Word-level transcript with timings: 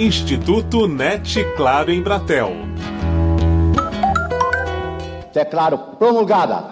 Instituto 0.00 0.86
NET 0.86 1.44
Claro 1.56 1.90
em 1.90 2.00
Bratel. 2.00 2.52
Declaro 5.34 5.76
promulgada. 5.98 6.62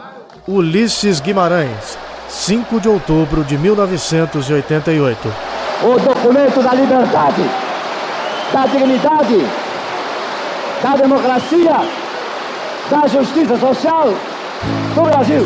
Ulisses 0.47 1.19
Guimarães, 1.19 1.99
5 2.29 2.81
de 2.81 2.89
outubro 2.89 3.43
de 3.43 3.59
1988. 3.59 5.19
O 5.83 5.99
documento 5.99 6.63
da 6.63 6.73
liberdade, 6.73 7.43
da 8.53 8.67
dignidade, 8.67 9.39
da 10.81 10.97
democracia, 10.97 11.81
da 12.89 13.09
justiça 13.09 13.59
social 13.59 14.07
do 14.95 15.03
Brasil. 15.03 15.45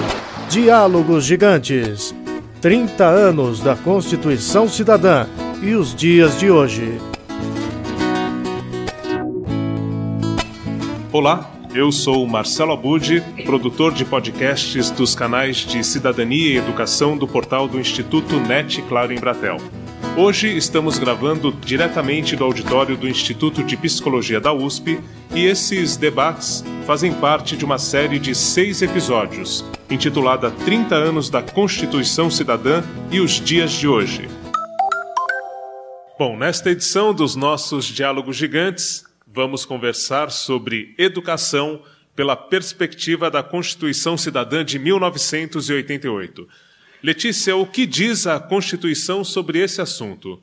Diálogos 0.51 1.25
Gigantes. 1.25 2.15
30 2.61 3.05
anos 3.07 3.61
da 3.61 3.75
Constituição 3.75 4.69
Cidadã 4.69 5.27
e 5.63 5.75
os 5.75 5.95
dias 5.95 6.39
de 6.39 6.51
hoje. 6.51 7.10
Olá, 11.13 11.51
eu 11.75 11.91
sou 11.91 12.25
Marcelo 12.25 12.71
Abud, 12.71 13.21
produtor 13.45 13.93
de 13.93 14.05
podcasts 14.05 14.91
dos 14.93 15.13
canais 15.13 15.57
de 15.57 15.83
Cidadania 15.83 16.53
e 16.53 16.57
Educação 16.57 17.17
do 17.17 17.27
portal 17.27 17.67
do 17.67 17.81
Instituto 17.81 18.39
NET 18.39 18.81
Claro 18.83 19.13
em 19.13 19.19
Bratel. 19.19 19.57
Hoje 20.17 20.57
estamos 20.57 21.01
gravando 21.01 21.51
diretamente 21.51 22.37
do 22.37 22.45
auditório 22.45 22.97
do 22.97 23.09
Instituto 23.09 23.65
de 23.65 23.77
Psicologia 23.77 24.41
da 24.41 24.53
USP 24.53 25.01
e 25.35 25.47
esses 25.47 25.97
debates 25.97 26.65
fazem 26.87 27.13
parte 27.13 27.57
de 27.57 27.65
uma 27.65 27.79
série 27.79 28.21
de 28.21 28.33
seis 28.33 28.81
episódios, 28.81 29.65
intitulada 29.91 30.53
30 30.65 30.95
anos 30.95 31.29
da 31.29 31.43
Constituição 31.43 32.31
Cidadã 32.31 32.85
e 33.11 33.19
os 33.19 33.33
dias 33.33 33.73
de 33.73 33.89
hoje. 33.89 34.29
Bom, 36.17 36.37
nesta 36.37 36.71
edição 36.71 37.13
dos 37.13 37.35
nossos 37.35 37.87
Diálogos 37.87 38.37
Gigantes, 38.37 39.10
vamos 39.33 39.65
conversar 39.65 40.31
sobre 40.31 40.95
educação 40.99 41.83
pela 42.15 42.37
perspectiva 42.37 43.31
da 43.31 43.43
Constituição 43.43 44.17
Cidadã 44.17 44.65
de 44.65 44.79
1988. 44.79 46.49
Letícia, 47.03 47.57
o 47.57 47.67
que 47.67 47.87
diz 47.87 48.27
a 48.27 48.39
Constituição 48.39 49.25
sobre 49.25 49.61
esse 49.61 49.81
assunto? 49.81 50.43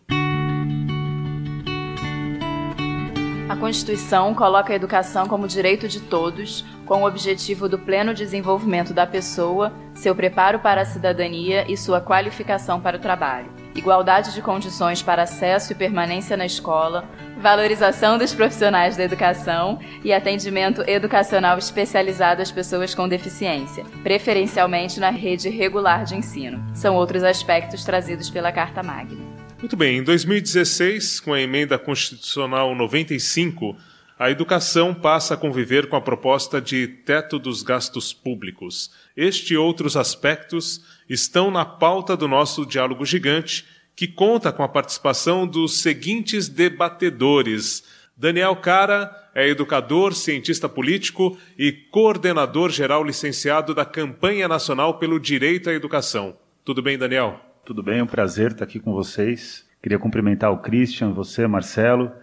Constituição 3.60 4.36
coloca 4.36 4.72
a 4.72 4.76
educação 4.76 5.28
como 5.28 5.48
direito 5.48 5.88
de 5.88 6.00
todos, 6.00 6.64
com 6.86 7.02
o 7.02 7.08
objetivo 7.08 7.68
do 7.68 7.80
pleno 7.80 8.14
desenvolvimento 8.14 8.94
da 8.94 9.08
pessoa, 9.08 9.74
seu 9.96 10.16
preparo 10.16 10.60
para 10.60 10.82
a 10.82 10.86
cidadania 10.86 11.66
e 11.68 11.76
sua 11.76 12.00
qualificação 12.00 12.80
para 12.80 12.98
o 12.98 13.00
trabalho, 13.00 13.52
igualdade 13.76 14.34
de 14.34 14.44
condições 14.44 15.02
para 15.02 15.24
acesso 15.24 15.72
e 15.72 15.76
permanência 15.76 16.38
na 16.38 16.46
escola, 16.46 17.04
valorização 17.40 18.18
dos 18.18 18.34
profissionais 18.34 18.96
da 18.96 19.04
educação 19.04 19.80
e 20.04 20.14
atendimento 20.14 20.84
educacional 20.88 21.58
especializado 21.58 22.44
às 22.44 22.52
pessoas 22.52 22.94
com 22.94 23.08
deficiência, 23.08 23.84
preferencialmente 24.04 25.00
na 25.00 25.10
rede 25.10 25.50
regular 25.50 26.04
de 26.04 26.16
ensino. 26.16 26.64
São 26.76 26.96
outros 26.96 27.24
aspectos 27.24 27.84
trazidos 27.84 28.30
pela 28.30 28.52
Carta 28.52 28.84
Magna. 28.84 29.37
Muito 29.60 29.76
bem, 29.76 29.98
em 29.98 30.04
2016, 30.04 31.20
com 31.20 31.34
a 31.34 31.42
emenda 31.42 31.80
constitucional 31.80 32.76
95, 32.76 33.76
a 34.18 34.30
educação 34.30 34.94
passa 34.94 35.34
a 35.34 35.38
conviver 35.38 35.90
com 35.90 35.96
a 35.96 36.02
proposta 36.02 36.62
de 36.62 36.88
teto 36.88 37.40
dos 37.40 37.64
gastos 37.64 38.14
públicos. 38.14 38.92
Este 39.16 39.56
e 39.56 39.58
outros 39.58 39.98
aspectos 39.98 40.86
estão 41.10 41.50
na 41.50 41.66
pauta 41.66 42.16
do 42.16 42.28
nosso 42.28 42.68
diálogo 42.68 43.04
gigante, 43.04 43.66
que 43.96 44.08
conta 44.08 44.52
com 44.52 44.62
a 44.62 44.70
participação 44.70 45.48
dos 45.48 45.82
seguintes 45.82 46.48
debatedores. 46.48 47.84
Daniel 48.16 48.56
Cara 48.58 49.12
é 49.34 49.48
educador, 49.48 50.14
cientista 50.14 50.70
político 50.70 51.36
e 51.58 51.72
coordenador 51.72 52.70
geral 52.70 53.04
licenciado 53.04 53.74
da 53.74 53.86
Campanha 53.86 54.48
Nacional 54.48 55.00
pelo 55.00 55.20
Direito 55.20 55.68
à 55.68 55.74
Educação. 55.74 56.38
Tudo 56.64 56.84
bem, 56.84 56.96
Daniel? 56.96 57.47
Tudo 57.68 57.84
bem, 57.84 58.00
é 58.00 58.04
um 58.04 58.08
prazer 58.08 58.52
estar 58.52 58.64
aqui 58.64 58.80
com 58.80 58.94
vocês. 58.94 59.68
Queria 59.84 60.00
cumprimentar 60.00 60.54
o 60.54 60.60
Christian, 60.60 61.12
você, 61.12 61.46
Marcelo, 61.48 62.14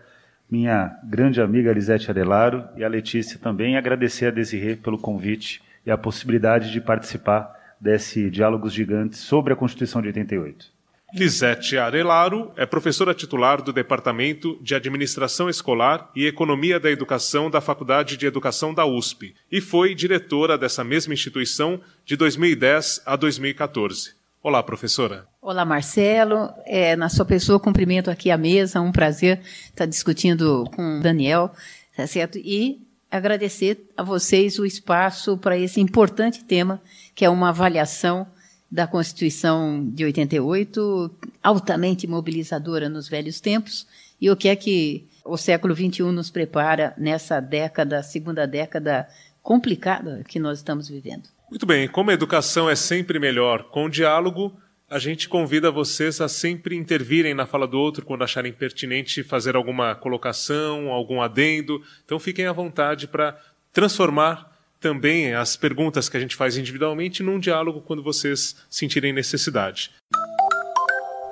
minha 0.51 0.99
grande 1.05 1.39
amiga 1.39 1.71
Lisete 1.71 2.11
Arelaro 2.11 2.65
e 2.79 2.83
a 2.83 2.89
Letícia 2.89 3.39
também, 3.39 3.75
e 3.75 3.77
agradecer 3.77 4.29
a 4.29 4.31
Desirê 4.31 4.75
pelo 4.75 4.97
convite 4.97 5.63
e 5.85 5.91
a 5.91 5.99
possibilidade 5.99 6.73
de 6.73 6.81
participar 6.81 7.77
desse 7.79 8.31
Diálogos 8.31 8.73
Gigantes 8.73 9.19
sobre 9.19 9.53
a 9.53 9.57
Constituição 9.57 10.01
de 10.01 10.07
88. 10.07 10.73
Lisete 11.15 11.77
Arelaro 11.77 12.51
é 12.57 12.65
professora 12.65 13.13
titular 13.13 13.61
do 13.61 13.71
Departamento 13.71 14.59
de 14.63 14.75
Administração 14.75 15.51
Escolar 15.51 16.11
e 16.17 16.25
Economia 16.25 16.81
da 16.81 16.91
Educação 16.91 17.51
da 17.51 17.61
Faculdade 17.61 18.17
de 18.17 18.25
Educação 18.25 18.73
da 18.73 18.87
USP 18.87 19.35
e 19.53 19.61
foi 19.61 19.95
diretora 19.95 20.57
dessa 20.57 20.83
mesma 20.83 21.13
instituição 21.13 21.83
de 22.03 22.17
2010 22.17 23.03
a 23.05 23.15
2014. 23.15 24.24
Olá, 24.45 24.63
professora. 24.63 25.27
Olá, 25.41 25.65
Marcelo. 25.65 26.53
É, 26.67 26.95
na 26.97 27.09
sua 27.09 27.25
pessoa, 27.25 27.59
cumprimento 27.59 28.11
aqui 28.11 28.31
a 28.31 28.37
mesa. 28.37 28.79
Um 28.79 28.93
prazer 28.93 29.41
estar 29.71 29.87
discutindo 29.87 30.69
com 30.77 30.99
o 30.99 31.01
Daniel, 31.01 31.51
tá 31.97 32.07
certo? 32.07 32.37
E 32.37 32.87
agradecer 33.11 33.91
a 33.97 34.03
vocês 34.03 34.59
o 34.59 34.67
espaço 34.67 35.39
para 35.39 35.57
esse 35.57 35.81
importante 35.81 36.45
tema, 36.45 36.79
que 37.15 37.25
é 37.25 37.31
uma 37.31 37.49
avaliação 37.49 38.27
da 38.71 38.87
Constituição 38.87 39.83
de 39.83 40.05
88, 40.05 41.11
altamente 41.43 42.07
mobilizadora 42.07 42.87
nos 42.91 43.09
velhos 43.09 43.41
tempos, 43.41 43.87
e 44.21 44.31
o 44.31 44.37
que 44.37 44.49
é 44.51 44.57
que 44.57 45.09
o 45.25 45.39
século 45.39 45.75
XXI 45.75 46.03
nos 46.13 46.29
prepara 46.29 46.93
nessa 46.99 47.41
década, 47.41 48.03
segunda 48.03 48.47
década 48.47 49.09
complicada 49.43 50.23
que 50.29 50.39
nós 50.39 50.59
estamos 50.59 50.87
vivendo. 50.87 51.33
Muito 51.55 51.67
bem, 51.67 51.87
como 51.87 52.11
a 52.11 52.15
educação 52.15 52.69
é 52.69 52.75
sempre 52.75 53.17
melhor 53.21 53.69
com 53.71 53.89
diálogo, 53.89 54.53
a 54.91 54.99
gente 54.99 55.29
convida 55.29 55.71
vocês 55.71 56.21
a 56.21 56.27
sempre 56.27 56.75
intervirem 56.75 57.33
na 57.33 57.47
fala 57.47 57.65
do 57.65 57.79
outro 57.79 58.05
quando 58.05 58.25
acharem 58.25 58.53
pertinente 58.53 59.23
fazer 59.23 59.55
alguma 59.55 59.95
colocação, 59.95 60.89
algum 60.89 61.23
adendo. 61.23 61.81
Então 62.05 62.19
fiquem 62.19 62.47
à 62.47 62.53
vontade 62.53 63.07
para 63.07 63.39
transformar 63.73 64.51
também 64.81 65.33
as 65.33 65.55
perguntas 65.55 66.09
que 66.09 66.17
a 66.17 66.21
gente 66.21 66.35
faz 66.35 66.57
individualmente 66.57 67.23
num 67.23 67.39
diálogo 67.39 67.83
quando 67.83 68.03
vocês 68.03 68.57
sentirem 68.69 69.13
necessidade. 69.13 69.93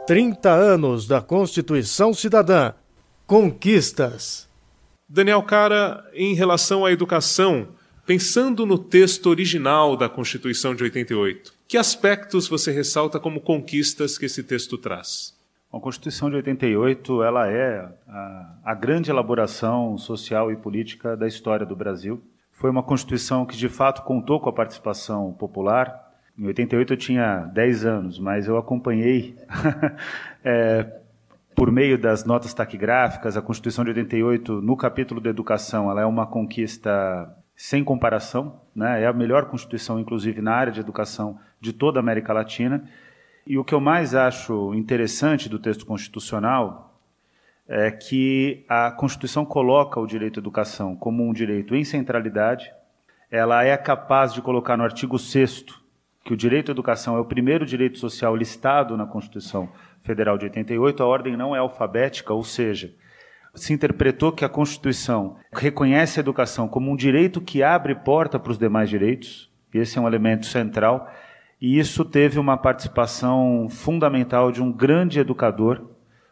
30 0.06 0.48
anos 0.48 1.08
da 1.08 1.20
Constituição 1.20 2.14
Cidadã. 2.14 2.74
Conquistas. 3.26 4.48
Daniel 5.08 5.42
Cara, 5.42 6.08
em 6.14 6.32
relação 6.32 6.86
à 6.86 6.92
educação, 6.92 7.74
Pensando 8.04 8.66
no 8.66 8.78
texto 8.78 9.26
original 9.26 9.96
da 9.96 10.08
Constituição 10.08 10.74
de 10.74 10.82
88, 10.82 11.52
que 11.68 11.78
aspectos 11.78 12.48
você 12.48 12.72
ressalta 12.72 13.20
como 13.20 13.40
conquistas 13.40 14.18
que 14.18 14.26
esse 14.26 14.42
texto 14.42 14.76
traz? 14.76 15.38
A 15.72 15.78
Constituição 15.78 16.28
de 16.28 16.34
88 16.34 17.22
ela 17.22 17.48
é 17.48 17.88
a, 18.08 18.56
a 18.64 18.74
grande 18.74 19.08
elaboração 19.08 19.96
social 19.96 20.50
e 20.50 20.56
política 20.56 21.16
da 21.16 21.28
história 21.28 21.64
do 21.64 21.76
Brasil. 21.76 22.20
Foi 22.50 22.70
uma 22.70 22.82
Constituição 22.82 23.46
que, 23.46 23.56
de 23.56 23.68
fato, 23.68 24.02
contou 24.02 24.40
com 24.40 24.48
a 24.48 24.52
participação 24.52 25.32
popular. 25.34 26.12
Em 26.36 26.46
88 26.46 26.92
eu 26.92 26.96
tinha 26.96 27.36
10 27.54 27.84
anos, 27.86 28.18
mas 28.18 28.48
eu 28.48 28.58
acompanhei 28.58 29.36
é, 30.42 31.02
por 31.54 31.70
meio 31.70 31.96
das 31.96 32.24
notas 32.24 32.52
taquigráficas, 32.52 33.36
a 33.36 33.42
Constituição 33.42 33.84
de 33.84 33.90
88, 33.90 34.60
no 34.60 34.76
capítulo 34.76 35.20
da 35.20 35.30
educação, 35.30 35.88
ela 35.88 36.00
é 36.00 36.06
uma 36.06 36.26
conquista 36.26 37.32
sem 37.56 37.84
comparação, 37.84 38.60
né? 38.74 39.02
é 39.02 39.06
a 39.06 39.12
melhor 39.12 39.46
Constituição, 39.46 40.00
inclusive 40.00 40.40
na 40.40 40.52
área 40.52 40.72
de 40.72 40.80
educação 40.80 41.38
de 41.60 41.72
toda 41.72 41.98
a 41.98 42.02
América 42.02 42.32
Latina. 42.32 42.84
E 43.46 43.58
o 43.58 43.64
que 43.64 43.74
eu 43.74 43.80
mais 43.80 44.14
acho 44.14 44.74
interessante 44.74 45.48
do 45.48 45.58
texto 45.58 45.84
constitucional 45.86 47.00
é 47.68 47.90
que 47.90 48.64
a 48.68 48.90
Constituição 48.90 49.44
coloca 49.44 50.00
o 50.00 50.06
direito 50.06 50.38
à 50.38 50.40
educação 50.40 50.96
como 50.96 51.26
um 51.26 51.32
direito 51.32 51.74
em 51.74 51.84
centralidade, 51.84 52.72
ela 53.30 53.64
é 53.64 53.76
capaz 53.76 54.34
de 54.34 54.42
colocar 54.42 54.76
no 54.76 54.84
artigo 54.84 55.18
6 55.18 55.64
que 56.24 56.32
o 56.32 56.36
direito 56.36 56.70
à 56.70 56.72
educação 56.72 57.16
é 57.16 57.20
o 57.20 57.24
primeiro 57.24 57.64
direito 57.64 57.98
social 57.98 58.36
listado 58.36 58.96
na 58.96 59.06
Constituição 59.06 59.68
Federal 60.02 60.36
de 60.36 60.44
88, 60.44 61.02
a 61.02 61.06
ordem 61.06 61.36
não 61.36 61.54
é 61.54 61.58
alfabética, 61.60 62.34
ou 62.34 62.42
seja, 62.42 62.92
se 63.54 63.72
interpretou 63.72 64.32
que 64.32 64.44
a 64.44 64.48
Constituição 64.48 65.36
reconhece 65.52 66.18
a 66.18 66.22
educação 66.22 66.66
como 66.66 66.90
um 66.90 66.96
direito 66.96 67.40
que 67.40 67.62
abre 67.62 67.94
porta 67.94 68.38
para 68.38 68.52
os 68.52 68.58
demais 68.58 68.88
direitos, 68.88 69.50
e 69.74 69.78
esse 69.78 69.98
é 69.98 70.00
um 70.00 70.06
elemento 70.06 70.46
central, 70.46 71.08
e 71.60 71.78
isso 71.78 72.04
teve 72.04 72.38
uma 72.38 72.56
participação 72.56 73.68
fundamental 73.68 74.50
de 74.50 74.62
um 74.62 74.72
grande 74.72 75.20
educador, 75.20 75.82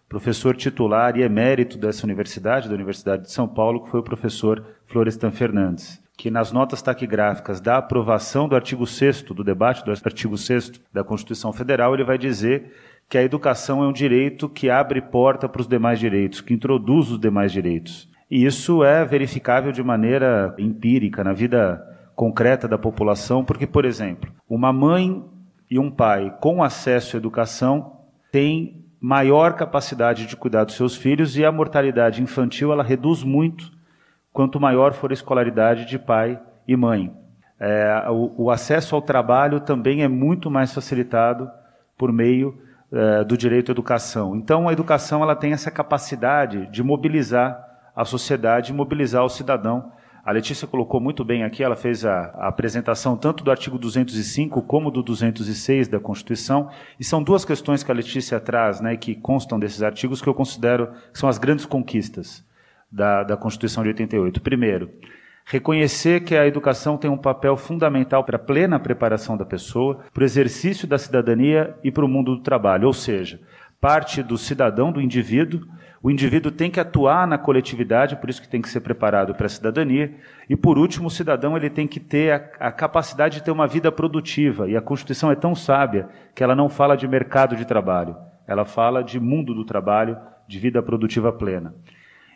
professor 0.08 0.56
titular 0.56 1.16
e 1.16 1.22
emérito 1.22 1.78
dessa 1.78 2.04
universidade, 2.04 2.68
da 2.68 2.74
Universidade 2.74 3.22
de 3.22 3.32
São 3.32 3.46
Paulo, 3.46 3.84
que 3.84 3.90
foi 3.90 4.00
o 4.00 4.04
professor 4.04 4.64
Florestan 4.86 5.30
Fernandes, 5.30 6.02
que 6.16 6.30
nas 6.30 6.50
notas 6.50 6.82
taquigráficas 6.82 7.60
da 7.60 7.76
aprovação 7.76 8.48
do 8.48 8.56
artigo 8.56 8.86
6 8.86 9.22
do 9.22 9.44
debate 9.44 9.84
do 9.84 9.92
artigo 9.92 10.36
6 10.36 10.72
da 10.92 11.04
Constituição 11.04 11.52
Federal, 11.52 11.94
ele 11.94 12.02
vai 12.02 12.18
dizer 12.18 12.72
que 13.10 13.18
a 13.18 13.22
educação 13.24 13.82
é 13.82 13.88
um 13.88 13.92
direito 13.92 14.48
que 14.48 14.70
abre 14.70 15.02
porta 15.02 15.48
para 15.48 15.60
os 15.60 15.66
demais 15.66 15.98
direitos, 15.98 16.40
que 16.40 16.54
introduz 16.54 17.10
os 17.10 17.18
demais 17.18 17.50
direitos. 17.50 18.08
E 18.30 18.46
isso 18.46 18.84
é 18.84 19.04
verificável 19.04 19.72
de 19.72 19.82
maneira 19.82 20.54
empírica 20.56 21.24
na 21.24 21.32
vida 21.32 21.84
concreta 22.14 22.68
da 22.68 22.78
população, 22.78 23.44
porque, 23.44 23.66
por 23.66 23.84
exemplo, 23.84 24.30
uma 24.48 24.72
mãe 24.72 25.24
e 25.68 25.76
um 25.76 25.90
pai 25.90 26.32
com 26.40 26.62
acesso 26.62 27.16
à 27.16 27.18
educação 27.18 27.96
têm 28.30 28.84
maior 29.00 29.54
capacidade 29.54 30.26
de 30.26 30.36
cuidar 30.36 30.62
dos 30.62 30.76
seus 30.76 30.94
filhos 30.94 31.36
e 31.36 31.44
a 31.44 31.50
mortalidade 31.50 32.22
infantil 32.22 32.72
ela 32.72 32.84
reduz 32.84 33.24
muito 33.24 33.72
quanto 34.32 34.60
maior 34.60 34.92
for 34.92 35.10
a 35.10 35.14
escolaridade 35.14 35.84
de 35.84 35.98
pai 35.98 36.40
e 36.68 36.76
mãe. 36.76 37.12
É, 37.58 38.04
o, 38.08 38.44
o, 38.44 38.50
acesso 38.52 38.94
ao 38.94 39.02
trabalho 39.02 39.58
também 39.58 40.04
é 40.04 40.08
muito 40.08 40.48
mais 40.48 40.72
facilitado 40.72 41.50
por 41.98 42.12
meio 42.12 42.69
é, 42.92 43.24
do 43.24 43.36
direito 43.36 43.70
à 43.70 43.72
educação. 43.72 44.34
Então, 44.34 44.68
a 44.68 44.72
educação 44.72 45.22
ela 45.22 45.36
tem 45.36 45.52
essa 45.52 45.70
capacidade 45.70 46.66
de 46.70 46.82
mobilizar 46.82 47.66
a 47.94 48.04
sociedade, 48.04 48.72
mobilizar 48.72 49.24
o 49.24 49.28
cidadão. 49.28 49.92
A 50.24 50.32
Letícia 50.32 50.66
colocou 50.66 51.00
muito 51.00 51.24
bem 51.24 51.44
aqui, 51.44 51.62
ela 51.62 51.76
fez 51.76 52.04
a, 52.04 52.26
a, 52.36 52.48
apresentação 52.48 53.16
tanto 53.16 53.42
do 53.42 53.50
artigo 53.50 53.78
205 53.78 54.62
como 54.62 54.90
do 54.90 55.02
206 55.02 55.88
da 55.88 55.98
Constituição, 55.98 56.68
e 56.98 57.04
são 57.04 57.22
duas 57.22 57.44
questões 57.44 57.82
que 57.82 57.90
a 57.90 57.94
Letícia 57.94 58.38
traz, 58.38 58.80
né, 58.80 58.96
que 58.96 59.14
constam 59.14 59.58
desses 59.58 59.82
artigos, 59.82 60.20
que 60.20 60.28
eu 60.28 60.34
considero 60.34 60.88
que 61.12 61.18
são 61.18 61.28
as 61.28 61.38
grandes 61.38 61.64
conquistas 61.64 62.44
da, 62.90 63.22
da 63.22 63.36
Constituição 63.36 63.82
de 63.82 63.88
88. 63.90 64.40
Primeiro, 64.40 64.90
reconhecer 65.50 66.20
que 66.20 66.36
a 66.36 66.46
educação 66.46 66.96
tem 66.96 67.10
um 67.10 67.18
papel 67.18 67.56
fundamental 67.56 68.22
para 68.22 68.36
a 68.36 68.38
plena 68.38 68.78
preparação 68.78 69.36
da 69.36 69.44
pessoa, 69.44 69.98
para 70.14 70.22
o 70.22 70.24
exercício 70.24 70.86
da 70.86 70.96
cidadania 70.96 71.74
e 71.82 71.90
para 71.90 72.04
o 72.04 72.08
mundo 72.08 72.36
do 72.36 72.42
trabalho, 72.42 72.86
ou 72.86 72.92
seja, 72.92 73.40
parte 73.80 74.22
do 74.22 74.38
cidadão, 74.38 74.92
do 74.92 75.00
indivíduo, 75.00 75.62
o 76.00 76.08
indivíduo 76.08 76.52
tem 76.52 76.70
que 76.70 76.78
atuar 76.78 77.26
na 77.26 77.36
coletividade, 77.36 78.14
por 78.16 78.30
isso 78.30 78.40
que 78.40 78.48
tem 78.48 78.62
que 78.62 78.68
ser 78.68 78.80
preparado 78.80 79.34
para 79.34 79.46
a 79.46 79.50
cidadania. 79.50 80.14
E 80.48 80.56
por 80.56 80.78
último, 80.78 81.08
o 81.08 81.10
cidadão 81.10 81.56
ele 81.56 81.68
tem 81.68 81.86
que 81.86 82.00
ter 82.00 82.32
a, 82.32 82.68
a, 82.68 82.72
capacidade 82.72 83.38
de 83.38 83.42
ter 83.42 83.50
uma 83.50 83.66
vida 83.66 83.90
produtiva. 83.92 84.70
E 84.70 84.76
a 84.76 84.80
Constituição 84.80 85.30
é 85.30 85.34
tão 85.34 85.54
sábia 85.54 86.08
que 86.34 86.42
ela 86.42 86.54
não 86.54 86.70
fala 86.70 86.96
de 86.96 87.06
mercado 87.06 87.54
de 87.54 87.66
trabalho, 87.66 88.16
ela 88.46 88.64
fala 88.64 89.02
de 89.02 89.20
mundo 89.20 89.52
do 89.52 89.64
trabalho, 89.64 90.16
de 90.48 90.58
vida 90.58 90.82
produtiva 90.82 91.32
plena. 91.32 91.74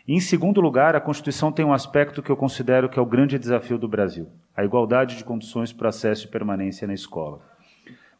Em 0.07 0.19
segundo 0.19 0.61
lugar, 0.61 0.95
a 0.95 1.01
Constituição 1.01 1.51
tem 1.51 1.65
um 1.65 1.73
aspecto 1.73 2.21
que 2.21 2.29
eu 2.29 2.37
considero 2.37 2.87
que 2.87 2.99
é 2.99 3.01
o 3.01 3.07
grande 3.07 3.39
desafio 3.39 3.77
do 3.77 3.87
Brasil: 3.87 4.29
a 4.55 4.63
igualdade 4.63 5.17
de 5.17 5.23
condições 5.23 5.73
para 5.73 5.89
acesso 5.89 6.27
e 6.27 6.29
permanência 6.29 6.87
na 6.87 6.93
escola. 6.93 7.39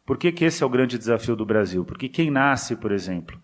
Por 0.04 0.18
que, 0.18 0.32
que 0.32 0.44
esse 0.44 0.64
é 0.64 0.66
o 0.66 0.70
grande 0.70 0.98
desafio 0.98 1.36
do 1.36 1.46
Brasil? 1.46 1.84
Porque 1.84 2.08
quem 2.08 2.28
nasce, 2.28 2.74
por 2.74 2.90
exemplo, 2.90 3.38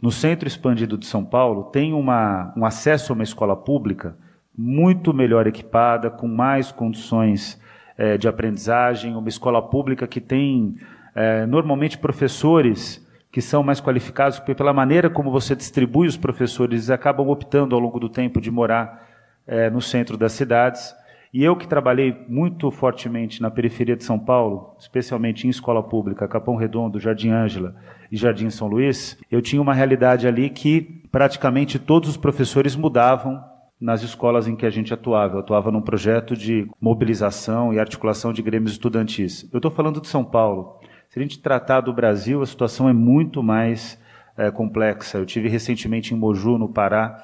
no 0.00 0.10
centro 0.10 0.48
expandido 0.48 0.96
de 0.96 1.04
São 1.04 1.22
Paulo, 1.22 1.64
tem 1.64 1.92
uma, 1.92 2.52
um 2.56 2.64
acesso 2.64 3.12
a 3.12 3.14
uma 3.14 3.22
escola 3.22 3.56
pública 3.56 4.16
muito 4.56 5.12
melhor 5.12 5.46
equipada, 5.46 6.10
com 6.10 6.26
mais 6.26 6.72
condições 6.72 7.60
é, 7.96 8.16
de 8.16 8.26
aprendizagem, 8.26 9.16
uma 9.16 9.28
escola 9.28 9.60
pública 9.60 10.06
que 10.06 10.20
tem 10.20 10.76
é, 11.14 11.44
normalmente 11.44 11.98
professores 11.98 13.06
que 13.32 13.40
são 13.40 13.62
mais 13.62 13.80
qualificados, 13.80 14.38
pela 14.38 14.74
maneira 14.74 15.08
como 15.08 15.30
você 15.30 15.56
distribui 15.56 16.06
os 16.06 16.18
professores, 16.18 16.90
acabam 16.90 17.28
optando 17.28 17.74
ao 17.74 17.80
longo 17.80 17.98
do 17.98 18.10
tempo 18.10 18.38
de 18.38 18.50
morar 18.50 19.08
é, 19.46 19.70
no 19.70 19.80
centro 19.80 20.18
das 20.18 20.32
cidades. 20.32 20.94
E 21.32 21.42
eu 21.42 21.56
que 21.56 21.66
trabalhei 21.66 22.14
muito 22.28 22.70
fortemente 22.70 23.40
na 23.40 23.50
periferia 23.50 23.96
de 23.96 24.04
São 24.04 24.18
Paulo, 24.18 24.76
especialmente 24.78 25.46
em 25.46 25.50
escola 25.50 25.82
pública, 25.82 26.28
Capão 26.28 26.56
Redondo, 26.56 27.00
Jardim 27.00 27.30
Ângela 27.30 27.74
e 28.10 28.18
Jardim 28.18 28.50
São 28.50 28.68
Luís, 28.68 29.18
eu 29.30 29.40
tinha 29.40 29.62
uma 29.62 29.72
realidade 29.72 30.28
ali 30.28 30.50
que 30.50 30.82
praticamente 31.10 31.78
todos 31.78 32.10
os 32.10 32.18
professores 32.18 32.76
mudavam 32.76 33.42
nas 33.80 34.02
escolas 34.02 34.46
em 34.46 34.54
que 34.54 34.66
a 34.66 34.70
gente 34.70 34.92
atuava. 34.92 35.36
Eu 35.36 35.40
atuava 35.40 35.72
num 35.72 35.80
projeto 35.80 36.36
de 36.36 36.68
mobilização 36.78 37.72
e 37.72 37.78
articulação 37.80 38.30
de 38.30 38.42
grêmios 38.42 38.72
estudantis. 38.72 39.48
Eu 39.50 39.56
estou 39.56 39.70
falando 39.70 40.02
de 40.02 40.08
São 40.08 40.22
Paulo. 40.22 40.78
Se 41.12 41.18
a 41.18 41.22
gente 41.22 41.40
tratar 41.40 41.82
do 41.82 41.92
Brasil, 41.92 42.40
a 42.40 42.46
situação 42.46 42.88
é 42.88 42.92
muito 42.94 43.42
mais 43.42 44.00
é, 44.34 44.50
complexa. 44.50 45.18
Eu 45.18 45.26
tive 45.26 45.46
recentemente 45.46 46.14
em 46.14 46.16
Moju, 46.16 46.56
no 46.56 46.70
Pará, 46.70 47.22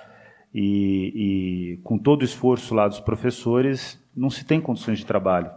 e, 0.54 1.72
e 1.72 1.76
com 1.78 1.96
todo 1.96 2.20
o 2.20 2.24
esforço 2.26 2.74
lá 2.74 2.86
dos 2.86 3.00
professores, 3.00 3.98
não 4.14 4.28
se 4.28 4.44
tem 4.44 4.60
condições 4.60 4.98
de 4.98 5.06
trabalho. 5.06 5.50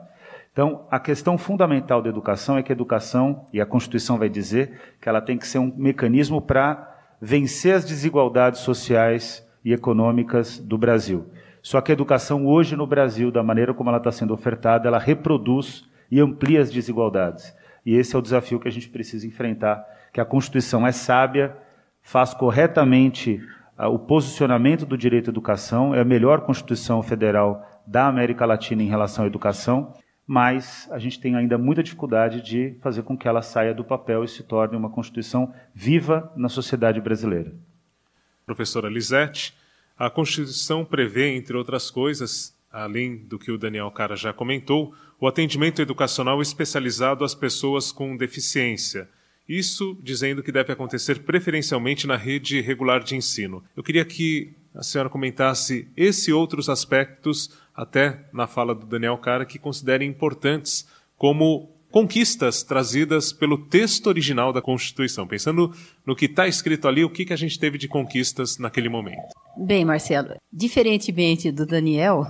Então, 0.49 0.87
a 0.89 0.97
questão 0.97 1.37
fundamental 1.37 2.01
da 2.01 2.07
educação 2.07 2.57
é 2.57 2.63
que 2.63 2.71
a 2.71 2.73
educação, 2.73 3.47
e 3.51 3.59
a 3.59 3.65
Constituição 3.65 4.17
vai 4.17 4.29
dizer, 4.29 4.79
que 5.01 5.09
ela 5.09 5.19
tem 5.19 5.37
que 5.37 5.45
ser 5.45 5.59
um 5.59 5.73
mecanismo 5.75 6.41
para 6.41 6.89
vencer 7.21 7.75
as 7.75 7.83
desigualdades 7.83 8.61
sociais 8.61 9.45
e 9.61 9.73
econômicas 9.73 10.57
do 10.57 10.77
Brasil. 10.77 11.25
Só 11.61 11.81
que 11.81 11.91
a 11.91 11.93
educação 11.93 12.47
hoje 12.47 12.77
no 12.77 12.87
Brasil, 12.87 13.29
da 13.29 13.43
maneira 13.43 13.73
como 13.73 13.89
ela 13.89 13.97
está 13.97 14.09
sendo 14.09 14.33
ofertada, 14.33 14.87
ela 14.87 14.99
reproduz 14.99 15.83
e 16.09 16.21
amplia 16.21 16.61
as 16.61 16.71
desigualdades. 16.71 17.59
E 17.85 17.95
esse 17.95 18.15
é 18.15 18.19
o 18.19 18.21
desafio 18.21 18.59
que 18.59 18.67
a 18.67 18.71
gente 18.71 18.89
precisa 18.89 19.25
enfrentar, 19.25 19.83
que 20.13 20.21
a 20.21 20.25
Constituição 20.25 20.85
é 20.85 20.91
sábia, 20.91 21.55
faz 22.01 22.33
corretamente 22.33 23.41
ah, 23.77 23.89
o 23.89 23.97
posicionamento 23.97 24.85
do 24.85 24.97
direito 24.97 25.29
à 25.29 25.31
educação, 25.31 25.95
é 25.95 26.01
a 26.01 26.05
melhor 26.05 26.41
Constituição 26.41 27.01
federal 27.01 27.65
da 27.85 28.07
América 28.07 28.45
Latina 28.45 28.83
em 28.83 28.87
relação 28.87 29.23
à 29.23 29.27
educação, 29.27 29.93
mas 30.25 30.87
a 30.91 30.99
gente 30.99 31.19
tem 31.19 31.35
ainda 31.35 31.57
muita 31.57 31.83
dificuldade 31.83 32.41
de 32.41 32.77
fazer 32.81 33.03
com 33.03 33.17
que 33.17 33.27
ela 33.27 33.41
saia 33.41 33.73
do 33.73 33.83
papel 33.83 34.23
e 34.23 34.27
se 34.27 34.43
torne 34.43 34.77
uma 34.77 34.89
Constituição 34.89 35.53
viva 35.73 36.31
na 36.35 36.47
sociedade 36.47 37.01
brasileira. 37.01 37.53
Professora 38.45 38.89
Lisete, 38.89 39.55
a 39.97 40.09
Constituição 40.09 40.85
prevê, 40.85 41.35
entre 41.35 41.55
outras 41.57 41.91
coisas, 41.91 42.55
além 42.71 43.17
do 43.17 43.37
que 43.37 43.51
o 43.51 43.57
Daniel 43.57 43.91
Cara 43.91 44.15
já 44.15 44.31
comentou, 44.31 44.93
o 45.21 45.27
atendimento 45.27 45.81
educacional 45.81 46.41
especializado 46.41 47.23
às 47.23 47.33
pessoas 47.33 47.93
com 47.93 48.17
deficiência 48.17 49.07
isso 49.51 49.97
dizendo 50.01 50.41
que 50.41 50.51
deve 50.51 50.71
acontecer 50.71 51.23
preferencialmente 51.23 52.07
na 52.07 52.15
rede 52.15 52.61
regular 52.61 53.03
de 53.03 53.15
ensino. 53.15 53.61
Eu 53.75 53.83
queria 53.83 54.05
que 54.05 54.53
a 54.73 54.81
senhora 54.81 55.09
comentasse 55.09 55.89
esse 55.97 56.29
e 56.29 56.33
outros 56.33 56.69
aspectos, 56.69 57.51
até 57.75 58.25
na 58.31 58.47
fala 58.47 58.73
do 58.73 58.85
Daniel 58.85 59.17
Cara, 59.17 59.45
que 59.45 59.59
considerem 59.59 60.09
importantes 60.09 60.87
como 61.17 61.69
conquistas 61.91 62.63
trazidas 62.63 63.33
pelo 63.33 63.57
texto 63.57 64.07
original 64.07 64.53
da 64.53 64.61
Constituição. 64.61 65.27
Pensando 65.27 65.75
no 66.05 66.15
que 66.15 66.25
está 66.25 66.47
escrito 66.47 66.87
ali, 66.87 67.03
o 67.03 67.09
que, 67.09 67.25
que 67.25 67.33
a 67.33 67.37
gente 67.37 67.59
teve 67.59 67.77
de 67.77 67.89
conquistas 67.89 68.57
naquele 68.57 68.87
momento? 68.87 69.33
Bem, 69.57 69.83
Marcelo, 69.83 70.35
diferentemente 70.51 71.51
do 71.51 71.65
Daniel, 71.65 72.25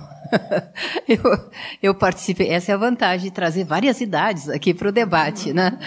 eu, 1.08 1.50
eu 1.82 1.94
participei. 1.94 2.48
Essa 2.48 2.72
é 2.72 2.74
a 2.74 2.78
vantagem 2.78 3.28
de 3.28 3.34
trazer 3.34 3.64
várias 3.64 4.00
idades 4.00 4.48
aqui 4.48 4.74
para 4.74 4.88
o 4.88 4.92
debate, 4.92 5.52
né? 5.52 5.78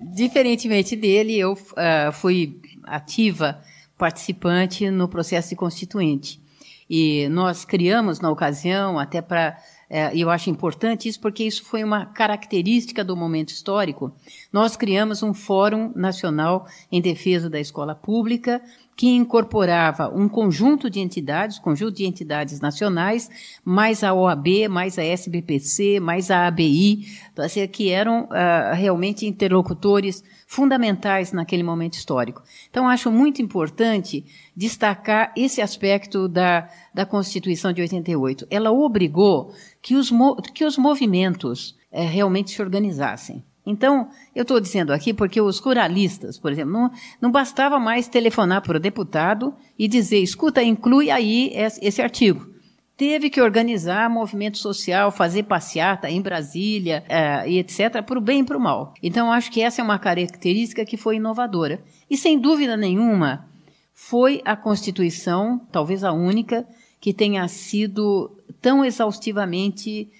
Diferentemente 0.00 0.94
dele, 0.94 1.36
eu 1.36 1.52
uh, 1.52 2.12
fui 2.12 2.60
ativa 2.84 3.60
participante 3.98 4.90
no 4.90 5.08
processo 5.08 5.50
de 5.50 5.56
constituinte. 5.56 6.40
E 6.88 7.28
nós 7.28 7.64
criamos, 7.64 8.20
na 8.20 8.30
ocasião, 8.30 8.98
até 8.98 9.20
para. 9.20 9.56
Uh, 9.90 10.16
eu 10.16 10.30
acho 10.30 10.50
importante 10.50 11.08
isso 11.08 11.20
porque 11.20 11.42
isso 11.42 11.64
foi 11.64 11.82
uma 11.82 12.06
característica 12.06 13.04
do 13.04 13.16
momento 13.16 13.48
histórico. 13.48 14.12
Nós 14.52 14.76
criamos 14.76 15.20
um 15.22 15.34
Fórum 15.34 15.92
Nacional 15.96 16.66
em 16.92 17.00
Defesa 17.00 17.50
da 17.50 17.58
Escola 17.58 17.94
Pública, 17.94 18.62
que 19.00 19.08
incorporava 19.08 20.14
um 20.14 20.28
conjunto 20.28 20.90
de 20.90 21.00
entidades, 21.00 21.58
conjunto 21.58 21.96
de 21.96 22.04
entidades 22.04 22.60
nacionais, 22.60 23.30
mais 23.64 24.04
a 24.04 24.12
OAB, 24.12 24.68
mais 24.68 24.98
a 24.98 25.02
SBPC, 25.02 25.98
mais 25.98 26.30
a 26.30 26.46
ABI, 26.46 27.06
assim, 27.38 27.66
que 27.66 27.88
eram 27.88 28.24
uh, 28.24 28.74
realmente 28.74 29.24
interlocutores 29.24 30.22
fundamentais 30.46 31.32
naquele 31.32 31.62
momento 31.62 31.94
histórico. 31.94 32.42
Então, 32.68 32.86
acho 32.86 33.10
muito 33.10 33.40
importante 33.40 34.22
destacar 34.54 35.32
esse 35.34 35.62
aspecto 35.62 36.28
da, 36.28 36.68
da 36.92 37.06
Constituição 37.06 37.72
de 37.72 37.80
88. 37.80 38.48
Ela 38.50 38.70
obrigou 38.70 39.54
que 39.80 39.96
os, 39.96 40.10
que 40.52 40.62
os 40.62 40.76
movimentos 40.76 41.70
uh, 41.90 42.02
realmente 42.02 42.50
se 42.50 42.60
organizassem. 42.60 43.42
Então, 43.64 44.08
eu 44.34 44.42
estou 44.42 44.58
dizendo 44.58 44.92
aqui 44.92 45.12
porque 45.12 45.40
os 45.40 45.58
ruralistas, 45.58 46.38
por 46.38 46.50
exemplo, 46.50 46.72
não, 46.72 46.90
não 47.20 47.30
bastava 47.30 47.78
mais 47.78 48.08
telefonar 48.08 48.62
para 48.62 48.78
o 48.78 48.80
deputado 48.80 49.54
e 49.78 49.86
dizer, 49.86 50.18
escuta, 50.18 50.62
inclui 50.62 51.10
aí 51.10 51.52
esse 51.54 52.00
artigo. 52.00 52.48
Teve 52.96 53.30
que 53.30 53.40
organizar 53.40 54.10
movimento 54.10 54.58
social, 54.58 55.10
fazer 55.10 55.44
passeata 55.44 56.10
em 56.10 56.20
Brasília 56.20 57.04
uh, 57.06 57.48
e 57.48 57.58
etc., 57.58 58.02
para 58.02 58.18
o 58.18 58.20
bem 58.20 58.40
e 58.40 58.44
para 58.44 58.56
o 58.56 58.60
mal. 58.60 58.92
Então, 59.02 59.32
acho 59.32 59.50
que 59.50 59.62
essa 59.62 59.80
é 59.80 59.84
uma 59.84 59.98
característica 59.98 60.84
que 60.84 60.96
foi 60.96 61.16
inovadora. 61.16 61.82
E, 62.10 62.16
sem 62.16 62.38
dúvida 62.38 62.76
nenhuma, 62.76 63.46
foi 63.94 64.42
a 64.44 64.56
Constituição, 64.56 65.60
talvez 65.70 66.04
a 66.04 66.12
única, 66.12 66.66
que 67.00 67.14
tenha 67.14 67.46
sido 67.48 68.30
tão 68.60 68.84
exaustivamente 68.84 70.10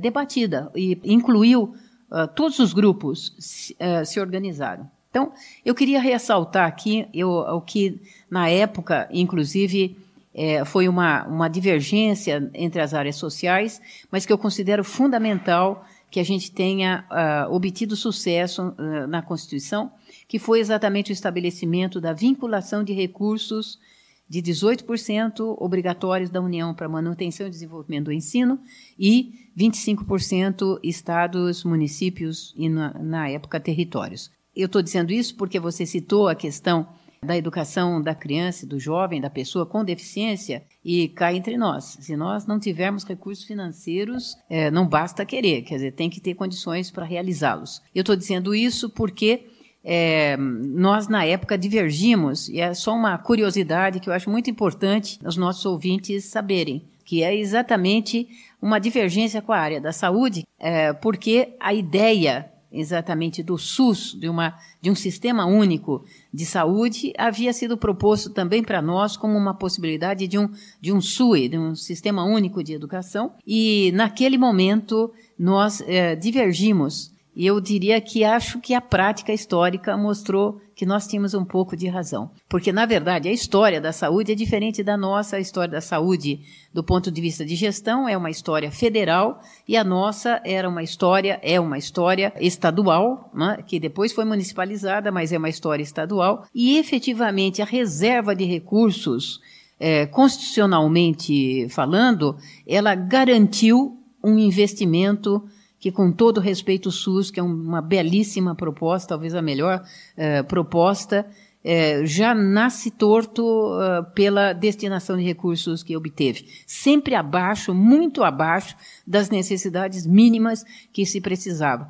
debatida 0.00 0.70
e 0.74 0.96
incluiu 1.04 1.74
ah, 2.16 2.28
todos 2.28 2.60
os 2.60 2.72
grupos 2.72 3.34
se, 3.40 3.72
uh, 3.74 4.06
se 4.06 4.20
organizaram. 4.20 4.88
Então, 5.10 5.32
eu 5.64 5.74
queria 5.74 6.00
ressaltar 6.00 6.64
aqui 6.64 7.08
eu, 7.12 7.28
o 7.28 7.60
que, 7.60 8.00
na 8.30 8.48
época, 8.48 9.08
inclusive, 9.12 9.96
é, 10.32 10.64
foi 10.64 10.88
uma, 10.88 11.24
uma 11.26 11.48
divergência 11.48 12.48
entre 12.54 12.80
as 12.80 12.94
áreas 12.94 13.16
sociais, 13.16 13.82
mas 14.12 14.24
que 14.24 14.32
eu 14.32 14.38
considero 14.38 14.84
fundamental 14.84 15.84
que 16.08 16.20
a 16.20 16.24
gente 16.24 16.52
tenha 16.52 17.04
uh, 17.10 17.52
obtido 17.52 17.96
sucesso 17.96 18.74
uh, 18.78 19.06
na 19.08 19.20
Constituição, 19.20 19.90
que 20.28 20.38
foi 20.38 20.60
exatamente 20.60 21.10
o 21.10 21.12
estabelecimento 21.12 22.00
da 22.00 22.12
vinculação 22.12 22.84
de 22.84 22.92
recursos 22.92 23.80
de 24.28 24.42
18% 24.42 25.56
obrigatórios 25.58 26.30
da 26.30 26.40
União 26.40 26.74
para 26.74 26.88
manutenção 26.88 27.46
e 27.46 27.50
desenvolvimento 27.50 28.06
do 28.06 28.12
ensino 28.12 28.58
e 28.98 29.32
25% 29.56 30.80
estados, 30.82 31.64
municípios 31.64 32.54
e, 32.56 32.68
na, 32.68 32.94
na 32.94 33.28
época, 33.28 33.60
territórios. 33.60 34.30
Eu 34.54 34.66
estou 34.66 34.82
dizendo 34.82 35.12
isso 35.12 35.36
porque 35.36 35.60
você 35.60 35.84
citou 35.84 36.28
a 36.28 36.34
questão 36.34 36.88
da 37.24 37.36
educação 37.36 38.00
da 38.00 38.14
criança, 38.14 38.66
do 38.66 38.78
jovem, 38.78 39.20
da 39.20 39.30
pessoa 39.30 39.64
com 39.64 39.84
deficiência, 39.84 40.62
e 40.84 41.08
cai 41.08 41.36
entre 41.36 41.56
nós. 41.56 41.96
Se 42.00 42.16
nós 42.16 42.46
não 42.46 42.60
tivermos 42.60 43.04
recursos 43.04 43.44
financeiros, 43.44 44.36
é, 44.48 44.70
não 44.70 44.86
basta 44.86 45.24
querer, 45.24 45.62
quer 45.62 45.76
dizer, 45.76 45.92
tem 45.92 46.10
que 46.10 46.20
ter 46.20 46.34
condições 46.34 46.90
para 46.90 47.06
realizá-los. 47.06 47.82
Eu 47.94 48.00
estou 48.00 48.14
dizendo 48.14 48.54
isso 48.54 48.90
porque 48.90 49.46
é, 49.84 50.36
nós, 50.38 51.08
na 51.08 51.24
época, 51.24 51.58
divergimos, 51.58 52.48
e 52.48 52.60
é 52.60 52.72
só 52.72 52.94
uma 52.94 53.18
curiosidade 53.18 54.00
que 54.00 54.08
eu 54.08 54.14
acho 54.14 54.30
muito 54.30 54.48
importante 54.48 55.18
os 55.24 55.36
nossos 55.36 55.64
ouvintes 55.66 56.24
saberem, 56.24 56.82
que 57.04 57.22
é 57.22 57.36
exatamente 57.36 58.26
uma 58.62 58.78
divergência 58.78 59.42
com 59.42 59.52
a 59.52 59.58
área 59.58 59.80
da 59.80 59.92
saúde, 59.92 60.46
é, 60.58 60.92
porque 60.94 61.54
a 61.60 61.74
ideia 61.74 62.50
exatamente 62.74 63.42
do 63.42 63.56
SUS, 63.56 64.16
de, 64.18 64.28
uma, 64.28 64.58
de 64.80 64.90
um 64.90 64.94
sistema 64.94 65.46
único 65.46 66.04
de 66.32 66.44
saúde, 66.44 67.12
havia 67.16 67.52
sido 67.52 67.76
proposto 67.78 68.30
também 68.30 68.64
para 68.64 68.82
nós 68.82 69.16
como 69.16 69.38
uma 69.38 69.54
possibilidade 69.54 70.26
de 70.26 70.36
um, 70.36 70.50
de 70.80 70.92
um 70.92 71.00
SUE, 71.00 71.48
de 71.48 71.56
um 71.56 71.76
sistema 71.76 72.24
único 72.24 72.64
de 72.64 72.74
educação, 72.74 73.32
e 73.46 73.92
naquele 73.94 74.36
momento 74.36 75.12
nós 75.38 75.80
é, 75.86 76.16
divergimos 76.16 77.13
e 77.36 77.46
eu 77.46 77.60
diria 77.60 78.00
que 78.00 78.22
acho 78.22 78.60
que 78.60 78.74
a 78.74 78.80
prática 78.80 79.32
histórica 79.32 79.96
mostrou 79.96 80.60
que 80.74 80.86
nós 80.86 81.06
tínhamos 81.06 81.34
um 81.34 81.44
pouco 81.44 81.76
de 81.76 81.88
razão. 81.88 82.30
Porque, 82.48 82.72
na 82.72 82.86
verdade, 82.86 83.28
a 83.28 83.32
história 83.32 83.80
da 83.80 83.92
saúde 83.92 84.32
é 84.32 84.34
diferente 84.34 84.82
da 84.82 84.96
nossa. 84.96 85.38
História 85.38 85.70
da 85.70 85.80
saúde, 85.80 86.40
do 86.72 86.82
ponto 86.82 87.10
de 87.10 87.20
vista 87.20 87.44
de 87.44 87.54
gestão, 87.54 88.08
é 88.08 88.16
uma 88.16 88.30
história 88.30 88.70
federal 88.70 89.40
e 89.66 89.76
a 89.76 89.84
nossa 89.84 90.40
era 90.44 90.68
uma 90.68 90.82
história, 90.82 91.40
é 91.42 91.58
uma 91.58 91.78
história 91.78 92.32
estadual, 92.40 93.30
né, 93.34 93.58
que 93.66 93.78
depois 93.78 94.12
foi 94.12 94.24
municipalizada, 94.24 95.10
mas 95.10 95.32
é 95.32 95.38
uma 95.38 95.48
história 95.48 95.82
estadual. 95.82 96.46
E, 96.54 96.78
efetivamente, 96.78 97.62
a 97.62 97.66
reserva 97.66 98.34
de 98.34 98.44
recursos, 98.44 99.40
é, 99.78 100.06
constitucionalmente 100.06 101.68
falando, 101.68 102.36
ela 102.66 102.94
garantiu 102.94 103.96
um 104.22 104.38
investimento 104.38 105.42
que 105.84 105.92
com 105.92 106.10
todo 106.10 106.40
respeito 106.40 106.88
o 106.88 106.90
SUS, 106.90 107.30
que 107.30 107.38
é 107.38 107.42
uma 107.42 107.82
belíssima 107.82 108.54
proposta, 108.54 109.10
talvez 109.10 109.34
a 109.34 109.42
melhor 109.42 109.84
eh, 110.16 110.42
proposta, 110.42 111.26
eh, 111.62 112.06
já 112.06 112.34
nasce 112.34 112.90
torto 112.90 113.44
uh, 113.44 114.02
pela 114.14 114.54
destinação 114.54 115.14
de 115.14 115.22
recursos 115.22 115.82
que 115.82 115.94
obteve. 115.94 116.46
Sempre 116.66 117.14
abaixo, 117.14 117.74
muito 117.74 118.24
abaixo 118.24 118.74
das 119.06 119.28
necessidades 119.28 120.06
mínimas 120.06 120.64
que 120.90 121.04
se 121.04 121.20
precisava. 121.20 121.86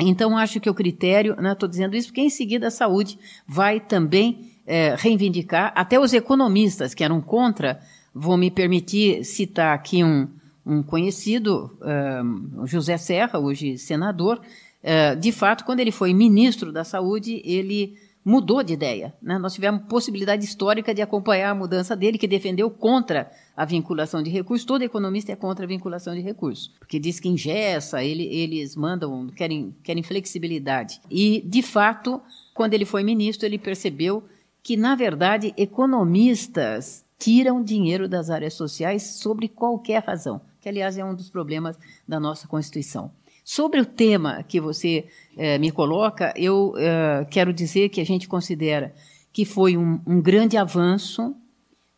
Então, 0.00 0.34
acho 0.38 0.58
que 0.58 0.70
o 0.70 0.74
critério, 0.74 1.32
estou 1.32 1.68
né, 1.68 1.70
dizendo 1.70 1.94
isso 1.94 2.08
porque 2.08 2.22
em 2.22 2.30
seguida 2.30 2.68
a 2.68 2.70
saúde 2.70 3.18
vai 3.46 3.78
também 3.78 4.52
eh, 4.66 4.96
reivindicar, 4.98 5.70
até 5.76 6.00
os 6.00 6.14
economistas 6.14 6.94
que 6.94 7.04
eram 7.04 7.20
contra, 7.20 7.78
vou 8.14 8.38
me 8.38 8.50
permitir 8.50 9.22
citar 9.22 9.74
aqui 9.74 10.02
um, 10.02 10.28
um 10.64 10.82
conhecido, 10.82 11.76
uh, 11.80 12.66
José 12.66 12.96
Serra, 12.96 13.38
hoje 13.38 13.76
senador, 13.78 14.40
uh, 14.82 15.16
de 15.16 15.32
fato, 15.32 15.64
quando 15.64 15.80
ele 15.80 15.90
foi 15.90 16.14
ministro 16.14 16.72
da 16.72 16.84
Saúde, 16.84 17.42
ele 17.44 17.96
mudou 18.24 18.62
de 18.62 18.72
ideia. 18.72 19.12
Né? 19.20 19.38
Nós 19.38 19.54
tivemos 19.54 19.82
possibilidade 19.88 20.44
histórica 20.44 20.94
de 20.94 21.02
acompanhar 21.02 21.50
a 21.50 21.54
mudança 21.54 21.96
dele, 21.96 22.18
que 22.18 22.28
defendeu 22.28 22.70
contra 22.70 23.30
a 23.56 23.64
vinculação 23.64 24.22
de 24.22 24.30
recursos. 24.30 24.64
Todo 24.64 24.82
economista 24.82 25.32
é 25.32 25.36
contra 25.36 25.64
a 25.64 25.68
vinculação 25.68 26.14
de 26.14 26.20
recursos, 26.20 26.68
porque 26.78 26.98
diz 26.98 27.18
que 27.18 27.28
ingessa, 27.28 28.02
ele, 28.02 28.24
eles 28.24 28.76
mandam, 28.76 29.28
querem, 29.28 29.74
querem 29.82 30.02
flexibilidade. 30.02 31.00
E, 31.10 31.42
de 31.44 31.62
fato, 31.62 32.20
quando 32.54 32.74
ele 32.74 32.84
foi 32.84 33.02
ministro, 33.02 33.46
ele 33.46 33.58
percebeu 33.58 34.22
que, 34.62 34.76
na 34.76 34.94
verdade, 34.94 35.52
economistas 35.56 37.04
tiram 37.18 37.62
dinheiro 37.62 38.08
das 38.08 38.30
áreas 38.30 38.54
sociais 38.54 39.02
sobre 39.02 39.48
qualquer 39.48 40.04
razão 40.04 40.40
que, 40.62 40.68
aliás, 40.68 40.96
é 40.96 41.04
um 41.04 41.14
dos 41.14 41.28
problemas 41.28 41.76
da 42.06 42.20
nossa 42.20 42.46
Constituição. 42.46 43.10
Sobre 43.44 43.80
o 43.80 43.84
tema 43.84 44.44
que 44.44 44.60
você 44.60 45.08
eh, 45.36 45.58
me 45.58 45.72
coloca, 45.72 46.32
eu 46.36 46.72
eh, 46.78 47.26
quero 47.28 47.52
dizer 47.52 47.88
que 47.88 48.00
a 48.00 48.06
gente 48.06 48.28
considera 48.28 48.94
que 49.32 49.44
foi 49.44 49.76
um, 49.76 50.00
um 50.06 50.22
grande 50.22 50.56
avanço, 50.56 51.34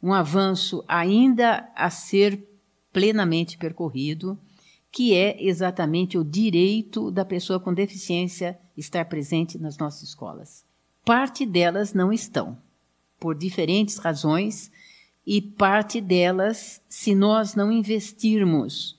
um 0.02 0.14
avanço 0.14 0.83
ainda 0.88 1.68
a 1.76 1.90
ser 1.90 2.42
plenamente 2.90 3.59
percorrido, 3.59 4.38
que 4.90 5.14
é 5.14 5.37
exatamente 5.44 6.16
o 6.16 6.25
direito 6.25 7.11
da 7.11 7.25
pessoa 7.25 7.61
com 7.61 7.75
deficiência 7.75 8.59
estar 8.75 9.04
presente 9.04 9.59
nas 9.59 9.76
nossas 9.76 10.04
escolas. 10.04 10.64
Parte 11.04 11.44
delas 11.44 11.92
não 11.92 12.11
estão, 12.11 12.56
por 13.21 13.35
diferentes 13.35 13.99
razões, 13.99 14.71
e 15.26 15.40
parte 15.40 16.00
delas, 16.00 16.83
se 16.88 17.14
nós 17.14 17.54
não 17.54 17.73
investirmos 17.73 18.99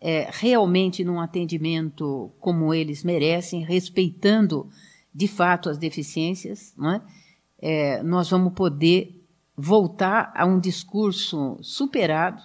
é, 0.00 0.28
realmente 0.32 1.04
num 1.04 1.20
atendimento 1.20 2.32
como 2.40 2.74
eles 2.74 3.04
merecem, 3.04 3.64
respeitando 3.64 4.68
de 5.14 5.28
fato 5.28 5.68
as 5.70 5.78
deficiências, 5.78 6.74
é? 6.78 7.00
É, 7.64 8.02
nós 8.02 8.28
vamos 8.28 8.54
poder 8.54 9.24
voltar 9.56 10.32
a 10.34 10.44
um 10.44 10.58
discurso 10.58 11.56
superado 11.62 12.42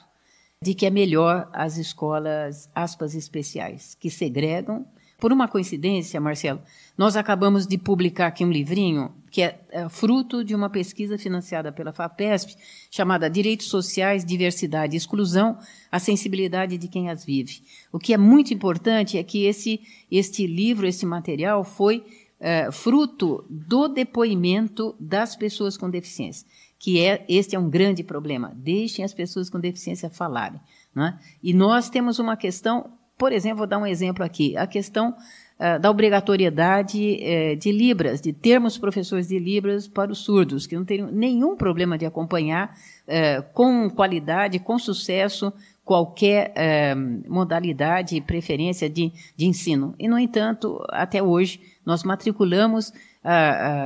de 0.62 0.76
que 0.76 0.86
é 0.86 0.90
melhor 0.92 1.50
as 1.54 1.78
escolas, 1.78 2.70
aspas, 2.76 3.16
especiais, 3.16 3.96
que 3.96 4.10
segregam. 4.12 4.86
Por 5.18 5.34
uma 5.34 5.48
coincidência, 5.48 6.22
Marcelo, 6.22 6.62
nós 6.96 7.16
acabamos 7.16 7.66
de 7.66 7.78
publicar 7.78 8.28
aqui 8.28 8.46
um 8.46 8.52
livrinho 8.52 9.16
que 9.32 9.42
é, 9.42 9.60
é, 9.70 9.90
fruto 9.90 10.44
de 10.44 10.54
uma 10.56 10.70
pesquisa 10.70 11.18
financiada 11.18 11.72
pela 11.72 11.92
FAPESP, 11.92 12.56
chamada 12.90 13.30
Direitos 13.30 13.68
Sociais, 13.68 14.24
Diversidade 14.24 14.96
e 14.96 14.98
Exclusão, 14.98 15.58
a 15.92 16.00
sensibilidade 16.00 16.78
de 16.78 16.88
quem 16.88 17.10
as 17.10 17.26
vive. 17.26 17.62
O 17.92 18.00
que 18.00 18.14
é 18.14 18.18
muito 18.18 18.54
importante 18.54 19.18
é 19.18 19.24
que 19.24 19.46
esse, 19.46 19.82
este 20.10 20.46
livro, 20.46 20.88
esse 20.88 21.06
material, 21.06 21.64
foi 21.64 22.06
é, 22.40 22.72
fruto 22.72 23.44
do 23.50 23.88
depoimento 23.88 24.96
das 25.00 25.36
pessoas 25.36 25.76
com 25.78 25.90
deficiência, 25.90 26.48
que 26.78 27.00
é 27.00 27.26
este 27.28 27.56
é 27.56 27.60
um 27.60 27.70
grande 27.70 28.04
problema. 28.04 28.54
Deixem 28.56 29.04
as 29.04 29.14
pessoas 29.14 29.50
com 29.50 29.60
deficiência 29.60 30.10
falarem. 30.10 30.60
Né? 30.94 31.20
E 31.44 31.54
nós 31.54 31.90
temos 31.90 32.18
uma 32.20 32.38
questão, 32.38 32.97
por 33.18 33.32
exemplo, 33.32 33.60
vou 33.60 33.68
dar 33.68 33.80
um 33.80 33.86
exemplo 33.86 34.24
aqui, 34.24 34.56
a 34.56 34.68
questão 34.68 35.10
uh, 35.10 35.80
da 35.80 35.90
obrigatoriedade 35.90 37.20
uh, 37.20 37.56
de 37.58 37.72
Libras, 37.72 38.22
de 38.22 38.32
termos 38.32 38.78
professores 38.78 39.28
de 39.28 39.40
Libras 39.40 39.88
para 39.88 40.12
os 40.12 40.20
surdos, 40.20 40.68
que 40.68 40.76
não 40.76 40.86
teriam 40.86 41.12
nenhum 41.12 41.56
problema 41.56 41.98
de 41.98 42.06
acompanhar 42.06 42.78
uh, 43.08 43.44
com 43.54 43.90
qualidade, 43.90 44.60
com 44.60 44.78
sucesso, 44.78 45.52
qualquer 45.84 46.54
modalidade 47.30 48.20
preferência 48.20 48.90
de, 48.90 49.10
de 49.38 49.46
ensino. 49.46 49.96
E, 49.98 50.06
no 50.06 50.20
entanto, 50.20 50.86
até 50.90 51.24
hoje, 51.24 51.62
nós 51.86 52.04
matriculamos 52.04 52.92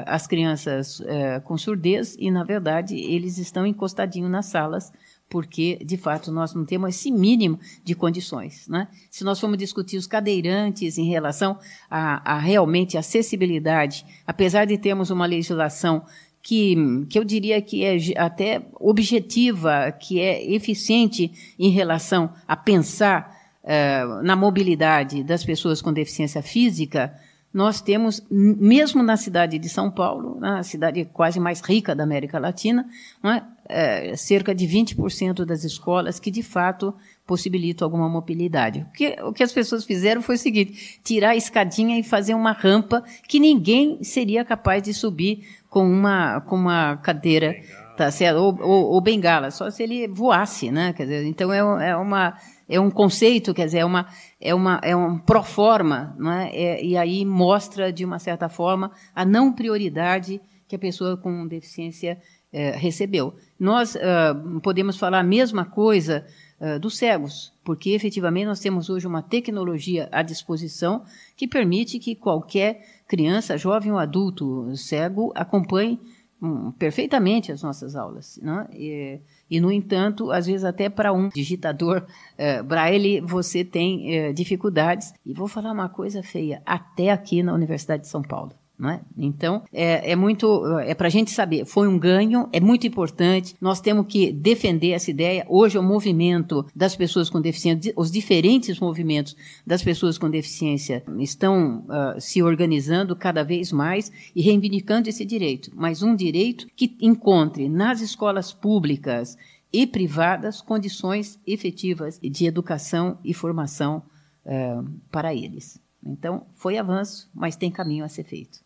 as 0.07 0.25
crianças 0.25 0.99
com 1.43 1.55
surdez 1.59 2.17
e, 2.19 2.31
na 2.31 2.43
verdade, 2.43 2.95
eles 2.95 3.37
estão 3.37 3.67
encostadinhos 3.67 4.31
nas 4.31 4.47
salas 4.47 4.91
porque, 5.31 5.79
de 5.85 5.95
fato, 5.95 6.29
nós 6.29 6.53
não 6.53 6.65
temos 6.65 6.89
esse 6.89 7.09
mínimo 7.09 7.57
de 7.85 7.95
condições. 7.95 8.67
Né? 8.67 8.89
Se 9.09 9.23
nós 9.23 9.39
formos 9.39 9.57
discutir 9.57 9.95
os 9.95 10.05
cadeirantes 10.05 10.97
em 10.97 11.05
relação 11.05 11.57
a, 11.89 12.33
a 12.33 12.37
realmente 12.37 12.97
acessibilidade, 12.97 14.05
apesar 14.27 14.65
de 14.65 14.77
termos 14.77 15.09
uma 15.09 15.25
legislação 15.25 16.03
que, 16.43 16.75
que 17.09 17.17
eu 17.17 17.23
diria 17.23 17.61
que 17.61 17.85
é 17.85 17.97
até 18.17 18.61
objetiva, 18.77 19.89
que 19.93 20.19
é 20.19 20.51
eficiente 20.51 21.31
em 21.57 21.69
relação 21.69 22.33
a 22.45 22.57
pensar 22.57 23.33
uh, 23.63 24.21
na 24.23 24.35
mobilidade 24.35 25.23
das 25.23 25.45
pessoas 25.45 25.81
com 25.81 25.93
deficiência 25.93 26.41
física, 26.41 27.13
nós 27.53 27.81
temos, 27.81 28.25
mesmo 28.29 29.03
na 29.03 29.17
cidade 29.17 29.59
de 29.59 29.67
São 29.67 29.91
Paulo, 29.91 30.39
na 30.39 30.63
cidade 30.63 31.05
quase 31.11 31.39
mais 31.39 31.59
rica 31.59 31.93
da 31.93 32.03
América 32.03 32.39
Latina, 32.39 32.87
é? 33.23 33.41
É, 33.73 34.15
cerca 34.17 34.53
de 34.53 34.65
20% 34.65 35.45
das 35.45 35.63
escolas 35.63 36.19
que, 36.19 36.29
de 36.29 36.43
fato, 36.43 36.93
possibilitam 37.25 37.85
alguma 37.85 38.09
mobilidade. 38.09 38.85
O 38.89 38.91
que, 38.91 39.15
o 39.23 39.31
que 39.31 39.43
as 39.43 39.53
pessoas 39.53 39.85
fizeram 39.85 40.21
foi 40.21 40.35
o 40.35 40.37
seguinte: 40.37 40.99
tirar 41.03 41.29
a 41.29 41.35
escadinha 41.35 41.97
e 41.97 42.03
fazer 42.03 42.33
uma 42.33 42.51
rampa 42.51 43.03
que 43.27 43.39
ninguém 43.39 44.03
seria 44.03 44.43
capaz 44.43 44.83
de 44.83 44.93
subir 44.93 45.47
com 45.69 45.85
uma, 45.89 46.41
com 46.41 46.55
uma 46.55 46.97
cadeira. 46.97 47.55
Tá 47.95 48.09
certo? 48.09 48.37
Ou, 48.37 48.59
ou, 48.61 48.85
ou 48.93 49.01
bengala, 49.01 49.51
só 49.51 49.69
se 49.69 49.83
ele 49.83 50.07
voasse, 50.07 50.71
né? 50.71 50.91
Quer 50.93 51.03
dizer, 51.03 51.25
então 51.25 51.53
é, 51.53 51.89
é 51.89 51.95
uma 51.95 52.35
é 52.71 52.79
um 52.79 52.89
conceito, 52.89 53.53
quer 53.53 53.65
dizer, 53.65 53.79
é 53.79 53.85
uma 53.85 54.07
é 54.39 54.55
uma 54.55 54.79
é 54.81 54.95
um 54.95 55.19
pro 55.19 55.43
forma, 55.43 56.15
não 56.17 56.31
é? 56.31 56.49
é? 56.55 56.83
E 56.83 56.95
aí 56.97 57.25
mostra 57.25 57.91
de 57.91 58.05
uma 58.05 58.17
certa 58.17 58.47
forma 58.47 58.91
a 59.13 59.25
não 59.25 59.51
prioridade 59.51 60.39
que 60.67 60.75
a 60.75 60.79
pessoa 60.79 61.17
com 61.17 61.45
deficiência 61.45 62.17
é, 62.53 62.71
recebeu. 62.71 63.33
Nós 63.59 63.95
uh, 63.95 64.59
podemos 64.61 64.97
falar 64.97 65.19
a 65.19 65.23
mesma 65.23 65.65
coisa 65.65 66.25
uh, 66.59 66.79
dos 66.79 66.97
cegos, 66.97 67.53
porque 67.63 67.91
efetivamente 67.91 68.45
nós 68.45 68.59
temos 68.59 68.89
hoje 68.89 69.05
uma 69.05 69.21
tecnologia 69.21 70.07
à 70.11 70.21
disposição 70.21 71.03
que 71.35 71.47
permite 71.47 71.99
que 71.99 72.15
qualquer 72.15 72.85
criança, 73.07 73.57
jovem 73.57 73.91
ou 73.91 73.97
adulto 73.97 74.73
cego 74.77 75.31
acompanhe 75.35 75.99
um, 76.41 76.71
perfeitamente 76.71 77.51
as 77.51 77.61
nossas 77.61 77.95
aulas, 77.95 78.39
não 78.41 78.61
é? 78.61 78.67
E, 78.73 79.19
e, 79.51 79.59
no 79.59 79.69
entanto, 79.69 80.31
às 80.31 80.47
vezes 80.47 80.63
até 80.63 80.87
para 80.89 81.11
um 81.11 81.27
digitador 81.27 82.05
uh, 82.07 82.63
braille 82.63 83.19
você 83.19 83.65
tem 83.65 84.29
uh, 84.29 84.33
dificuldades. 84.33 85.13
E 85.25 85.33
vou 85.33 85.45
falar 85.45 85.73
uma 85.73 85.89
coisa 85.89 86.23
feia, 86.23 86.61
até 86.65 87.11
aqui 87.11 87.43
na 87.43 87.53
Universidade 87.53 88.03
de 88.03 88.07
São 88.07 88.21
Paulo. 88.21 88.53
É? 88.83 88.99
Então, 89.15 89.61
é, 89.71 90.11
é 90.11 90.15
muito, 90.15 90.65
é 90.79 90.95
para 90.95 91.05
a 91.05 91.09
gente 91.11 91.29
saber, 91.29 91.65
foi 91.65 91.87
um 91.87 91.99
ganho, 91.99 92.49
é 92.51 92.59
muito 92.59 92.87
importante, 92.87 93.55
nós 93.61 93.79
temos 93.79 94.07
que 94.07 94.31
defender 94.31 94.91
essa 94.91 95.11
ideia. 95.11 95.45
Hoje, 95.47 95.77
o 95.77 95.83
movimento 95.83 96.65
das 96.75 96.95
pessoas 96.95 97.29
com 97.29 97.39
deficiência, 97.39 97.93
os 97.95 98.09
diferentes 98.09 98.79
movimentos 98.79 99.35
das 99.67 99.83
pessoas 99.83 100.17
com 100.17 100.27
deficiência 100.27 101.03
estão 101.19 101.85
uh, 101.85 102.19
se 102.19 102.41
organizando 102.41 103.15
cada 103.15 103.43
vez 103.43 103.71
mais 103.71 104.11
e 104.35 104.41
reivindicando 104.41 105.07
esse 105.09 105.25
direito, 105.25 105.71
mas 105.75 106.01
um 106.01 106.15
direito 106.15 106.65
que 106.75 106.97
encontre 106.99 107.69
nas 107.69 108.01
escolas 108.01 108.51
públicas 108.51 109.37
e 109.71 109.85
privadas 109.85 110.59
condições 110.59 111.39
efetivas 111.45 112.19
de 112.19 112.47
educação 112.47 113.19
e 113.23 113.31
formação 113.31 114.01
uh, 114.43 114.89
para 115.11 115.35
eles. 115.35 115.79
Então, 116.03 116.47
foi 116.55 116.77
avanço, 116.77 117.29
mas 117.33 117.55
tem 117.55 117.69
caminho 117.69 118.03
a 118.03 118.09
ser 118.09 118.23
feito. 118.23 118.59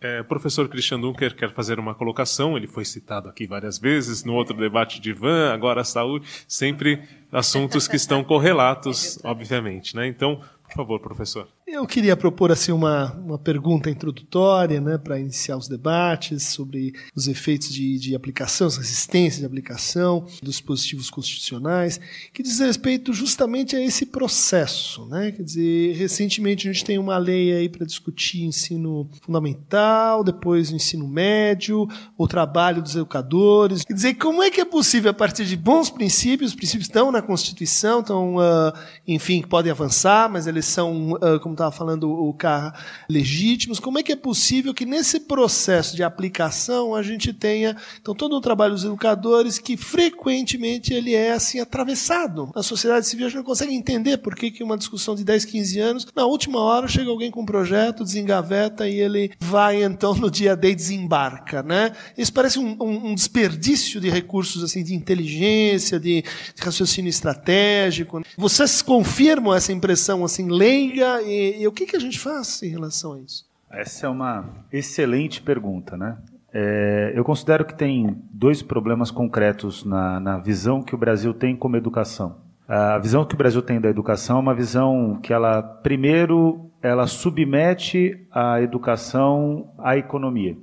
É, 0.00 0.22
professor 0.22 0.68
Christian 0.68 1.00
Dunker 1.00 1.34
quer 1.34 1.52
fazer 1.52 1.80
uma 1.80 1.92
colocação, 1.92 2.56
ele 2.56 2.68
foi 2.68 2.84
citado 2.84 3.28
aqui 3.28 3.48
várias 3.48 3.78
vezes, 3.78 4.22
no 4.22 4.34
outro 4.34 4.56
debate 4.56 5.00
de 5.00 5.10
Ivan, 5.10 5.52
agora 5.52 5.82
saúde, 5.82 6.24
sempre 6.46 7.02
assuntos 7.32 7.86
que 7.86 7.96
estão 7.96 8.24
correlatos, 8.24 9.18
obviamente. 9.24 9.94
Né? 9.94 10.06
Então, 10.08 10.40
por 10.68 10.74
favor, 10.74 11.00
professor. 11.00 11.48
Eu 11.66 11.86
queria 11.86 12.16
propor 12.16 12.50
assim 12.50 12.72
uma, 12.72 13.12
uma 13.12 13.38
pergunta 13.38 13.90
introdutória, 13.90 14.80
né, 14.80 14.96
para 14.96 15.20
iniciar 15.20 15.56
os 15.56 15.68
debates 15.68 16.44
sobre 16.44 16.94
os 17.14 17.28
efeitos 17.28 17.70
de, 17.70 17.98
de 17.98 18.14
aplicação, 18.14 18.68
resistência 18.68 19.40
de 19.40 19.46
aplicação 19.46 20.26
dos 20.42 20.54
dispositivos 20.54 21.10
constitucionais, 21.10 22.00
que 22.32 22.42
diz 22.42 22.58
respeito 22.58 23.12
justamente 23.12 23.76
a 23.76 23.84
esse 23.84 24.06
processo, 24.06 25.06
né? 25.06 25.30
Quer 25.30 25.42
dizer, 25.42 25.94
recentemente 25.94 26.66
a 26.66 26.72
gente 26.72 26.84
tem 26.84 26.98
uma 26.98 27.18
lei 27.18 27.52
aí 27.52 27.68
para 27.68 27.84
discutir 27.84 28.44
ensino 28.44 29.08
fundamental, 29.22 30.24
depois 30.24 30.70
o 30.70 30.76
ensino 30.76 31.06
médio, 31.06 31.86
o 32.16 32.26
trabalho 32.26 32.82
dos 32.82 32.96
educadores. 32.96 33.84
Quer 33.84 33.94
dizer, 33.94 34.14
como 34.14 34.42
é 34.42 34.50
que 34.50 34.60
é 34.60 34.64
possível 34.64 35.10
a 35.10 35.14
partir 35.14 35.44
de 35.44 35.56
bons 35.56 35.90
princípios, 35.90 36.52
os 36.52 36.56
princípios 36.56 36.88
estão 36.88 37.10
na 37.18 37.22
Constituição, 37.22 38.00
estão, 38.00 38.36
uh, 38.36 38.72
enfim, 39.06 39.42
podem 39.42 39.70
avançar, 39.72 40.30
mas 40.30 40.46
eles 40.46 40.64
são, 40.64 41.12
uh, 41.12 41.40
como 41.40 41.54
estava 41.54 41.72
falando 41.72 42.10
o 42.10 42.32
Carra, 42.32 42.74
legítimos. 43.08 43.80
Como 43.80 43.98
é 43.98 44.02
que 44.02 44.12
é 44.12 44.16
possível 44.16 44.72
que 44.72 44.86
nesse 44.86 45.20
processo 45.20 45.96
de 45.96 46.02
aplicação 46.02 46.94
a 46.94 47.02
gente 47.02 47.32
tenha 47.32 47.76
então 48.00 48.14
todo 48.14 48.36
o 48.36 48.40
trabalho 48.40 48.74
dos 48.74 48.84
educadores 48.84 49.58
que 49.58 49.76
frequentemente 49.76 50.94
ele 50.94 51.14
é 51.14 51.32
assim 51.32 51.60
atravessado. 51.60 52.50
Na 52.54 52.62
sociedade 52.62 53.06
civil 53.06 53.26
a 53.26 53.28
gente 53.28 53.38
não 53.38 53.44
consegue 53.44 53.74
entender 53.74 54.18
por 54.18 54.34
que, 54.34 54.50
que 54.50 54.62
uma 54.62 54.78
discussão 54.78 55.14
de 55.14 55.24
10, 55.24 55.44
15 55.44 55.80
anos, 55.80 56.06
na 56.14 56.24
última 56.24 56.60
hora 56.60 56.86
chega 56.86 57.10
alguém 57.10 57.30
com 57.30 57.42
um 57.42 57.46
projeto, 57.46 58.04
desengaveta 58.04 58.88
e 58.88 59.00
ele 59.00 59.32
vai 59.40 59.82
então 59.82 60.14
no 60.14 60.30
dia 60.30 60.56
D 60.56 60.74
desembarca, 60.74 61.62
né? 61.62 61.92
Isso 62.16 62.32
parece 62.32 62.58
um, 62.58 62.76
um, 62.80 63.08
um 63.08 63.14
desperdício 63.14 64.00
de 64.00 64.08
recursos 64.08 64.62
assim 64.62 64.84
de 64.84 64.94
inteligência, 64.94 65.98
de, 65.98 66.22
de 66.22 66.62
raciocínio 66.62 67.07
estratégico. 67.08 68.22
Vocês 68.36 68.82
confirmam 68.82 69.54
essa 69.54 69.72
impressão 69.72 70.24
assim 70.24 70.48
leiga 70.48 71.22
e, 71.22 71.62
e 71.62 71.66
o 71.66 71.72
que, 71.72 71.86
que 71.86 71.96
a 71.96 72.00
gente 72.00 72.18
faz 72.18 72.62
em 72.62 72.68
relação 72.68 73.14
a 73.14 73.20
isso? 73.20 73.46
Essa 73.70 74.06
é 74.06 74.08
uma 74.08 74.44
excelente 74.72 75.42
pergunta, 75.42 75.96
né? 75.96 76.16
É, 76.52 77.12
eu 77.14 77.22
considero 77.24 77.64
que 77.64 77.74
tem 77.74 78.16
dois 78.32 78.62
problemas 78.62 79.10
concretos 79.10 79.84
na, 79.84 80.18
na 80.18 80.38
visão 80.38 80.82
que 80.82 80.94
o 80.94 80.98
Brasil 80.98 81.34
tem 81.34 81.54
como 81.54 81.76
educação. 81.76 82.36
A 82.66 82.98
visão 82.98 83.24
que 83.24 83.34
o 83.34 83.38
Brasil 83.38 83.62
tem 83.62 83.80
da 83.80 83.88
educação 83.88 84.36
é 84.36 84.40
uma 84.40 84.54
visão 84.54 85.18
que 85.22 85.32
ela, 85.32 85.62
primeiro, 85.62 86.70
ela 86.82 87.06
submete 87.06 88.26
a 88.30 88.60
educação 88.60 89.72
à 89.78 89.96
economia, 89.96 90.56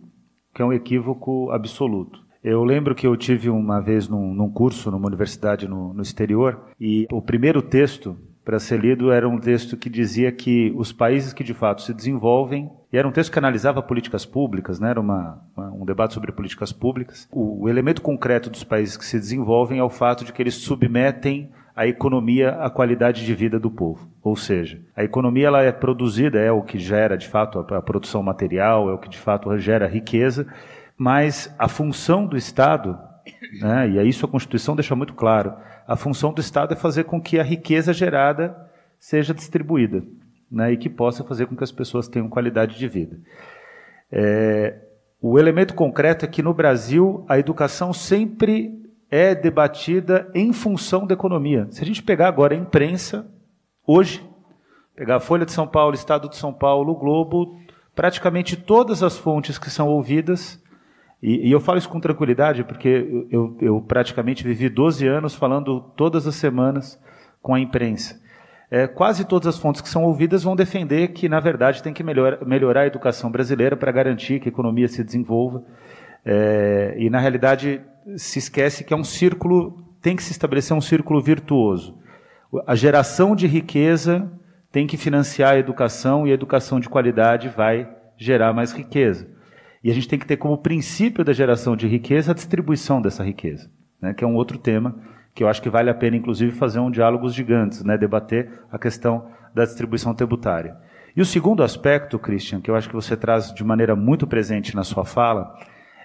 que 0.53 0.61
é 0.61 0.65
um 0.65 0.73
equívoco 0.73 1.49
absoluto. 1.51 2.24
Eu 2.47 2.63
lembro 2.63 2.93
que 2.93 3.07
eu 3.07 3.17
tive 3.17 3.49
uma 3.49 3.81
vez 3.81 4.07
num, 4.07 4.31
num 4.31 4.51
curso 4.51 4.91
numa 4.91 5.07
universidade 5.07 5.67
no, 5.67 5.95
no 5.95 6.03
exterior 6.03 6.67
e 6.79 7.07
o 7.11 7.19
primeiro 7.19 7.59
texto 7.59 8.15
para 8.45 8.59
ser 8.59 8.79
lido 8.79 9.11
era 9.11 9.27
um 9.27 9.39
texto 9.39 9.75
que 9.75 9.89
dizia 9.89 10.31
que 10.31 10.71
os 10.77 10.93
países 10.93 11.33
que 11.33 11.43
de 11.43 11.55
fato 11.55 11.81
se 11.81 11.91
desenvolvem, 11.91 12.69
e 12.93 12.97
era 12.99 13.07
um 13.07 13.11
texto 13.11 13.31
que 13.31 13.39
analisava 13.39 13.81
políticas 13.81 14.27
públicas, 14.27 14.79
né? 14.79 14.91
era 14.91 15.01
uma, 15.01 15.41
uma, 15.57 15.71
um 15.71 15.85
debate 15.85 16.13
sobre 16.13 16.31
políticas 16.31 16.71
públicas. 16.71 17.27
O, 17.31 17.63
o 17.63 17.67
elemento 17.67 18.03
concreto 18.03 18.47
dos 18.47 18.63
países 18.63 18.95
que 18.95 19.05
se 19.05 19.17
desenvolvem 19.17 19.79
é 19.79 19.83
o 19.83 19.89
fato 19.89 20.23
de 20.23 20.31
que 20.31 20.39
eles 20.39 20.53
submetem 20.53 21.49
a 21.75 21.87
economia 21.87 22.51
à 22.51 22.69
qualidade 22.69 23.25
de 23.25 23.33
vida 23.33 23.59
do 23.59 23.71
povo. 23.71 24.07
Ou 24.23 24.35
seja, 24.35 24.79
a 24.95 25.03
economia 25.03 25.47
ela 25.47 25.63
é 25.63 25.71
produzida, 25.71 26.39
é 26.39 26.51
o 26.51 26.61
que 26.61 26.77
gera 26.77 27.17
de 27.17 27.27
fato 27.27 27.59
a, 27.59 27.77
a 27.77 27.81
produção 27.81 28.21
material, 28.21 28.89
é 28.89 28.93
o 28.93 28.99
que 28.99 29.09
de 29.09 29.17
fato 29.17 29.57
gera 29.57 29.87
riqueza, 29.87 30.47
mas 30.97 31.53
a 31.57 31.67
função 31.67 32.25
do 32.25 32.37
Estado, 32.37 32.97
né, 33.59 33.89
e 33.89 34.07
isso 34.07 34.25
a 34.25 34.29
Constituição 34.29 34.75
deixa 34.75 34.95
muito 34.95 35.13
claro, 35.13 35.53
a 35.87 35.95
função 35.95 36.33
do 36.33 36.41
Estado 36.41 36.73
é 36.73 36.77
fazer 36.77 37.03
com 37.03 37.21
que 37.21 37.39
a 37.39 37.43
riqueza 37.43 37.93
gerada 37.93 38.55
seja 38.99 39.33
distribuída 39.33 40.03
né, 40.49 40.71
e 40.71 40.77
que 40.77 40.89
possa 40.89 41.23
fazer 41.23 41.47
com 41.47 41.55
que 41.55 41.63
as 41.63 41.71
pessoas 41.71 42.07
tenham 42.07 42.29
qualidade 42.29 42.77
de 42.77 42.87
vida. 42.87 43.19
É, 44.11 44.79
o 45.21 45.37
elemento 45.39 45.73
concreto 45.73 46.25
é 46.25 46.27
que 46.27 46.41
no 46.41 46.53
Brasil 46.53 47.25
a 47.27 47.37
educação 47.37 47.91
sempre 47.91 48.81
é 49.09 49.35
debatida 49.35 50.29
em 50.33 50.51
função 50.53 51.05
da 51.05 51.13
economia. 51.13 51.67
Se 51.71 51.81
a 51.83 51.85
gente 51.85 52.01
pegar 52.01 52.27
agora 52.27 52.53
a 52.53 52.57
imprensa, 52.57 53.27
hoje, 53.85 54.23
pegar 54.95 55.17
a 55.17 55.19
Folha 55.19 55.45
de 55.45 55.51
São 55.51 55.67
Paulo, 55.67 55.93
Estado 55.93 56.29
de 56.29 56.35
São 56.35 56.53
Paulo, 56.53 56.93
o 56.93 56.95
Globo, 56.95 57.59
praticamente 57.93 58.55
todas 58.55 59.03
as 59.03 59.17
fontes 59.17 59.57
que 59.57 59.69
são 59.69 59.87
ouvidas 59.87 60.61
e, 61.21 61.47
e, 61.47 61.51
eu 61.51 61.59
falo 61.59 61.77
isso 61.77 61.89
com 61.89 61.99
tranquilidade 61.99 62.63
porque 62.63 63.25
eu, 63.31 63.57
eu, 63.61 63.81
praticamente 63.81 64.43
vivi 64.43 64.69
12 64.69 65.07
anos 65.07 65.33
falando 65.33 65.79
todas 65.95 66.27
as 66.27 66.35
semanas 66.35 67.01
com 67.41 67.55
a 67.55 67.59
imprensa. 67.59 68.21
É, 68.69 68.87
quase 68.87 69.25
todas 69.25 69.47
as 69.47 69.57
fontes 69.57 69.81
que 69.81 69.89
são 69.89 70.03
ouvidas 70.03 70.43
vão 70.43 70.55
defender 70.55 71.09
que, 71.09 71.29
na 71.29 71.39
verdade, 71.39 71.81
tem 71.81 71.93
que 71.93 72.03
melhor, 72.03 72.45
melhorar 72.45 72.81
a 72.81 72.87
educação 72.87 73.31
brasileira 73.31 73.77
para 73.77 73.91
garantir 73.91 74.39
que 74.39 74.49
a 74.49 74.51
economia 74.51 74.87
se 74.87 75.03
desenvolva. 75.03 75.63
É, 76.25 76.95
e, 76.97 77.09
na 77.09 77.19
realidade, 77.19 77.81
se 78.17 78.39
esquece 78.39 78.83
que 78.83 78.93
é 78.93 78.97
um 78.97 79.03
círculo, 79.03 79.83
tem 80.01 80.15
que 80.15 80.23
se 80.23 80.31
estabelecer 80.31 80.75
um 80.75 80.81
círculo 80.81 81.21
virtuoso. 81.21 81.97
A 82.65 82.75
geração 82.75 83.35
de 83.35 83.47
riqueza 83.47 84.31
tem 84.71 84.87
que 84.87 84.97
financiar 84.97 85.53
a 85.53 85.59
educação 85.59 86.27
e 86.27 86.31
a 86.31 86.33
educação 86.33 86.79
de 86.79 86.89
qualidade 86.89 87.49
vai 87.49 87.89
gerar 88.17 88.53
mais 88.53 88.71
riqueza. 88.71 89.34
E 89.85 89.91
a 89.91 89.93
gente 89.93 90.07
tem 90.07 90.17
que 90.17 90.25
ter 90.25 90.37
como 90.37 90.57
princípio 90.57 91.23
da 91.23 91.31
geração 91.31 91.75
de 91.75 91.87
riqueza 91.87 92.31
a 92.31 92.33
distribuição 92.33 92.99
dessa 92.99 93.23
riqueza, 93.23 93.69
né, 94.01 94.15
que 94.15 94.23
é 94.23 94.27
um 94.27 94.33
outro 94.33 94.57
tema 94.57 94.95
que 95.31 95.43
eu 95.43 95.47
acho 95.47 95.61
que 95.61 95.69
vale 95.69 95.91
a 95.91 95.93
pena, 95.93 96.17
inclusive, 96.17 96.51
fazer 96.53 96.79
um 96.79 96.89
diálogos 96.89 97.35
gigantes, 97.35 97.83
né, 97.83 97.95
debater 97.95 98.63
a 98.71 98.79
questão 98.79 99.27
da 99.53 99.63
distribuição 99.63 100.15
tributária. 100.15 100.75
E 101.15 101.21
o 101.21 101.25
segundo 101.25 101.61
aspecto, 101.61 102.17
Christian, 102.17 102.61
que 102.61 102.71
eu 102.71 102.75
acho 102.75 102.89
que 102.89 102.95
você 102.95 103.15
traz 103.15 103.53
de 103.53 103.63
maneira 103.63 103.95
muito 103.95 104.25
presente 104.25 104.75
na 104.75 104.83
sua 104.83 105.05
fala, 105.05 105.55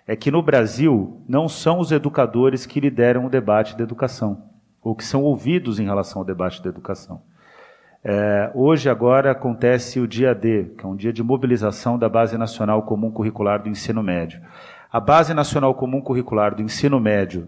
é 0.06 0.14
que 0.14 0.30
no 0.30 0.42
Brasil 0.42 1.22
não 1.26 1.48
são 1.48 1.78
os 1.78 1.90
educadores 1.90 2.66
que 2.66 2.80
lideram 2.80 3.24
o 3.24 3.30
debate 3.30 3.78
da 3.78 3.82
educação, 3.82 4.42
ou 4.82 4.94
que 4.94 5.04
são 5.04 5.22
ouvidos 5.22 5.80
em 5.80 5.84
relação 5.84 6.20
ao 6.20 6.26
debate 6.26 6.62
da 6.62 6.68
educação. 6.68 7.22
É, 8.02 8.50
hoje, 8.54 8.88
agora, 8.88 9.30
acontece 9.30 10.00
o 10.00 10.08
dia 10.08 10.34
D, 10.34 10.72
que 10.76 10.86
é 10.86 10.88
um 10.88 10.96
dia 10.96 11.12
de 11.12 11.22
mobilização 11.22 11.98
da 11.98 12.08
Base 12.08 12.38
Nacional 12.38 12.82
Comum 12.82 13.10
Curricular 13.10 13.62
do 13.62 13.68
Ensino 13.68 14.02
Médio. 14.02 14.40
A 14.90 14.98
Base 14.98 15.34
Nacional 15.34 15.74
Comum 15.74 16.00
Curricular 16.00 16.54
do 16.54 16.62
Ensino 16.62 16.98
Médio, 16.98 17.46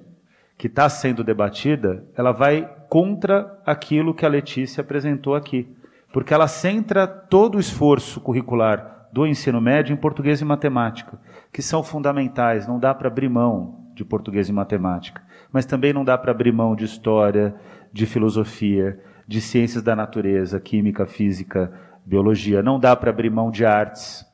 que 0.59 0.67
está 0.67 0.88
sendo 0.91 1.25
debatida, 1.25 2.05
ela 2.15 2.33
vai 2.33 2.69
contra 2.88 3.59
aquilo 3.65 4.15
que 4.15 4.27
a 4.27 4.29
Letícia 4.29 4.83
apresentou 4.83 5.35
aqui, 5.35 5.75
porque 6.12 6.35
ela 6.35 6.47
centra 6.47 7.07
todo 7.07 7.57
o 7.57 7.61
esforço 7.61 8.21
curricular 8.21 9.09
do 9.11 9.27
ensino 9.27 9.61
médio 9.61 9.93
em 9.93 9.97
português 9.97 10.41
e 10.41 10.45
matemática, 10.45 11.19
que 11.51 11.62
são 11.62 11.83
fundamentais, 11.83 12.67
não 12.67 12.79
dá 12.79 12.95
para 12.95 13.09
abrir 13.09 13.29
mão 13.29 13.88
de 13.95 14.05
português 14.05 14.49
e 14.49 14.53
matemática, 14.53 15.23
mas 15.51 15.67
também 15.67 15.93
não 15.93 16.05
dá 16.05 16.17
para 16.17 16.31
abrir 16.31 16.53
mão 16.53 16.77
de 16.77 16.85
história, 16.85 17.55
de 17.93 18.07
filosofia, 18.07 18.99
de 19.26 19.40
ciências 19.40 19.82
da 19.82 19.96
natureza, 19.96 20.61
química, 20.61 21.06
física, 21.06 21.72
biologia. 22.04 22.62
Não 22.62 22.78
dá 22.78 22.94
para 22.96 23.11
abrir 23.11 23.30
mão 23.30 23.50
de 23.50 23.64
artes. 23.64 24.24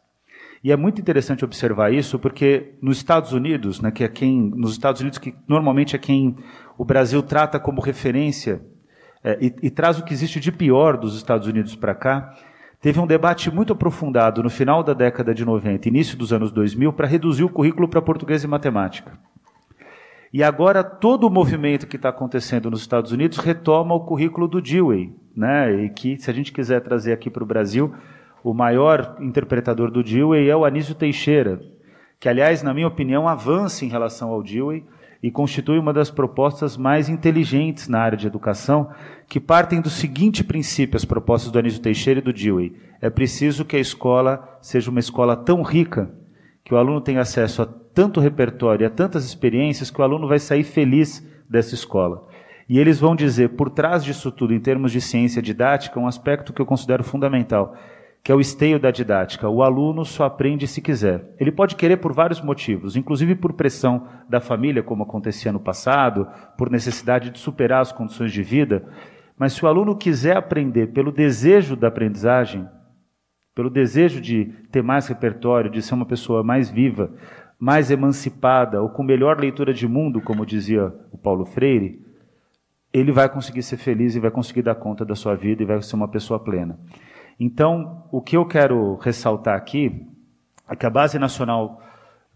E 0.63 0.73
é 0.73 0.77
muito 0.77 1.01
interessante 1.01 1.45
observar 1.45 1.93
isso, 1.93 2.19
porque 2.19 2.75
nos 2.83 2.97
Estados 2.97 3.33
Unidos, 3.33 3.81
né, 3.81 3.91
que 3.91 4.03
é 4.03 4.09
quem, 4.09 4.41
nos 4.41 4.73
Estados 4.73 5.01
Unidos 5.01 5.19
que 5.19 5.35
normalmente 5.47 5.95
é 5.95 5.99
quem 5.99 6.37
o 6.77 6.85
Brasil 6.85 7.23
trata 7.23 7.61
como 7.61 7.81
referência 7.81 8.61
é, 9.23 9.39
e, 9.41 9.55
e 9.63 9.71
traz 9.71 9.99
o 9.99 10.05
que 10.05 10.13
existe 10.13 10.41
de 10.41 10.51
pior 10.51 10.97
dos 10.97 11.17
Estados 11.17 11.47
Unidos 11.47 11.77
para 11.77 11.95
cá, 11.95 12.35
teve 12.81 12.99
um 12.99 13.07
debate 13.07 13.51
muito 13.53 13.73
aprofundado 13.73 14.43
no 14.43 14.51
final 14.51 14.83
da 14.83 14.95
década 14.95 15.35
de 15.35 15.45
90, 15.45 15.89
início 15.89 16.17
dos 16.17 16.33
anos 16.33 16.51
2000, 16.51 16.93
para 16.93 17.07
reduzir 17.07 17.45
o 17.45 17.49
currículo 17.49 17.89
para 17.89 18.03
português 18.03 18.43
e 18.43 18.47
matemática. 18.49 19.13
E 20.33 20.43
agora 20.43 20.85
todo 20.85 21.27
o 21.27 21.31
movimento 21.31 21.87
que 21.87 21.97
está 21.97 22.11
acontecendo 22.11 22.71
nos 22.71 22.81
Estados 22.81 23.13
Unidos 23.13 23.39
retoma 23.39 23.95
o 23.95 24.01
currículo 24.01 24.47
do 24.47 24.61
Dewey, 24.61 25.15
né? 25.35 25.85
E 25.85 25.89
que, 25.91 26.19
se 26.19 26.31
a 26.31 26.35
gente 26.35 26.53
quiser 26.53 26.81
trazer 26.83 27.13
aqui 27.13 27.31
para 27.31 27.43
o 27.43 27.47
Brasil, 27.47 27.95
o 28.45 28.53
maior 28.53 29.17
interpretador 29.21 29.91
do 29.91 30.03
Dewey 30.03 30.49
é 30.49 30.57
o 30.57 30.65
Anísio 30.65 30.95
Teixeira, 30.95 31.61
que, 32.21 32.29
aliás, 32.29 32.63
na 32.63 32.75
minha 32.75 32.87
opinião, 32.89 33.27
avança 33.27 33.85
em 33.85 33.89
relação 33.89 34.31
ao 34.31 34.43
Dewey 34.43 34.85
e 35.23 35.31
constitui 35.31 35.79
uma 35.79 35.93
das 35.93 36.11
propostas 36.11 36.77
mais 36.77 37.09
inteligentes 37.09 37.89
na 37.89 38.01
área 38.01 38.17
de 38.17 38.27
educação, 38.27 38.91
que 39.29 39.41
partem 39.41 39.81
do 39.81 39.91
seguinte 39.91 40.45
princípio, 40.45 40.97
as 40.97 41.05
propostas 41.05 41.51
do 41.51 41.59
Anísio 41.59 41.83
Teixeira 41.83 42.21
e 42.21 42.23
do 42.23 42.33
Dewey. 42.33 42.77
É 43.01 43.11
preciso 43.11 43.65
que 43.65 43.77
a 43.77 43.81
escola 43.81 44.59
seja 44.61 44.91
uma 44.91 45.01
escola 45.01 45.37
tão 45.37 45.63
rica 45.63 46.11
que 46.65 46.75
o 46.75 46.77
aluno 46.77 47.01
tenha 47.01 47.21
acesso 47.21 47.63
a 47.63 47.67
tanto 47.99 48.21
repertório, 48.21 48.87
a 48.87 48.91
tantas 48.91 49.25
experiências, 49.25 49.91
que 49.91 50.01
o 50.01 50.05
aluno 50.05 50.29
vai 50.29 50.39
sair 50.39 50.63
feliz 50.63 51.21
dessa 51.51 51.75
escola. 51.75 52.29
E 52.69 52.79
eles 52.79 53.01
vão 53.01 53.17
dizer, 53.17 53.57
por 53.57 53.69
trás 53.71 54.05
disso 54.05 54.31
tudo, 54.31 54.55
em 54.55 54.61
termos 54.61 54.93
de 54.93 55.01
ciência 55.01 55.43
didática, 55.43 55.99
um 55.99 56.07
aspecto 56.07 56.53
que 56.53 56.63
eu 56.63 56.67
considero 56.67 57.03
fundamental, 57.03 57.75
que 58.23 58.31
é 58.31 58.35
o 58.37 58.41
esteio 58.41 58.79
da 58.79 58.93
didática. 58.93 59.49
O 59.49 59.65
aluno 59.65 60.05
só 60.05 60.27
aprende 60.27 60.69
se 60.69 60.81
quiser. 60.81 61.35
Ele 61.41 61.51
pode 61.51 61.75
querer 61.75 61.97
por 61.97 62.13
vários 62.13 62.41
motivos, 62.41 62.95
inclusive 62.95 63.35
por 63.35 63.55
pressão 63.55 64.07
da 64.29 64.41
família, 64.41 64.81
como 64.81 65.03
acontecia 65.03 65.51
no 65.51 65.59
passado, 65.59 66.29
por 66.57 66.71
necessidade 66.71 67.31
de 67.31 67.41
superar 67.41 67.81
as 67.81 67.91
condições 67.91 68.31
de 68.31 68.45
vida. 68.45 68.89
Mas 69.37 69.55
se 69.55 69.65
o 69.65 69.67
aluno 69.67 69.97
quiser 69.97 70.37
aprender 70.37 70.93
pelo 70.93 71.11
desejo 71.11 71.75
da 71.75 71.89
aprendizagem, 71.89 72.65
pelo 73.59 73.71
desejo 73.71 74.21
de 74.21 74.45
ter 74.71 74.85
mais 74.85 75.09
repertório, 75.09 75.69
de 75.69 75.83
ser 75.83 75.95
uma 75.95 76.07
pessoa 76.07 76.45
mais 76.45 76.71
viva, 76.71 77.11
mais 77.59 77.91
emancipada 77.91 78.81
ou 78.81 78.89
com 78.89 79.03
melhor 79.03 79.41
leitura 79.41 79.75
de 79.75 79.89
mundo, 79.89 80.21
como 80.21 80.47
dizia 80.47 80.95
o 81.11 81.19
Paulo 81.19 81.45
Freire, 81.45 82.01
ele 82.93 83.13
vai 83.13 83.29
conseguir 83.29 83.63
ser 83.63 83.77
feliz 83.77 84.15
e 84.15 84.21
vai 84.21 84.31
conseguir 84.31 84.63
dar 84.63 84.77
conta 84.77 85.05
da 85.05 85.15
sua 85.15 85.35
vida 85.35 85.63
e 85.63 85.67
vai 85.67 85.83
ser 85.83 85.97
uma 85.97 86.09
pessoa 86.09 86.39
plena. 86.39 86.79
Então, 87.39 88.05
o 88.11 88.21
que 88.21 88.37
eu 88.37 88.47
quero 88.47 88.97
ressaltar 88.97 89.57
aqui 89.57 90.07
é 90.69 90.77
que 90.77 90.87
a 90.87 90.91
Base 90.91 91.19
Nacional 91.19 91.83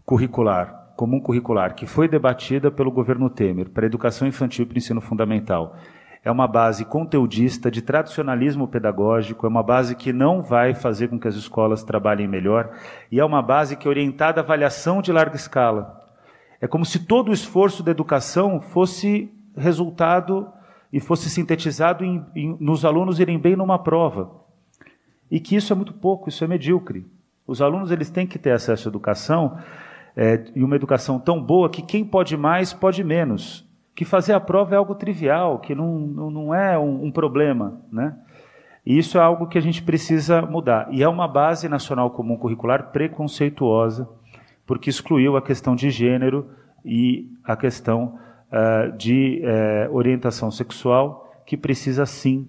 Curricular, 0.04 0.92
Comum 0.96 1.20
Curricular, 1.20 1.74
que 1.74 1.86
foi 1.86 2.08
debatida 2.08 2.70
pelo 2.70 2.90
governo 2.90 3.30
Temer 3.30 3.70
para 3.70 3.84
a 3.84 3.86
educação 3.86 4.26
infantil 4.28 4.64
e 4.64 4.66
para 4.66 4.74
o 4.74 4.78
ensino 4.78 5.00
fundamental, 5.00 5.76
é 6.24 6.30
uma 6.30 6.46
base 6.46 6.84
conteudista 6.84 7.70
de 7.70 7.82
tradicionalismo 7.82 8.68
pedagógico, 8.68 9.44
é 9.44 9.48
uma 9.48 9.62
base 9.62 9.96
que 9.96 10.12
não 10.12 10.40
vai 10.40 10.72
fazer 10.72 11.08
com 11.08 11.18
que 11.18 11.26
as 11.26 11.34
escolas 11.34 11.82
trabalhem 11.82 12.28
melhor, 12.28 12.70
e 13.10 13.18
é 13.18 13.24
uma 13.24 13.42
base 13.42 13.76
que 13.76 13.88
é 13.88 13.90
orientada 13.90 14.40
à 14.40 14.44
avaliação 14.44 15.02
de 15.02 15.10
larga 15.10 15.34
escala. 15.34 16.00
É 16.60 16.68
como 16.68 16.84
se 16.84 17.00
todo 17.00 17.30
o 17.30 17.32
esforço 17.32 17.82
da 17.82 17.90
educação 17.90 18.60
fosse 18.60 19.32
resultado 19.56 20.48
e 20.92 21.00
fosse 21.00 21.28
sintetizado 21.28 22.04
em, 22.04 22.24
em, 22.36 22.56
nos 22.60 22.84
alunos 22.84 23.18
irem 23.18 23.38
bem 23.38 23.56
numa 23.56 23.78
prova. 23.78 24.30
E 25.28 25.40
que 25.40 25.56
isso 25.56 25.72
é 25.72 25.76
muito 25.76 25.92
pouco, 25.92 26.28
isso 26.28 26.44
é 26.44 26.46
medíocre. 26.46 27.04
Os 27.44 27.60
alunos 27.60 27.90
eles 27.90 28.10
têm 28.10 28.26
que 28.26 28.38
ter 28.38 28.52
acesso 28.52 28.88
à 28.88 28.90
educação 28.90 29.58
é, 30.14 30.44
e 30.54 30.62
uma 30.62 30.76
educação 30.76 31.18
tão 31.18 31.42
boa 31.42 31.68
que 31.68 31.82
quem 31.82 32.04
pode 32.04 32.36
mais 32.36 32.72
pode 32.72 33.02
menos 33.02 33.66
que 33.94 34.04
fazer 34.04 34.32
a 34.32 34.40
prova 34.40 34.74
é 34.74 34.78
algo 34.78 34.94
trivial, 34.94 35.58
que 35.58 35.74
não, 35.74 35.98
não 35.98 36.54
é 36.54 36.78
um, 36.78 37.04
um 37.06 37.12
problema, 37.12 37.80
né? 37.90 38.16
E 38.84 38.98
isso 38.98 39.16
é 39.16 39.20
algo 39.20 39.46
que 39.46 39.58
a 39.58 39.60
gente 39.60 39.82
precisa 39.82 40.42
mudar. 40.42 40.88
E 40.90 41.02
é 41.02 41.08
uma 41.08 41.28
base 41.28 41.68
nacional 41.68 42.10
comum 42.10 42.36
curricular 42.36 42.90
preconceituosa, 42.90 44.08
porque 44.66 44.90
excluiu 44.90 45.36
a 45.36 45.42
questão 45.42 45.76
de 45.76 45.88
gênero 45.90 46.50
e 46.84 47.30
a 47.44 47.56
questão 47.56 48.18
uh, 48.50 48.96
de 48.96 49.40
uh, 49.44 49.94
orientação 49.94 50.50
sexual, 50.50 51.42
que 51.46 51.56
precisa 51.56 52.06
sim 52.06 52.48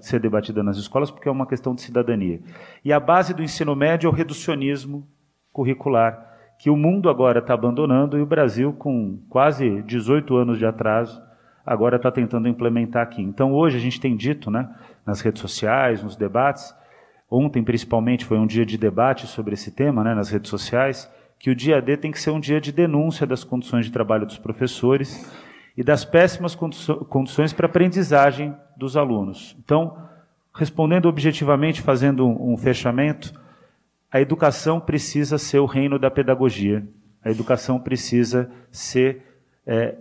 ser 0.00 0.20
debatida 0.20 0.62
nas 0.62 0.76
escolas, 0.76 1.10
porque 1.10 1.28
é 1.28 1.32
uma 1.32 1.46
questão 1.46 1.74
de 1.74 1.82
cidadania. 1.82 2.40
E 2.84 2.92
a 2.92 3.00
base 3.00 3.34
do 3.34 3.42
ensino 3.42 3.74
médio 3.74 4.08
é 4.08 4.10
o 4.10 4.14
reducionismo 4.14 5.06
curricular, 5.52 6.27
que 6.58 6.68
o 6.68 6.76
mundo 6.76 7.08
agora 7.08 7.38
está 7.38 7.54
abandonando 7.54 8.18
e 8.18 8.20
o 8.20 8.26
Brasil, 8.26 8.72
com 8.72 9.18
quase 9.28 9.80
18 9.82 10.36
anos 10.36 10.58
de 10.58 10.66
atraso, 10.66 11.22
agora 11.64 11.96
está 11.96 12.10
tentando 12.10 12.48
implementar 12.48 13.02
aqui. 13.02 13.22
Então, 13.22 13.52
hoje 13.52 13.76
a 13.76 13.80
gente 13.80 14.00
tem 14.00 14.16
dito, 14.16 14.50
né, 14.50 14.68
nas 15.06 15.20
redes 15.20 15.40
sociais, 15.40 16.02
nos 16.02 16.16
debates, 16.16 16.74
ontem 17.30 17.62
principalmente 17.62 18.24
foi 18.24 18.38
um 18.38 18.46
dia 18.46 18.66
de 18.66 18.76
debate 18.76 19.26
sobre 19.26 19.54
esse 19.54 19.70
tema, 19.70 20.02
né, 20.02 20.14
nas 20.14 20.30
redes 20.30 20.50
sociais, 20.50 21.08
que 21.38 21.50
o 21.50 21.54
dia 21.54 21.80
D 21.80 21.96
tem 21.96 22.10
que 22.10 22.20
ser 22.20 22.30
um 22.30 22.40
dia 22.40 22.60
de 22.60 22.72
denúncia 22.72 23.24
das 23.24 23.44
condições 23.44 23.84
de 23.84 23.92
trabalho 23.92 24.26
dos 24.26 24.38
professores 24.38 25.32
e 25.76 25.84
das 25.84 26.04
péssimas 26.04 26.56
condições 26.56 27.52
para 27.52 27.66
aprendizagem 27.66 28.52
dos 28.76 28.96
alunos. 28.96 29.56
Então, 29.64 29.96
respondendo 30.52 31.06
objetivamente, 31.06 31.80
fazendo 31.80 32.26
um 32.26 32.56
fechamento, 32.56 33.32
a 34.10 34.20
educação 34.20 34.80
precisa 34.80 35.36
ser 35.36 35.58
o 35.58 35.66
reino 35.66 35.98
da 35.98 36.10
pedagogia. 36.10 36.86
A 37.22 37.30
educação 37.30 37.78
precisa 37.78 38.50
ser 38.70 39.22
é, 39.66 39.96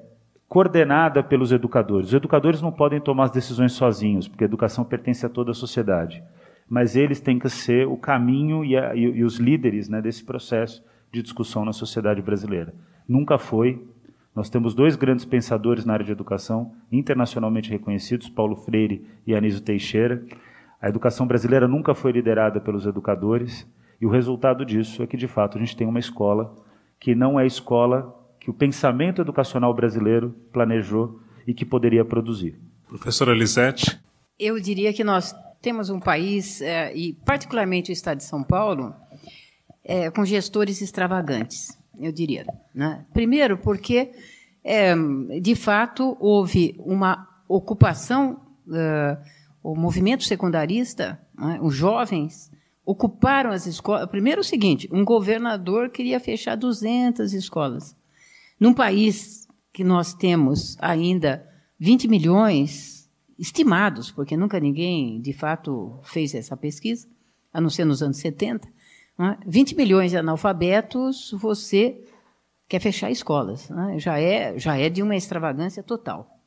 coordenada 0.47 1.21
pelos 1.21 1.51
educadores. 1.51 2.09
Os 2.09 2.13
educadores 2.13 2.61
não 2.61 2.71
podem 2.71 3.01
tomar 3.01 3.25
as 3.25 3.31
decisões 3.31 3.73
sozinhos, 3.73 4.27
porque 4.27 4.45
a 4.45 4.47
educação 4.47 4.85
pertence 4.85 5.25
a 5.25 5.29
toda 5.29 5.51
a 5.51 5.53
sociedade. 5.53 6.23
Mas 6.69 6.95
eles 6.95 7.19
têm 7.19 7.37
que 7.37 7.49
ser 7.49 7.87
o 7.87 7.97
caminho 7.97 8.63
e, 8.63 8.77
a, 8.77 8.95
e, 8.95 9.01
e 9.01 9.23
os 9.23 9.37
líderes 9.37 9.89
né, 9.89 10.01
desse 10.01 10.23
processo 10.23 10.83
de 11.11 11.21
discussão 11.21 11.65
na 11.65 11.73
sociedade 11.73 12.21
brasileira. 12.21 12.73
Nunca 13.07 13.37
foi. 13.37 13.85
Nós 14.33 14.49
temos 14.49 14.73
dois 14.73 14.95
grandes 14.95 15.25
pensadores 15.25 15.83
na 15.83 15.93
área 15.93 16.05
de 16.05 16.11
educação, 16.11 16.73
internacionalmente 16.91 17.71
reconhecidos, 17.71 18.29
Paulo 18.29 18.55
Freire 18.55 19.05
e 19.25 19.33
Anísio 19.33 19.61
Teixeira. 19.61 20.23
A 20.81 20.87
educação 20.87 21.25
brasileira 21.25 21.67
nunca 21.67 21.93
foi 21.95 22.11
liderada 22.11 22.59
pelos 22.61 22.85
educadores. 22.85 23.67
E 23.99 24.05
o 24.05 24.09
resultado 24.09 24.65
disso 24.65 25.01
é 25.01 25.07
que, 25.07 25.17
de 25.17 25.27
fato, 25.27 25.57
a 25.57 25.61
gente 25.61 25.75
tem 25.75 25.87
uma 25.87 25.99
escola 25.99 26.55
que 26.99 27.15
não 27.15 27.39
é 27.39 27.43
a 27.43 27.47
escola 27.47 28.13
que 28.39 28.49
o 28.49 28.53
pensamento 28.53 29.21
educacional 29.21 29.73
brasileiro 29.73 30.35
planejou 30.51 31.19
e 31.45 31.53
que 31.53 31.65
poderia 31.65 32.05
produzir. 32.05 32.59
Professora 32.87 33.33
Lisete. 33.33 33.99
Eu 34.39 34.59
diria 34.59 34.93
que 34.93 35.03
nós 35.03 35.35
temos 35.61 35.89
um 35.89 35.99
país, 35.99 36.61
é, 36.61 36.95
e 36.95 37.13
particularmente 37.13 37.91
o 37.91 37.93
estado 37.93 38.17
de 38.17 38.23
São 38.23 38.43
Paulo, 38.43 38.93
é, 39.83 40.09
com 40.11 40.23
gestores 40.23 40.81
extravagantes, 40.81 41.77
eu 41.99 42.11
diria. 42.11 42.45
Né? 42.73 43.05
Primeiro, 43.13 43.57
porque, 43.57 44.11
é, 44.63 44.93
de 45.41 45.55
fato, 45.55 46.15
houve 46.19 46.75
uma 46.79 47.27
ocupação, 47.47 48.41
uh, 48.67 49.17
o 49.63 49.75
movimento 49.75 50.23
secundarista, 50.23 51.19
né, 51.37 51.59
os 51.61 51.73
jovens, 51.73 52.51
ocuparam 52.87 53.51
as 53.51 53.65
escolas. 53.65 54.09
Primeiro, 54.09 54.39
o 54.39 54.45
seguinte: 54.45 54.87
um 54.93 55.03
governador 55.03 55.89
queria 55.89 56.21
fechar 56.21 56.55
200 56.55 57.33
escolas. 57.33 57.93
Num 58.57 58.73
país 58.73 59.45
que 59.73 59.83
nós 59.83 60.13
temos 60.13 60.77
ainda 60.79 61.45
20 61.77 62.07
milhões 62.07 63.11
estimados, 63.37 64.09
porque 64.09 64.37
nunca 64.37 64.59
ninguém, 64.59 65.21
de 65.21 65.33
fato, 65.33 65.99
fez 66.01 66.33
essa 66.33 66.55
pesquisa, 66.55 67.07
a 67.53 67.59
não 67.59 67.69
ser 67.69 67.85
nos 67.85 68.01
anos 68.01 68.17
70, 68.17 68.67
20 69.45 69.75
né? 69.75 69.83
milhões 69.83 70.11
de 70.11 70.17
analfabetos, 70.17 71.31
você 71.37 72.01
quer 72.67 72.79
fechar 72.79 73.11
escolas. 73.11 73.69
Né? 73.69 73.99
Já, 73.99 74.19
é, 74.19 74.57
já 74.57 74.77
é 74.77 74.89
de 74.89 75.03
uma 75.03 75.15
extravagância 75.15 75.83
total. 75.83 76.39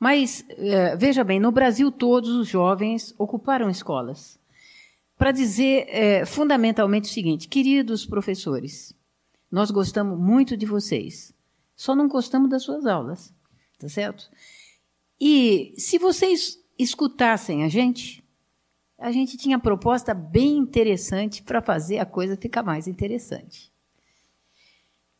Mas, 0.00 0.44
é, 0.48 0.96
veja 0.96 1.22
bem, 1.22 1.38
no 1.38 1.52
Brasil 1.52 1.92
todos 1.92 2.30
os 2.30 2.48
jovens 2.48 3.14
ocuparam 3.18 3.70
escolas 3.70 4.38
para 5.16 5.32
dizer 5.32 5.86
é, 5.88 6.24
fundamentalmente 6.24 7.08
o 7.08 7.12
seguinte: 7.12 7.48
queridos 7.48 8.06
professores, 8.06 8.94
nós 9.50 9.70
gostamos 9.70 10.18
muito 10.18 10.56
de 10.56 10.66
vocês, 10.66 11.34
só 11.74 11.94
não 11.94 12.08
gostamos 12.08 12.50
das 12.50 12.62
suas 12.62 12.86
aulas, 12.86 13.34
tá 13.78 13.88
certo? 13.88 14.30
E 15.20 15.74
se 15.78 15.98
vocês 15.98 16.58
escutassem 16.78 17.64
a 17.64 17.68
gente, 17.68 18.22
a 18.98 19.10
gente 19.10 19.36
tinha 19.36 19.58
proposta 19.58 20.12
bem 20.12 20.56
interessante 20.58 21.42
para 21.42 21.62
fazer 21.62 21.98
a 21.98 22.06
coisa 22.06 22.36
ficar 22.36 22.62
mais 22.62 22.86
interessante. 22.86 23.72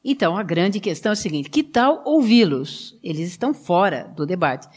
Então, 0.08 0.36
a 0.36 0.42
grande 0.42 0.78
questão 0.78 1.10
é 1.10 1.14
a 1.14 1.16
seguinte: 1.16 1.50
que 1.50 1.64
tal 1.64 2.02
ouvi-los? 2.06 2.98
Eles 3.02 3.28
estão 3.28 3.52
fora 3.52 4.04
do 4.04 4.24
debate. 4.24 4.68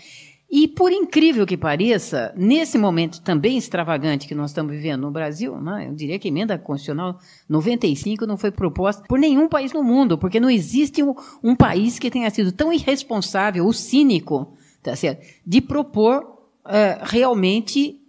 E, 0.51 0.67
por 0.67 0.91
incrível 0.91 1.45
que 1.45 1.55
pareça, 1.55 2.33
nesse 2.35 2.77
momento 2.77 3.21
também 3.21 3.57
extravagante 3.57 4.27
que 4.27 4.33
nós 4.33 4.49
estamos 4.49 4.71
vivendo 4.71 5.01
no 5.01 5.11
Brasil, 5.11 5.61
né, 5.61 5.87
eu 5.87 5.93
diria 5.93 6.17
que 6.17 6.27
a 6.27 6.31
emenda 6.31 6.57
constitucional 6.57 7.19
95 7.47 8.25
não 8.25 8.35
foi 8.35 8.49
proposta 8.49 9.03
por 9.07 9.19
nenhum 9.19 9.47
país 9.47 9.71
no 9.71 9.83
mundo, 9.83 10.17
porque 10.17 10.39
não 10.39 10.49
existe 10.49 11.03
um, 11.03 11.13
um 11.43 11.55
país 11.55 11.99
que 11.99 12.09
tenha 12.09 12.29
sido 12.31 12.51
tão 12.51 12.73
irresponsável 12.73 13.65
ou 13.65 13.71
cínico 13.71 14.53
tá 14.81 14.95
certo, 14.95 15.25
de 15.45 15.61
propor 15.61 16.23
uh, 16.23 17.03
realmente 17.03 17.99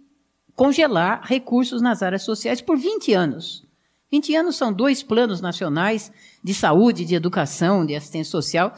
congelar 0.55 1.21
recursos 1.23 1.81
nas 1.81 2.01
áreas 2.01 2.23
sociais 2.23 2.61
por 2.61 2.77
20 2.77 3.13
anos. 3.13 3.65
20 4.11 4.35
anos 4.35 4.55
são 4.57 4.73
dois 4.73 5.01
planos 5.01 5.39
nacionais 5.39 6.11
de 6.43 6.53
saúde, 6.53 7.05
de 7.05 7.15
educação, 7.15 7.85
de 7.85 7.95
assistência 7.95 8.31
social, 8.31 8.73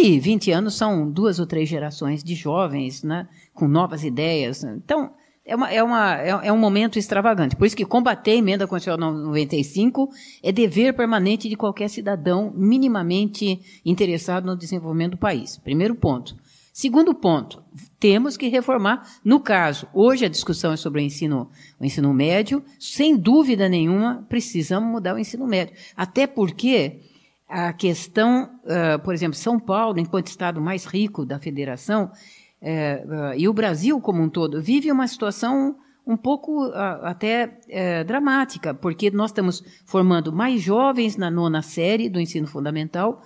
e 0.00 0.18
20 0.18 0.50
anos 0.52 0.74
são 0.74 1.10
duas 1.10 1.38
ou 1.38 1.46
três 1.46 1.68
gerações 1.68 2.22
de 2.22 2.34
jovens, 2.34 3.02
né, 3.02 3.28
com 3.54 3.66
novas 3.66 4.04
ideias. 4.04 4.64
Então, 4.64 5.12
é, 5.44 5.56
uma, 5.56 5.70
é, 5.70 5.82
uma, 5.82 6.16
é, 6.16 6.28
é 6.48 6.52
um 6.52 6.58
momento 6.58 6.98
extravagante. 6.98 7.56
Por 7.56 7.66
isso 7.66 7.76
que 7.76 7.86
combater 7.86 8.32
a 8.32 8.36
emenda 8.36 8.66
constitucional 8.66 9.12
95 9.12 10.10
é 10.42 10.52
dever 10.52 10.94
permanente 10.94 11.48
de 11.48 11.56
qualquer 11.56 11.88
cidadão 11.88 12.52
minimamente 12.54 13.58
interessado 13.84 14.44
no 14.44 14.56
desenvolvimento 14.56 15.12
do 15.12 15.18
país. 15.18 15.56
Primeiro 15.56 15.94
ponto. 15.94 16.36
Segundo 16.70 17.12
ponto, 17.12 17.60
temos 17.98 18.36
que 18.36 18.46
reformar. 18.46 19.02
No 19.24 19.40
caso, 19.40 19.88
hoje 19.92 20.26
a 20.26 20.28
discussão 20.28 20.72
é 20.72 20.76
sobre 20.76 21.00
o 21.00 21.04
ensino, 21.04 21.50
o 21.80 21.84
ensino 21.84 22.12
médio. 22.14 22.62
Sem 22.78 23.16
dúvida 23.16 23.68
nenhuma, 23.68 24.24
precisamos 24.28 24.88
mudar 24.88 25.14
o 25.14 25.18
ensino 25.18 25.44
médio. 25.46 25.74
Até 25.96 26.26
porque 26.26 27.00
a 27.48 27.72
questão, 27.72 28.60
uh, 28.64 28.98
por 29.02 29.14
exemplo, 29.14 29.36
São 29.36 29.58
Paulo, 29.58 29.98
enquanto 29.98 30.26
estado 30.26 30.60
mais 30.60 30.84
rico 30.84 31.24
da 31.24 31.38
federação, 31.38 32.12
uh, 32.60 33.30
uh, 33.30 33.34
e 33.36 33.48
o 33.48 33.52
Brasil 33.54 33.98
como 34.00 34.22
um 34.22 34.28
todo, 34.28 34.60
vive 34.60 34.92
uma 34.92 35.08
situação 35.08 35.76
um 36.06 36.16
pouco 36.16 36.72
até 37.02 37.58
dramática, 38.06 38.72
porque 38.72 39.10
nós 39.10 39.30
estamos 39.30 39.62
formando 39.84 40.32
mais 40.32 40.62
jovens 40.62 41.18
na 41.18 41.30
nona 41.30 41.60
série 41.60 42.08
do 42.08 42.18
ensino 42.18 42.46
fundamental 42.46 43.20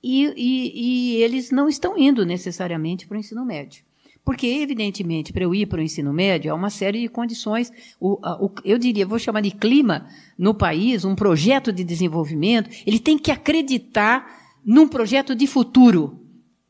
e, 0.00 0.32
e, 0.36 1.16
e 1.16 1.22
eles 1.24 1.50
não 1.50 1.68
estão 1.68 1.98
indo 1.98 2.24
necessariamente 2.24 3.04
para 3.08 3.16
o 3.16 3.18
ensino 3.18 3.44
médio. 3.44 3.84
Porque, 4.24 4.46
evidentemente, 4.46 5.32
para 5.32 5.44
eu 5.44 5.54
ir 5.54 5.66
para 5.66 5.80
o 5.80 5.82
ensino 5.82 6.12
médio, 6.12 6.50
há 6.50 6.54
uma 6.54 6.70
série 6.70 7.02
de 7.02 7.08
condições. 7.08 7.70
O, 8.00 8.18
o, 8.22 8.50
eu 8.64 8.78
diria, 8.78 9.06
vou 9.06 9.18
chamar 9.18 9.42
de 9.42 9.50
clima 9.50 10.06
no 10.38 10.54
país, 10.54 11.04
um 11.04 11.14
projeto 11.14 11.70
de 11.70 11.84
desenvolvimento, 11.84 12.70
ele 12.86 12.98
tem 12.98 13.18
que 13.18 13.30
acreditar 13.30 14.26
num 14.64 14.88
projeto 14.88 15.34
de 15.34 15.46
futuro. 15.46 16.18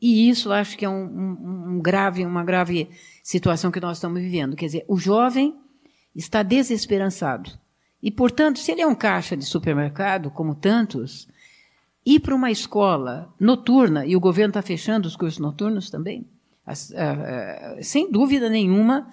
E 0.01 0.27
isso 0.29 0.51
acho 0.51 0.77
que 0.77 0.83
é 0.83 0.89
um, 0.89 1.05
um, 1.05 1.75
um 1.75 1.81
grave, 1.81 2.25
uma 2.25 2.43
grave 2.43 2.89
situação 3.23 3.71
que 3.71 3.79
nós 3.79 3.97
estamos 3.97 4.21
vivendo. 4.21 4.57
Quer 4.57 4.65
dizer, 4.65 4.85
o 4.87 4.97
jovem 4.97 5.55
está 6.13 6.43
desesperançado. 6.43 7.51
E, 8.03 8.11
portanto, 8.11 8.59
se 8.59 8.71
ele 8.71 8.81
é 8.81 8.87
um 8.87 8.93
caixa 8.93 9.35
de 9.35 9.45
supermercado, 9.45 10.29
como 10.29 10.53
tantos, 10.53 11.27
ir 12.05 12.19
para 12.19 12.35
uma 12.35 12.51
escola 12.51 13.33
noturna, 13.39 14.05
e 14.05 14.15
o 14.15 14.19
governo 14.19 14.51
está 14.51 14.61
fechando 14.61 15.07
os 15.07 15.15
cursos 15.15 15.39
noturnos 15.39 15.89
também, 15.89 16.27
sem 17.81 18.11
dúvida 18.11 18.49
nenhuma, 18.49 19.07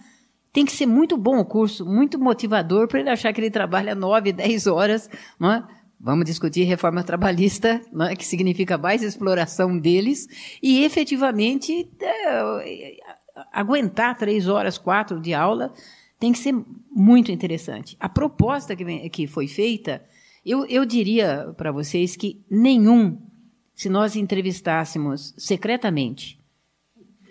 tem 0.52 0.64
que 0.64 0.72
ser 0.72 0.86
muito 0.86 1.16
bom 1.16 1.38
o 1.38 1.44
curso, 1.44 1.86
muito 1.86 2.18
motivador 2.18 2.86
para 2.86 3.00
ele 3.00 3.10
achar 3.10 3.32
que 3.32 3.40
ele 3.40 3.50
trabalha 3.50 3.94
nove, 3.94 4.32
dez 4.34 4.66
horas. 4.66 5.08
É? 5.08 5.62
Vamos 5.98 6.24
discutir 6.24 6.64
reforma 6.64 7.02
trabalhista, 7.02 7.80
é? 8.08 8.16
que 8.16 8.24
significa 8.24 8.76
mais 8.76 9.02
exploração 9.02 9.78
deles, 9.78 10.28
e 10.62 10.84
efetivamente 10.84 11.90
é, 12.00 12.96
aguentar 13.52 14.16
três 14.16 14.46
horas, 14.48 14.76
quatro 14.76 15.20
de 15.20 15.32
aula 15.32 15.72
tem 16.18 16.30
que 16.30 16.38
ser 16.38 16.54
muito 16.88 17.32
interessante. 17.32 17.96
A 17.98 18.08
proposta 18.08 18.76
que, 18.76 18.84
vem, 18.84 19.10
que 19.10 19.26
foi 19.26 19.48
feita, 19.48 20.04
eu, 20.46 20.64
eu 20.66 20.84
diria 20.84 21.52
para 21.56 21.72
vocês 21.72 22.14
que 22.14 22.40
nenhum, 22.48 23.18
se 23.74 23.88
nós 23.88 24.14
entrevistássemos 24.14 25.34
secretamente 25.36 26.38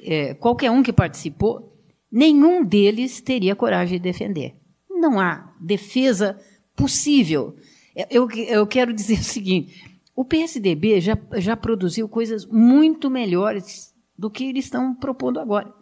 é, 0.01 0.33
qualquer 0.33 0.71
um 0.71 0.83
que 0.83 0.93
participou, 0.93 1.77
nenhum 2.11 2.63
deles 2.63 3.21
teria 3.21 3.55
coragem 3.55 3.97
de 3.97 4.03
defender. 4.03 4.55
Não 4.89 5.19
há 5.19 5.53
defesa 5.59 6.39
possível. 6.75 7.55
É, 7.95 8.07
eu, 8.09 8.29
eu 8.31 8.65
quero 8.67 8.93
dizer 8.93 9.19
o 9.19 9.23
seguinte: 9.23 9.99
o 10.15 10.25
PSDB 10.25 10.99
já, 10.99 11.17
já 11.35 11.55
produziu 11.55 12.07
coisas 12.09 12.45
muito 12.45 13.09
melhores 13.09 13.95
do 14.17 14.29
que 14.29 14.45
eles 14.45 14.65
estão 14.65 14.93
propondo 14.93 15.39
agora. 15.39 15.73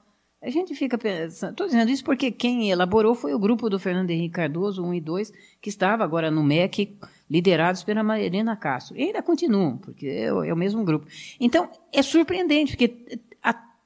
A 0.42 0.50
gente 0.50 0.74
fica 0.74 0.98
pensando, 0.98 1.52
estou 1.52 1.68
dizendo 1.68 1.92
isso 1.92 2.04
porque 2.04 2.32
quem 2.32 2.72
elaborou 2.72 3.14
foi 3.14 3.34
o 3.34 3.40
grupo 3.40 3.70
do 3.70 3.78
Fernando 3.78 4.10
Henrique 4.10 4.36
Cardoso, 4.36 4.82
1 4.82 4.94
e 4.94 5.02
2, 5.02 5.34
que 5.62 5.68
estava 5.68 6.02
agora 6.06 6.32
no 6.32 6.42
MEC, 6.42 6.98
liderados 7.30 7.84
pela 7.84 8.02
Marina 8.02 8.56
Castro. 8.56 8.96
E 8.98 9.04
ainda 9.04 9.22
continuam, 9.22 9.78
porque 9.78 10.08
é, 10.08 10.28
é 10.28 10.54
o 10.54 10.56
mesmo 10.56 10.86
grupo. 10.86 11.06
Então, 11.42 11.70
é 11.92 12.02
surpreendente, 12.02 12.72
porque 12.72 13.20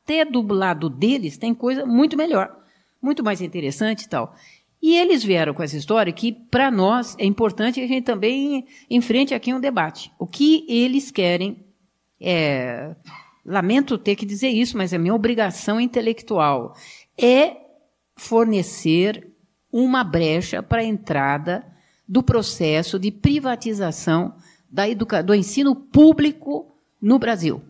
até 0.04 0.26
do 0.26 0.42
lado 0.42 0.90
deles 0.90 1.38
tem 1.38 1.54
coisa 1.54 1.86
muito 1.86 2.18
melhor, 2.18 2.56
muito 3.02 3.24
mais 3.24 3.42
interessante 3.42 4.04
e 4.04 4.10
tal. 4.10 4.36
E 4.82 4.98
eles 4.98 5.24
vieram 5.24 5.54
com 5.54 5.64
essa 5.64 5.78
história 5.78 6.12
que, 6.12 6.34
para 6.34 6.70
nós, 6.70 7.16
é 7.18 7.26
importante 7.26 7.76
que 7.76 7.86
a 7.86 7.88
gente 7.88 8.04
também 8.04 8.68
enfrente 8.90 9.34
aqui 9.34 9.54
um 9.54 9.60
debate. 9.60 10.12
O 10.20 10.28
que 10.28 10.66
eles 10.68 11.10
querem 11.10 11.66
é. 12.20 12.96
Lamento 13.46 13.98
ter 13.98 14.16
que 14.16 14.26
dizer 14.26 14.48
isso, 14.50 14.78
mas 14.78 14.94
é 14.94 14.98
minha 14.98 15.14
obrigação 15.14 15.80
intelectual. 15.80 16.74
É 17.18 17.58
fornecer 18.16 19.30
uma 19.70 20.02
brecha 20.02 20.64
para 20.64 20.82
a 20.82 20.86
entrada 20.86 21.66
do 22.08 22.24
processo 22.24 22.98
de 22.98 23.12
privatização 23.12 24.36
da 24.70 24.88
educa 24.88 25.22
do 25.22 25.36
ensino 25.36 25.76
público 25.76 26.74
no 27.02 27.20
Brasil. 27.20 27.62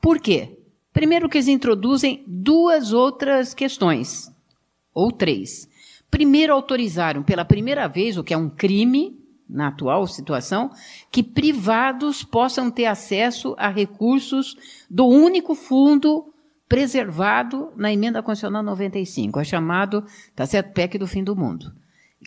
Por 0.00 0.20
quê? 0.20 0.57
Primeiro, 0.92 1.28
que 1.28 1.36
eles 1.36 1.48
introduzem 1.48 2.24
duas 2.26 2.92
outras 2.92 3.54
questões, 3.54 4.32
ou 4.92 5.12
três. 5.12 5.68
Primeiro, 6.10 6.52
autorizaram 6.52 7.22
pela 7.22 7.44
primeira 7.44 7.86
vez, 7.86 8.16
o 8.16 8.24
que 8.24 8.34
é 8.34 8.36
um 8.36 8.48
crime 8.48 9.18
na 9.48 9.68
atual 9.68 10.06
situação, 10.06 10.70
que 11.10 11.22
privados 11.22 12.22
possam 12.22 12.70
ter 12.70 12.86
acesso 12.86 13.54
a 13.58 13.68
recursos 13.68 14.56
do 14.90 15.06
único 15.06 15.54
fundo 15.54 16.32
preservado 16.68 17.72
na 17.76 17.90
emenda 17.90 18.22
constitucional 18.22 18.62
95, 18.62 19.40
é 19.40 19.44
chamado, 19.44 20.04
tá 20.36 20.44
certo, 20.44 20.74
PEC 20.74 20.98
do 20.98 21.06
fim 21.06 21.24
do 21.24 21.34
mundo, 21.34 21.72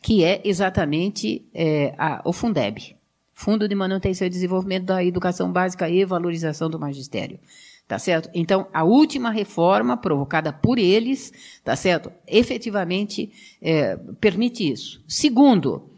que 0.01 0.23
é 0.23 0.41
exatamente 0.43 1.45
é, 1.53 1.93
a, 1.97 2.21
o 2.25 2.33
Fundeb, 2.33 2.95
Fundo 3.33 3.67
de 3.67 3.75
Manutenção 3.75 4.25
e 4.25 4.29
Desenvolvimento 4.29 4.85
da 4.85 5.03
Educação 5.03 5.51
Básica 5.51 5.89
e 5.89 6.03
Valorização 6.05 6.69
do 6.69 6.79
Magistério. 6.79 7.39
Tá 7.91 7.99
certo? 7.99 8.29
Então, 8.33 8.67
a 8.73 8.85
última 8.85 9.31
reforma 9.31 9.97
provocada 9.97 10.53
por 10.53 10.79
eles, 10.79 11.33
tá 11.61 11.75
certo? 11.75 12.09
Efetivamente 12.25 13.29
é, 13.61 13.97
permite 14.17 14.71
isso. 14.71 15.03
Segundo, 15.09 15.89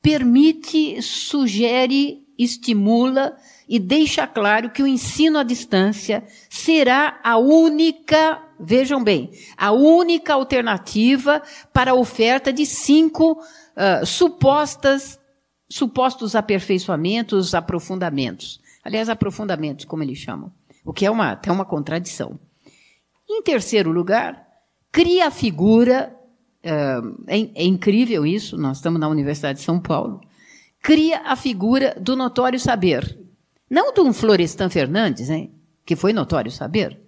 permite, 0.00 1.02
sugere, 1.02 2.24
estimula 2.38 3.36
e 3.68 3.78
deixa 3.78 4.26
claro 4.26 4.70
que 4.70 4.82
o 4.82 4.86
ensino 4.86 5.38
à 5.38 5.42
distância 5.42 6.24
será 6.48 7.20
a 7.22 7.36
única, 7.36 8.42
vejam 8.58 9.04
bem, 9.04 9.30
a 9.54 9.70
única 9.70 10.32
alternativa 10.32 11.42
para 11.74 11.90
a 11.90 11.94
oferta 11.94 12.54
de 12.54 12.64
cinco 12.64 13.32
uh, 13.32 14.06
supostas, 14.06 15.20
supostos 15.68 16.34
aperfeiçoamentos, 16.34 17.54
aprofundamentos. 17.54 18.62
Aliás, 18.82 19.10
aprofundamentos, 19.10 19.84
como 19.84 20.02
eles 20.02 20.16
chamam 20.16 20.50
o 20.84 20.92
que 20.92 21.06
é 21.06 21.10
uma, 21.10 21.32
até 21.32 21.50
uma 21.50 21.64
contradição. 21.64 22.38
Em 23.28 23.42
terceiro 23.42 23.90
lugar, 23.90 24.46
cria 24.92 25.28
a 25.28 25.30
figura, 25.30 26.14
é, 26.62 27.00
é 27.54 27.64
incrível 27.64 28.26
isso, 28.26 28.56
nós 28.56 28.76
estamos 28.76 29.00
na 29.00 29.08
Universidade 29.08 29.58
de 29.58 29.64
São 29.64 29.80
Paulo, 29.80 30.20
cria 30.82 31.22
a 31.22 31.34
figura 31.34 31.96
do 31.98 32.14
notório 32.14 32.60
saber. 32.60 33.18
Não 33.70 33.92
de 33.92 34.00
um 34.00 34.12
Florestan 34.12 34.68
Fernandes, 34.68 35.30
hein, 35.30 35.54
que 35.84 35.96
foi 35.96 36.12
notório 36.12 36.50
saber, 36.50 37.00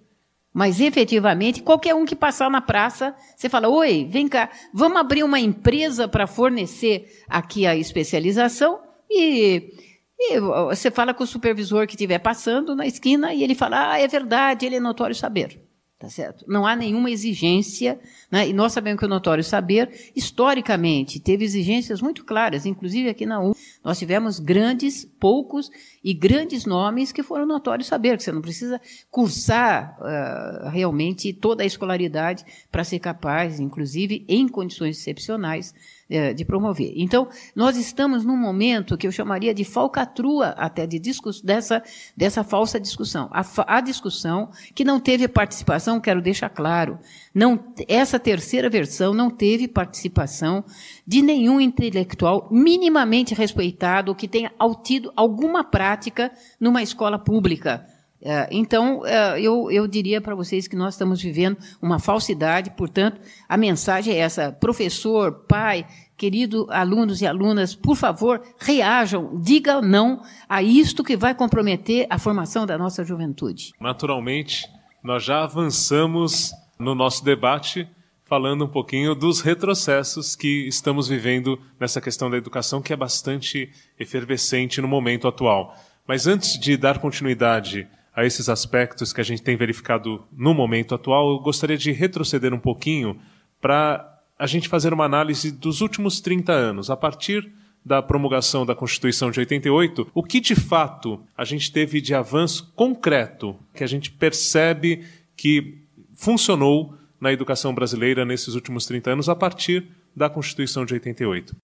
Mas 0.52 0.80
efetivamente, 0.80 1.62
qualquer 1.62 1.94
um 1.94 2.06
que 2.06 2.16
passar 2.16 2.50
na 2.50 2.62
praça, 2.62 3.14
você 3.36 3.46
fala: 3.46 3.68
Oi, 3.68 4.08
vem 4.10 4.26
cá, 4.26 4.48
vamos 4.72 4.98
abrir 4.98 5.22
uma 5.22 5.38
empresa 5.38 6.08
para 6.08 6.26
fornecer 6.26 7.22
aqui 7.28 7.66
a 7.66 7.76
especialização 7.76 8.80
e, 9.10 9.70
e, 10.18 10.40
você 10.40 10.90
fala 10.90 11.12
com 11.12 11.24
o 11.24 11.26
supervisor 11.26 11.86
que 11.86 11.94
estiver 11.94 12.18
passando 12.18 12.74
na 12.74 12.86
esquina 12.86 13.34
e 13.34 13.42
ele 13.42 13.54
fala: 13.54 13.92
Ah, 13.92 14.00
é 14.00 14.08
verdade, 14.08 14.66
ele 14.66 14.76
é 14.76 14.80
notório 14.80 15.14
saber. 15.14 15.66
Tá 15.98 16.10
certo? 16.10 16.44
Não 16.46 16.66
há 16.66 16.76
nenhuma 16.76 17.10
exigência, 17.10 17.98
né? 18.30 18.46
e 18.46 18.52
nós 18.52 18.74
sabemos 18.74 18.98
que 19.00 19.06
o 19.06 19.08
notório 19.08 19.42
saber, 19.42 20.12
historicamente, 20.14 21.18
teve 21.18 21.42
exigências 21.42 22.02
muito 22.02 22.22
claras, 22.22 22.66
inclusive 22.66 23.08
aqui 23.08 23.24
na 23.24 23.40
U, 23.40 23.56
nós 23.82 23.98
tivemos 23.98 24.38
grandes, 24.38 25.06
poucos 25.18 25.70
e 26.04 26.12
grandes 26.12 26.66
nomes 26.66 27.12
que 27.12 27.22
foram 27.22 27.46
notórios 27.46 27.88
saber, 27.88 28.18
que 28.18 28.24
você 28.24 28.30
não 28.30 28.42
precisa 28.42 28.78
cursar 29.10 29.96
uh, 29.98 30.68
realmente 30.68 31.32
toda 31.32 31.62
a 31.62 31.66
escolaridade 31.66 32.44
para 32.70 32.84
ser 32.84 32.98
capaz, 32.98 33.58
inclusive 33.58 34.22
em 34.28 34.46
condições 34.48 34.98
excepcionais, 34.98 35.72
de 36.08 36.44
promover. 36.44 36.92
Então, 36.96 37.28
nós 37.54 37.76
estamos 37.76 38.24
num 38.24 38.36
momento 38.36 38.96
que 38.96 39.06
eu 39.06 39.12
chamaria 39.12 39.52
de 39.52 39.64
falcatrua 39.64 40.50
até 40.50 40.86
de 40.86 41.00
dessa, 41.42 41.82
dessa 42.16 42.44
falsa 42.44 42.78
discussão. 42.78 43.28
A, 43.32 43.44
a 43.66 43.80
discussão 43.80 44.50
que 44.74 44.84
não 44.84 45.00
teve 45.00 45.26
participação, 45.26 46.00
quero 46.00 46.22
deixar 46.22 46.48
claro, 46.48 46.98
não, 47.34 47.72
essa 47.88 48.20
terceira 48.20 48.70
versão 48.70 49.12
não 49.12 49.30
teve 49.30 49.66
participação 49.66 50.64
de 51.06 51.22
nenhum 51.22 51.60
intelectual 51.60 52.48
minimamente 52.50 53.34
respeitado 53.34 54.14
que 54.14 54.28
tenha 54.28 54.52
tido 54.84 55.12
alguma 55.16 55.64
prática 55.64 56.30
numa 56.60 56.82
escola 56.82 57.18
pública. 57.18 57.95
É, 58.22 58.48
então, 58.50 59.04
é, 59.06 59.40
eu, 59.40 59.70
eu 59.70 59.86
diria 59.86 60.20
para 60.20 60.34
vocês 60.34 60.66
que 60.66 60.74
nós 60.74 60.94
estamos 60.94 61.20
vivendo 61.20 61.58
uma 61.80 61.98
falsidade, 61.98 62.70
portanto, 62.70 63.20
a 63.48 63.56
mensagem 63.56 64.14
é 64.14 64.18
essa: 64.18 64.50
professor, 64.52 65.44
pai, 65.46 65.86
querido 66.16 66.66
alunos 66.70 67.20
e 67.20 67.26
alunas, 67.26 67.74
por 67.74 67.94
favor, 67.94 68.42
reajam, 68.58 69.38
digam 69.40 69.82
não 69.82 70.22
a 70.48 70.62
isto 70.62 71.04
que 71.04 71.16
vai 71.16 71.34
comprometer 71.34 72.06
a 72.08 72.18
formação 72.18 72.64
da 72.64 72.78
nossa 72.78 73.04
juventude. 73.04 73.72
Naturalmente, 73.80 74.66
nós 75.02 75.22
já 75.22 75.44
avançamos 75.44 76.52
no 76.78 76.94
nosso 76.94 77.24
debate 77.24 77.88
falando 78.24 78.64
um 78.64 78.68
pouquinho 78.68 79.14
dos 79.14 79.40
retrocessos 79.40 80.34
que 80.34 80.66
estamos 80.66 81.06
vivendo 81.06 81.60
nessa 81.78 82.00
questão 82.00 82.28
da 82.28 82.36
educação, 82.36 82.82
que 82.82 82.92
é 82.92 82.96
bastante 82.96 83.70
efervescente 83.98 84.80
no 84.80 84.88
momento 84.88 85.28
atual. 85.28 85.76
Mas 86.08 86.26
antes 86.26 86.58
de 86.58 86.76
dar 86.76 86.98
continuidade 86.98 87.86
a 88.16 88.24
esses 88.24 88.48
aspectos 88.48 89.12
que 89.12 89.20
a 89.20 89.24
gente 89.24 89.42
tem 89.42 89.58
verificado 89.58 90.24
no 90.32 90.54
momento 90.54 90.94
atual, 90.94 91.32
eu 91.32 91.38
gostaria 91.38 91.76
de 91.76 91.92
retroceder 91.92 92.54
um 92.54 92.58
pouquinho 92.58 93.20
para 93.60 94.20
a 94.38 94.46
gente 94.46 94.70
fazer 94.70 94.94
uma 94.94 95.04
análise 95.04 95.52
dos 95.52 95.82
últimos 95.82 96.18
30 96.20 96.50
anos, 96.50 96.88
a 96.88 96.96
partir 96.96 97.52
da 97.84 98.02
promulgação 98.02 98.64
da 98.64 98.74
Constituição 98.74 99.30
de 99.30 99.38
88, 99.38 100.10
o 100.14 100.22
que 100.22 100.40
de 100.40 100.54
fato 100.54 101.20
a 101.36 101.44
gente 101.44 101.70
teve 101.70 102.00
de 102.00 102.14
avanço 102.14 102.72
concreto, 102.74 103.54
que 103.74 103.84
a 103.84 103.86
gente 103.86 104.10
percebe 104.10 105.04
que 105.36 105.82
funcionou 106.14 106.94
na 107.20 107.32
educação 107.32 107.74
brasileira 107.74 108.24
nesses 108.24 108.54
últimos 108.54 108.86
30 108.86 109.10
anos, 109.10 109.28
a 109.28 109.36
partir 109.36 109.86
da 110.16 110.30
Constituição 110.30 110.86
de 110.86 110.94
88. 110.94 111.54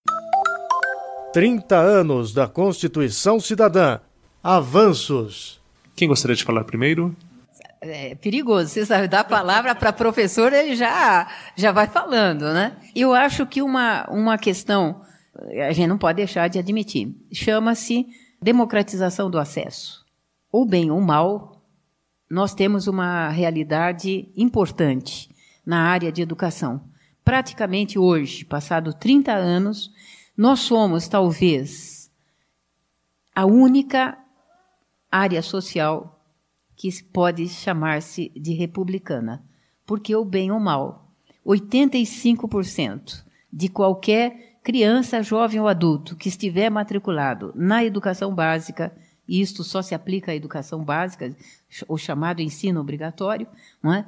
30 1.32 1.76
anos 1.76 2.34
da 2.34 2.46
Constituição 2.46 3.40
Cidadã. 3.40 4.00
Avanços. 4.42 5.61
Quem 5.94 6.08
gostaria 6.08 6.36
de 6.36 6.44
falar 6.44 6.64
primeiro? 6.64 7.14
É 7.80 8.14
perigoso, 8.14 8.68
você 8.68 8.86
sabe, 8.86 9.08
dar 9.08 9.20
a 9.20 9.24
palavra 9.24 9.74
para 9.74 9.92
professor, 9.92 10.52
ele 10.52 10.76
já, 10.76 11.28
já 11.56 11.72
vai 11.72 11.88
falando, 11.88 12.52
né? 12.52 12.76
Eu 12.94 13.12
acho 13.12 13.44
que 13.44 13.60
uma, 13.60 14.08
uma 14.08 14.38
questão, 14.38 15.02
a 15.68 15.72
gente 15.72 15.88
não 15.88 15.98
pode 15.98 16.16
deixar 16.16 16.48
de 16.48 16.60
admitir, 16.60 17.12
chama-se 17.32 18.06
democratização 18.40 19.28
do 19.28 19.38
acesso. 19.38 20.04
Ou 20.50 20.64
bem 20.64 20.92
ou 20.92 21.00
mal, 21.00 21.60
nós 22.30 22.54
temos 22.54 22.86
uma 22.86 23.28
realidade 23.30 24.28
importante 24.36 25.28
na 25.66 25.82
área 25.82 26.12
de 26.12 26.22
educação. 26.22 26.82
Praticamente 27.24 27.98
hoje, 27.98 28.44
passado 28.44 28.94
30 28.94 29.32
anos, 29.32 29.90
nós 30.36 30.60
somos 30.60 31.08
talvez 31.08 32.10
a 33.34 33.44
única 33.44 34.18
área 35.12 35.42
social 35.42 36.18
que 36.74 36.90
pode 37.04 37.46
chamar-se 37.48 38.30
de 38.34 38.54
republicana, 38.54 39.44
porque 39.86 40.16
o 40.16 40.24
bem 40.24 40.50
ou 40.50 40.58
mal, 40.58 41.12
85% 41.46 43.24
de 43.52 43.68
qualquer 43.68 44.58
criança, 44.62 45.22
jovem 45.22 45.60
ou 45.60 45.68
adulto 45.68 46.16
que 46.16 46.28
estiver 46.28 46.70
matriculado 46.70 47.52
na 47.54 47.84
educação 47.84 48.34
básica, 48.34 48.96
e 49.28 49.40
isto 49.40 49.62
só 49.62 49.82
se 49.82 49.94
aplica 49.94 50.32
à 50.32 50.34
educação 50.34 50.82
básica, 50.82 51.36
o 51.86 51.98
chamado 51.98 52.40
ensino 52.40 52.80
obrigatório, 52.80 53.46
não 53.82 53.92
é? 53.92 54.06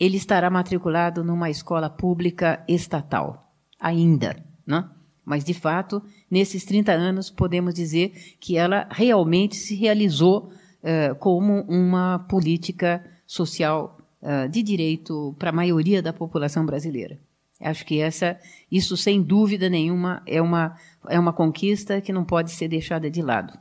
ele 0.00 0.16
estará 0.16 0.48
matriculado 0.48 1.22
numa 1.22 1.50
escola 1.50 1.90
pública 1.90 2.64
estatal, 2.66 3.52
ainda. 3.78 4.42
Né? 4.66 4.88
Mas, 5.30 5.44
de 5.44 5.54
fato, 5.54 6.02
nesses 6.28 6.64
30 6.64 6.90
anos, 6.90 7.30
podemos 7.30 7.72
dizer 7.72 8.34
que 8.40 8.56
ela 8.56 8.88
realmente 8.90 9.54
se 9.54 9.76
realizou 9.76 10.50
uh, 10.82 11.14
como 11.20 11.60
uma 11.68 12.18
política 12.28 13.00
social 13.24 13.96
uh, 14.20 14.48
de 14.48 14.60
direito 14.60 15.32
para 15.38 15.50
a 15.50 15.52
maioria 15.52 16.02
da 16.02 16.12
população 16.12 16.66
brasileira. 16.66 17.20
Acho 17.60 17.86
que 17.86 18.00
essa, 18.00 18.40
isso, 18.72 18.96
sem 18.96 19.22
dúvida 19.22 19.70
nenhuma, 19.70 20.20
é 20.26 20.42
uma, 20.42 20.74
é 21.08 21.16
uma 21.16 21.32
conquista 21.32 22.00
que 22.00 22.12
não 22.12 22.24
pode 22.24 22.50
ser 22.50 22.66
deixada 22.66 23.08
de 23.08 23.22
lado. 23.22 23.56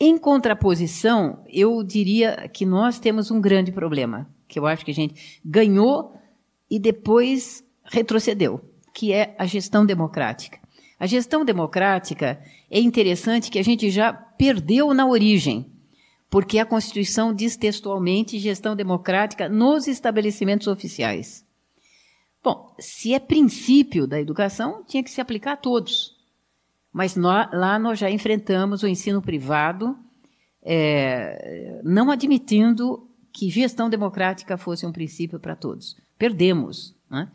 Em 0.00 0.16
contraposição, 0.16 1.44
eu 1.46 1.84
diria 1.84 2.48
que 2.48 2.64
nós 2.64 2.98
temos 2.98 3.30
um 3.30 3.38
grande 3.38 3.70
problema 3.70 4.26
que 4.48 4.58
eu 4.58 4.66
acho 4.66 4.82
que 4.82 4.92
a 4.92 4.94
gente 4.94 5.38
ganhou 5.44 6.14
e 6.70 6.78
depois 6.78 7.62
retrocedeu, 7.84 8.62
que 8.98 9.12
é 9.12 9.32
a 9.38 9.46
gestão 9.46 9.86
democrática. 9.86 10.58
A 10.98 11.06
gestão 11.06 11.44
democrática 11.44 12.42
é 12.68 12.80
interessante 12.80 13.48
que 13.48 13.60
a 13.60 13.62
gente 13.62 13.92
já 13.92 14.12
perdeu 14.12 14.92
na 14.92 15.06
origem, 15.06 15.70
porque 16.28 16.58
a 16.58 16.66
Constituição 16.66 17.32
diz 17.32 17.56
textualmente 17.56 18.40
gestão 18.40 18.74
democrática 18.74 19.48
nos 19.48 19.86
estabelecimentos 19.86 20.66
oficiais. 20.66 21.46
Bom, 22.42 22.74
se 22.80 23.14
é 23.14 23.20
princípio 23.20 24.04
da 24.04 24.20
educação, 24.20 24.82
tinha 24.84 25.04
que 25.04 25.12
se 25.12 25.20
aplicar 25.20 25.52
a 25.52 25.56
todos. 25.56 26.16
Mas 26.92 27.14
lá 27.14 27.78
nós 27.78 28.00
já 28.00 28.10
enfrentamos 28.10 28.82
o 28.82 28.88
ensino 28.88 29.22
privado, 29.22 29.96
é, 30.60 31.80
não 31.84 32.10
admitindo 32.10 33.08
que 33.32 33.48
gestão 33.48 33.88
democrática 33.88 34.58
fosse 34.58 34.84
um 34.84 34.90
princípio 34.90 35.38
para 35.38 35.54
todos. 35.54 35.96
Perdemos. 36.18 36.96
Né? 37.08 37.30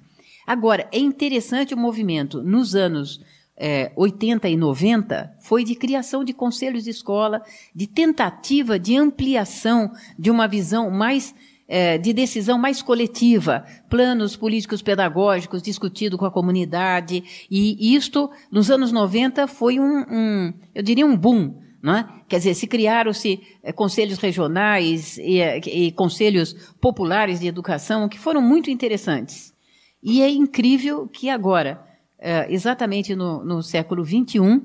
Agora, 0.45 0.87
é 0.91 0.99
interessante 0.99 1.73
o 1.73 1.77
movimento 1.77 2.41
nos 2.43 2.75
anos 2.75 3.19
é, 3.55 3.91
80 3.95 4.49
e 4.49 4.57
90 4.57 5.37
foi 5.41 5.63
de 5.63 5.75
criação 5.75 6.23
de 6.23 6.33
conselhos 6.33 6.83
de 6.83 6.89
escola, 6.89 7.41
de 7.73 7.87
tentativa 7.87 8.79
de 8.79 8.97
ampliação 8.97 9.91
de 10.17 10.31
uma 10.31 10.47
visão 10.47 10.89
mais 10.89 11.33
é, 11.65 11.97
de 11.97 12.11
decisão 12.11 12.57
mais 12.57 12.81
coletiva, 12.81 13.65
planos 13.89 14.35
políticos 14.35 14.81
pedagógicos 14.81 15.61
discutido 15.61 16.17
com 16.17 16.25
a 16.25 16.31
comunidade, 16.31 17.23
e 17.49 17.95
isto, 17.95 18.29
nos 18.51 18.69
anos 18.69 18.91
90, 18.91 19.47
foi 19.47 19.79
um, 19.79 20.03
um 20.11 20.53
eu 20.75 20.83
diria, 20.83 21.05
um 21.05 21.15
boom 21.15 21.63
é? 21.91 22.05
Quer 22.29 22.37
dizer, 22.37 22.53
se 22.53 22.65
criaram-se 22.65 23.41
é, 23.61 23.73
conselhos 23.73 24.17
regionais 24.17 25.17
e, 25.17 25.41
eh, 25.41 25.59
e, 25.67 25.91
conselhos 25.91 26.53
populares 26.79 27.41
de 27.41 27.47
educação 27.47 28.07
que 28.07 28.17
foram 28.17 28.41
muito 28.41 28.69
interessantes. 28.69 29.52
E 30.03 30.21
é 30.21 30.29
incrível 30.29 31.07
que 31.07 31.29
agora, 31.29 31.81
é, 32.19 32.51
exatamente 32.53 33.15
no, 33.15 33.43
no, 33.43 33.63
século 33.63 34.03
XXI, 34.03 34.61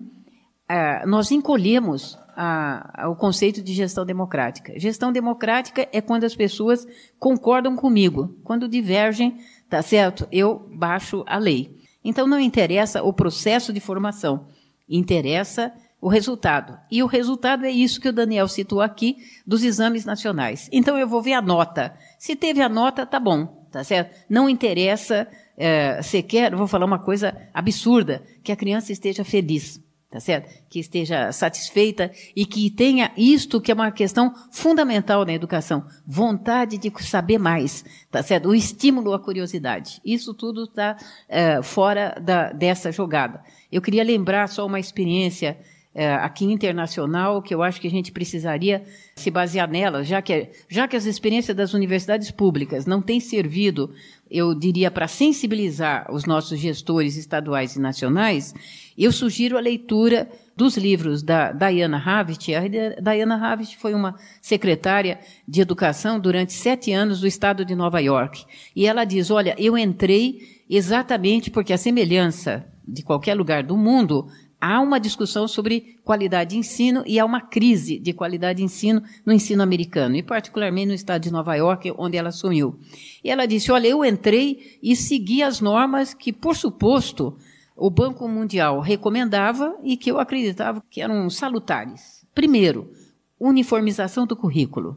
é, 0.69 1.07
nós 1.07 1.31
encolhemos 1.31 2.19
a, 2.37 3.05
a, 3.05 3.09
o 3.09 3.15
conceito 3.15 3.63
de 3.63 3.73
gestão 3.73 4.05
democrática. 4.05 4.79
Gestão 4.79 5.13
democrática 5.13 5.89
é 5.93 6.01
quando 6.01 6.25
as 6.25 6.35
pessoas 6.35 6.85
concordam 7.21 7.77
comigo. 7.77 8.37
Quando 8.43 8.69
divergem, 8.69 9.39
tá 9.71 9.81
certo? 9.81 10.27
Eu 10.33 10.69
baixo 10.75 11.25
a 11.27 11.39
lei. 11.39 11.79
Então 12.05 12.27
não 12.27 12.41
interessa 12.41 13.03
o 13.03 13.13
processo 13.13 13.73
de 13.73 13.81
formação, 13.81 14.49
interessa 14.89 15.73
o 16.01 16.09
resultado. 16.09 16.79
E 16.91 17.03
o 17.03 17.07
resultado 17.07 17.65
é 17.65 17.71
isso 17.71 18.01
que 18.01 18.09
o 18.09 18.13
Daniel 18.13 18.49
citou 18.49 18.81
aqui 18.81 19.17
dos 19.47 19.63
exames 19.63 20.05
nacionais. 20.05 20.69
Então 20.73 20.97
eu 20.99 21.09
vou 21.09 21.23
ver 21.23 21.35
a 21.35 21.43
nota. 21.43 21.95
Se 22.19 22.35
teve 22.35 22.63
a 22.63 22.69
nota, 22.69 23.05
tá 23.05 23.19
bom, 23.19 23.58
tá 23.71 23.85
certo? 23.85 24.15
Não 24.29 24.49
interessa 24.49 25.27
é, 25.57 26.01
sequer, 26.03 26.55
vou 26.55 26.67
falar 26.67 26.87
uma 26.87 26.99
coisa 26.99 27.37
absurda, 27.53 28.23
que 28.43 28.53
a 28.53 28.57
criança 28.57 28.93
esteja 28.93 29.25
feliz. 29.25 29.81
tá 30.11 30.21
certo? 30.21 30.49
Que 30.71 30.81
esteja 30.81 31.31
satisfeita 31.33 32.11
e 32.35 32.47
que 32.47 32.71
tenha 32.71 33.13
isto 33.17 33.61
que 33.61 33.71
é 33.71 33.75
uma 33.75 33.91
questão 33.91 34.35
fundamental 34.51 35.25
na 35.25 35.33
educação, 35.35 35.85
vontade 36.07 36.79
de 36.79 36.91
saber 37.03 37.39
mais, 37.39 37.85
tá 38.11 38.23
certo? 38.23 38.49
O 38.49 38.55
estímulo 38.55 39.13
à 39.13 39.19
curiosidade. 39.19 40.01
Isso 40.05 40.33
tudo 40.33 40.65
está 40.65 40.97
é, 41.29 41.63
fora 41.63 42.19
da, 42.21 42.53
dessa 42.53 42.91
jogada. 42.91 43.43
Eu 43.71 43.83
queria 43.83 44.03
lembrar 44.03 44.49
só 44.49 44.65
uma 44.65 44.81
experiência 44.81 45.59
é, 45.99 46.15
aqui 46.15 46.45
internacional 46.45 47.43
que 47.43 47.53
eu 47.53 47.61
acho 47.61 47.81
que 47.81 47.89
a 47.89 47.91
gente 47.91 48.13
precisaria 48.13 48.85
se 49.17 49.33
basear 49.33 49.69
nela, 49.69 50.05
já 50.05 50.23
que, 50.23 50.49
já 50.69 50.87
que 50.87 50.95
as 50.95 51.07
experiências 51.07 51.57
das 51.57 51.75
universidades 51.75 52.31
públicas 52.31 52.87
não 52.87 53.03
têm 53.03 53.19
servido, 53.19 53.93
eu 54.31 54.55
diria, 54.55 54.93
para 54.93 55.09
sensibilizar 55.09 56.07
os 56.15 56.25
nossos 56.25 56.61
gestores 56.61 57.17
estaduais 57.17 57.75
e 57.75 57.81
nacionais, 57.81 58.55
eu 58.97 59.11
sugiro 59.11 59.59
a 59.59 59.61
leitura 59.61 60.31
dos 60.55 60.77
livros 60.77 61.21
da 61.21 61.51
Diana 61.51 62.01
Havit. 62.01 62.55
A 62.55 62.63
Diana 62.69 63.35
Havit 63.35 63.77
foi 63.77 63.93
uma 63.93 64.15
secretária 64.41 65.19
de 65.49 65.61
educação 65.61 66.21
durante 66.21 66.53
sete 66.53 66.93
anos 66.93 67.21
do 67.21 67.27
estado 67.27 67.65
de 67.65 67.75
Nova 67.75 67.99
York. 68.01 68.45
E 68.77 68.87
ela 68.87 69.05
diz: 69.05 69.33
Olha, 69.33 69.57
eu 69.59 69.77
entrei 69.77 70.63
exatamente 70.71 71.51
porque 71.51 71.73
a 71.73 71.79
semelhança 71.79 72.65
de 72.87 73.03
qualquer 73.03 73.35
lugar 73.35 73.63
do 73.65 73.77
mundo, 73.77 74.29
há 74.61 74.81
uma 74.81 74.99
discussão 74.99 75.47
sobre 75.47 75.99
qualidade 76.05 76.51
de 76.51 76.59
ensino 76.59 77.03
e 77.07 77.19
há 77.19 77.25
uma 77.25 77.41
crise 77.41 77.99
de 77.99 78.13
qualidade 78.13 78.59
de 78.59 78.65
ensino 78.65 79.03
no 79.25 79.33
ensino 79.33 79.63
americano, 79.63 80.17
e 80.17 80.23
particularmente 80.23 80.89
no 80.89 80.95
estado 80.95 81.23
de 81.23 81.31
Nova 81.31 81.55
York, 81.55 81.93
onde 81.97 82.17
ela 82.17 82.29
assumiu. 82.31 82.79
E 83.23 83.31
ela 83.31 83.47
disse: 83.47 83.71
Olha, 83.71 83.89
eu 83.89 84.05
entrei 84.05 84.79
e 84.83 84.97
segui 84.97 85.43
as 85.43 85.61
normas 85.61 86.15
que, 86.15 86.33
por 86.33 86.57
suposto, 86.57 87.37
o 87.77 87.91
Banco 87.91 88.29
Mundial 88.29 88.81
recomendava 88.81 89.79
e 89.85 89.97
que 89.97 90.11
eu 90.11 90.19
acreditava 90.19 90.83
que 90.91 91.01
eram 91.01 91.31
salutares. 91.31 92.27
Primeiro, 92.35 92.91
uniformização 93.39 94.27
do 94.27 94.37
currículo. 94.37 94.97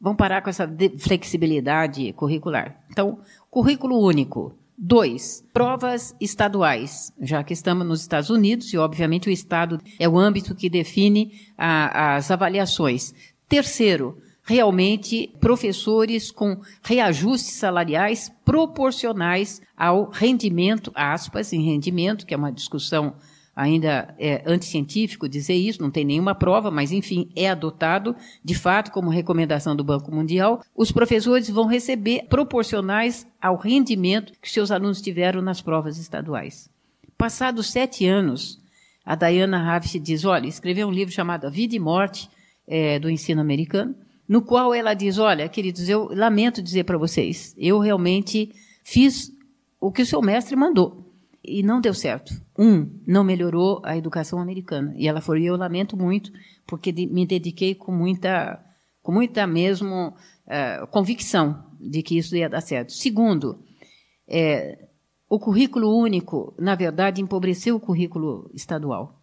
Vamos 0.00 0.16
parar 0.16 0.42
com 0.42 0.50
essa 0.50 0.68
flexibilidade 0.98 2.12
curricular. 2.14 2.84
Então, 2.90 3.20
currículo 3.50 3.98
único. 4.00 4.56
Dois, 4.76 5.44
provas 5.52 6.14
estaduais, 6.20 7.12
já 7.20 7.44
que 7.44 7.52
estamos 7.52 7.86
nos 7.86 8.00
Estados 8.00 8.30
Unidos 8.30 8.72
e, 8.72 8.78
obviamente, 8.78 9.28
o 9.28 9.32
Estado 9.32 9.80
é 9.98 10.08
o 10.08 10.18
âmbito 10.18 10.54
que 10.54 10.68
define 10.68 11.40
a, 11.56 12.16
as 12.16 12.30
avaliações. 12.30 13.14
Terceiro, 13.48 14.18
realmente 14.42 15.32
professores 15.40 16.30
com 16.30 16.60
reajustes 16.82 17.54
salariais 17.54 18.32
proporcionais 18.44 19.60
ao 19.76 20.10
rendimento, 20.10 20.90
aspas, 20.94 21.52
em 21.52 21.62
rendimento, 21.62 22.26
que 22.26 22.34
é 22.34 22.36
uma 22.36 22.52
discussão 22.52 23.14
ainda 23.54 24.14
é, 24.18 24.42
anticientífico 24.46 25.28
dizer 25.28 25.54
isso, 25.54 25.82
não 25.82 25.90
tem 25.90 26.04
nenhuma 26.04 26.34
prova, 26.34 26.70
mas 26.70 26.92
enfim, 26.92 27.28
é 27.36 27.50
adotado, 27.50 28.16
de 28.42 28.54
fato, 28.54 28.90
como 28.90 29.10
recomendação 29.10 29.76
do 29.76 29.84
Banco 29.84 30.14
Mundial, 30.14 30.62
os 30.74 30.90
professores 30.90 31.50
vão 31.50 31.66
receber 31.66 32.26
proporcionais 32.28 33.26
ao 33.40 33.56
rendimento 33.56 34.32
que 34.40 34.50
seus 34.50 34.70
alunos 34.70 35.02
tiveram 35.02 35.42
nas 35.42 35.60
provas 35.60 35.98
estaduais. 35.98 36.70
Passados 37.16 37.70
sete 37.70 38.06
anos, 38.06 38.60
a 39.04 39.14
Diana 39.14 39.58
Ravish 39.58 40.00
diz, 40.00 40.24
olha, 40.24 40.46
escreveu 40.46 40.88
um 40.88 40.92
livro 40.92 41.12
chamado 41.12 41.46
A 41.46 41.50
Vida 41.50 41.76
e 41.76 41.78
Morte 41.78 42.28
é, 42.66 42.98
do 42.98 43.10
Ensino 43.10 43.40
Americano, 43.40 43.94
no 44.28 44.40
qual 44.40 44.74
ela 44.74 44.94
diz: 44.94 45.18
Olha, 45.18 45.48
queridos, 45.48 45.88
eu 45.88 46.08
lamento 46.10 46.62
dizer 46.62 46.84
para 46.84 46.96
vocês, 46.96 47.54
eu 47.58 47.78
realmente 47.78 48.50
fiz 48.82 49.30
o 49.80 49.92
que 49.92 50.02
o 50.02 50.06
seu 50.06 50.22
mestre 50.22 50.56
mandou 50.56 51.12
e 51.44 51.62
não 51.62 51.80
deu 51.80 51.92
certo. 51.92 52.41
Um, 52.58 53.00
não 53.06 53.24
melhorou 53.24 53.80
a 53.84 53.96
educação 53.96 54.38
americana. 54.38 54.94
E 54.96 55.08
ela 55.08 55.20
falou: 55.20 55.40
Eu 55.40 55.56
lamento 55.56 55.96
muito, 55.96 56.32
porque 56.66 56.92
me 56.92 57.26
dediquei 57.26 57.74
com 57.74 57.92
muita, 57.92 58.62
com 59.02 59.12
muita 59.12 59.46
mesmo 59.46 60.08
uh, 60.08 60.86
convicção 60.88 61.64
de 61.80 62.02
que 62.02 62.18
isso 62.18 62.36
ia 62.36 62.48
dar 62.48 62.60
certo. 62.60 62.92
Segundo, 62.92 63.58
é, 64.28 64.88
o 65.28 65.38
currículo 65.38 65.96
único, 65.96 66.54
na 66.58 66.74
verdade, 66.74 67.22
empobreceu 67.22 67.76
o 67.76 67.80
currículo 67.80 68.50
estadual. 68.54 69.18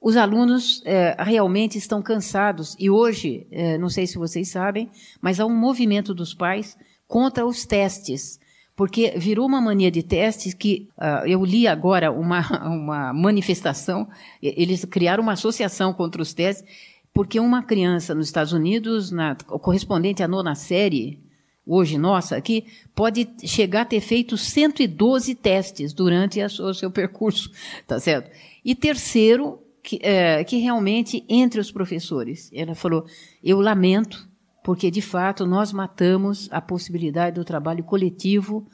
Os 0.00 0.16
alunos 0.16 0.82
é, 0.84 1.16
realmente 1.18 1.76
estão 1.78 2.00
cansados 2.00 2.76
e 2.78 2.88
hoje, 2.88 3.46
é, 3.50 3.76
não 3.76 3.88
sei 3.88 4.06
se 4.06 4.18
vocês 4.18 4.48
sabem, 4.48 4.90
mas 5.20 5.40
há 5.40 5.46
um 5.46 5.54
movimento 5.54 6.14
dos 6.14 6.32
pais 6.32 6.76
contra 7.06 7.46
os 7.46 7.64
testes, 7.64 8.38
porque 8.76 9.14
virou 9.16 9.46
uma 9.46 9.60
mania 9.60 9.90
de 9.90 10.02
testes 10.02 10.52
que 10.52 10.86
uh, 10.98 11.26
eu 11.26 11.42
li 11.42 11.66
agora 11.66 12.12
uma, 12.12 12.40
uma 12.68 13.12
manifestação, 13.14 14.06
eles 14.42 14.84
criaram 14.84 15.22
uma 15.22 15.32
associação 15.32 15.94
contra 15.94 16.20
os 16.20 16.34
testes, 16.34 16.68
porque 17.12 17.40
uma 17.40 17.62
criança 17.62 18.14
nos 18.14 18.26
Estados 18.26 18.52
Unidos, 18.52 19.10
na, 19.10 19.34
correspondente 19.34 20.22
à 20.22 20.28
nona 20.28 20.54
série, 20.54 21.18
hoje 21.66 21.96
nossa 21.96 22.36
aqui, 22.36 22.66
pode 22.94 23.26
chegar 23.44 23.80
a 23.80 23.86
ter 23.86 24.00
feito 24.00 24.36
112 24.36 25.34
testes 25.34 25.94
durante 25.94 26.40
a, 26.42 26.46
o 26.46 26.74
seu 26.74 26.90
percurso, 26.90 27.50
tá 27.88 27.98
certo? 27.98 28.30
E 28.62 28.74
terceiro, 28.74 29.58
que, 29.82 30.00
é, 30.02 30.42
que 30.44 30.58
realmente 30.58 31.24
entre 31.28 31.60
os 31.60 31.70
professores. 31.70 32.50
Ela 32.52 32.74
falou: 32.74 33.06
eu 33.42 33.60
lamento, 33.60 34.28
porque 34.66 34.90
de 34.90 35.00
fato 35.00 35.46
nós 35.46 35.72
matamos 35.72 36.48
a 36.50 36.60
possibilidade 36.60 37.36
do 37.36 37.44
trabalho 37.44 37.84
coletivo 37.84 38.66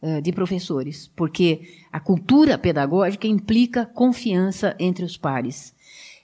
é, 0.00 0.20
de 0.20 0.30
professores, 0.30 1.10
porque 1.16 1.62
a 1.90 1.98
cultura 1.98 2.56
pedagógica 2.56 3.26
implica 3.26 3.84
confiança 3.84 4.76
entre 4.78 5.04
os 5.04 5.16
pares. 5.16 5.74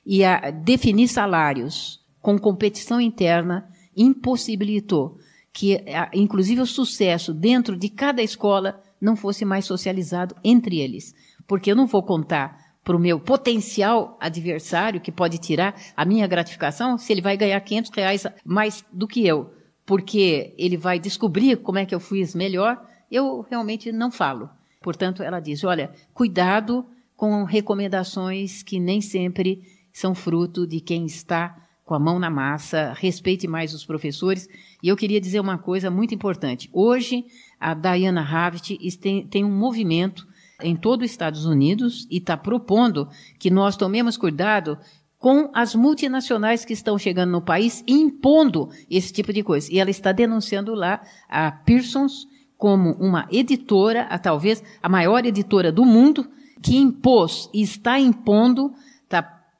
E 0.07 0.23
a 0.23 0.53
definir 0.53 1.09
salários 1.09 2.01
com 2.23 2.39
competição 2.39 3.01
interna 3.01 3.69
impossibilitou 3.97 5.19
que, 5.53 5.85
inclusive, 6.15 6.61
o 6.61 6.67
sucesso 6.67 7.35
dentro 7.35 7.77
de 7.77 7.89
cada 7.89 8.23
escola 8.23 8.81
não 9.01 9.17
fosse 9.17 9.45
mais 9.45 9.65
socializado 9.65 10.37
entre 10.45 10.79
eles. 10.79 11.17
Porque 11.49 11.73
eu 11.73 11.75
não 11.75 11.89
vou 11.89 12.05
contar 12.05 12.66
para 12.87 12.97
o 12.97 13.01
meu 13.01 13.19
potencial 13.19 14.17
adversário, 14.21 15.01
que 15.01 15.11
pode 15.11 15.39
tirar 15.39 15.75
a 15.97 16.05
minha 16.05 16.25
gratificação, 16.25 16.97
se 16.97 17.13
ele 17.13 17.21
vai 17.21 17.37
ganhar 17.37 17.59
500 17.59 17.91
reais 17.91 18.27
mais 18.45 18.85
do 18.93 19.09
que 19.09 19.27
eu, 19.27 19.53
porque 19.85 20.55
ele 20.57 20.77
vai 20.77 21.01
descobrir 21.01 21.57
como 21.57 21.79
é 21.81 21.85
que 21.85 21.93
eu 21.93 21.99
fiz 21.99 22.33
melhor, 22.33 22.81
eu 23.11 23.45
realmente 23.51 23.91
não 23.91 24.09
falo. 24.09 24.49
Portanto, 24.81 25.21
ela 25.21 25.41
diz: 25.41 25.65
olha, 25.65 25.91
cuidado 26.15 26.87
com 27.17 27.43
recomendações 27.43 28.63
que 28.63 28.79
nem 28.79 29.01
sempre 29.01 29.63
são 29.93 30.15
fruto 30.15 30.65
de 30.65 30.79
quem 30.79 31.07
está 31.07 31.57
com 31.85 31.93
a 31.93 31.99
mão 31.99 32.21
na 32.21 32.31
massa, 32.31 32.93
respeite 32.97 33.49
mais 33.49 33.75
os 33.75 33.85
professores. 33.85 34.49
E 34.81 34.87
eu 34.87 34.97
queria 34.97 35.21
dizer 35.21 35.41
uma 35.41 35.59
coisa 35.59 35.91
muito 35.91 36.15
importante. 36.15 36.71
Hoje, 36.73 37.25
a 37.59 37.75
Diana 37.75 38.23
Havit 38.23 38.79
tem, 38.99 39.27
tem 39.27 39.45
um 39.45 39.51
movimento 39.51 40.25
em 40.63 40.75
todo 40.77 41.03
os 41.03 41.11
Estados 41.11 41.45
Unidos 41.45 42.07
e 42.11 42.19
está 42.19 42.37
propondo 42.37 43.09
que 43.39 43.51
nós 43.51 43.77
tomemos 43.77 44.17
cuidado 44.17 44.79
com 45.19 45.51
as 45.55 45.75
multinacionais 45.75 46.65
que 46.65 46.73
estão 46.73 46.99
chegando 46.99 47.33
no 47.33 47.43
país 47.43 47.83
impondo 47.87 48.69
esse 48.91 49.13
tipo 49.13 49.33
de 49.33 49.43
coisa. 49.43 49.73
E 49.73 49.79
ela 49.79 49.91
está 49.91 50.13
denunciando 50.13 50.75
lá 50.75 51.03
a 51.29 51.51
Pearsons 51.51 52.27
como 52.57 52.93
uma 52.93 53.27
editora, 53.31 54.03
a, 54.03 54.19
talvez 54.19 54.63
a 54.83 54.89
maior 54.89 55.25
editora 55.25 55.73
do 55.73 55.85
mundo, 55.85 56.29
que 56.63 56.77
impôs 56.77 57.51
e 57.53 57.63
está 57.63 57.99
impondo, 57.99 58.73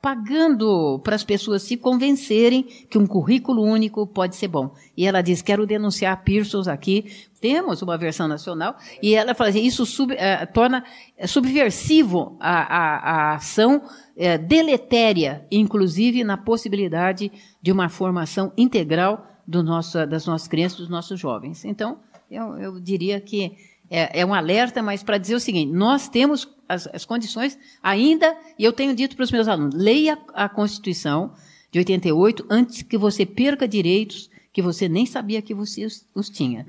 pagando 0.01 1.01
para 1.01 1.17
as 1.17 1.25
pessoas 1.25 1.63
se 1.63 1.77
convencerem 1.77 2.63
que 2.63 2.99
um 2.99 3.07
currículo 3.07 3.63
único 3.63 4.07
pode 4.07 4.37
ser 4.37 4.49
bom. 4.49 4.73
E 4.97 5.07
ela 5.07 5.23
diz: 5.23 5.43
quero 5.43 5.67
denunciar 5.67 6.23
Pearsons 6.23 6.69
aqui. 6.69 7.07
Temos 7.41 7.83
uma 7.83 7.99
versão 7.99 8.27
nacional 8.27 8.77
e 9.03 9.15
ela 9.15 9.35
fala 9.35 9.51
assim: 9.51 9.65
isso 9.65 9.85
sub, 9.85 10.15
eh, 10.15 10.47
torna 10.47 10.85
subversivo 11.27 12.37
a, 12.41 12.77
a, 12.77 12.97
a 12.97 13.35
ação 13.35 13.83
eh, 14.17 14.39
deletéria, 14.39 15.47
inclusive 15.51 16.25
na 16.25 16.37
possibilidade 16.37 17.31
de 17.61 17.73
uma 17.73 17.89
formação 17.89 18.53
integral 18.57 19.27
do 19.47 19.63
nosso, 19.63 20.07
das 20.07 20.27
nossas 20.27 20.49
crianças, 20.49 20.79
dos 20.79 20.89
nossos 20.89 21.19
jovens. 21.19 21.65
Então, 21.65 21.99
eu, 22.31 22.59
eu 22.59 22.81
diria 22.81 23.21
que 23.21 23.57
é, 23.91 24.21
é, 24.21 24.27
um 24.27 24.35
alerta, 24.35 24.83
mas 24.83 25.03
para 25.03 25.19
dizer 25.19 25.35
o 25.35 25.41
seguinte: 25.41 25.73
nós 25.73 26.09
temos 26.09 26.49
as, 26.69 26.87
as, 26.89 27.05
condições 27.05 27.59
ainda, 27.83 28.37
e 28.59 28.65
eu 28.65 28.73
tenho 28.73 28.95
dito 28.95 29.17
para 29.17 29.25
os 29.25 29.31
meus 29.31 29.49
alunos: 29.49 29.75
leia 29.75 30.19
a 30.35 30.49
Constituição 30.49 31.33
de 31.71 31.79
88 31.79 32.47
antes 32.49 32.83
que 32.83 32.99
você 32.99 33.25
perca 33.25 33.69
direitos 33.69 34.31
que 34.53 34.63
você 34.63 34.89
nem 34.89 35.05
sabia 35.05 35.43
que 35.43 35.53
você 35.53 35.85
os, 35.85 36.07
os 36.15 36.31
tinha. 36.31 36.67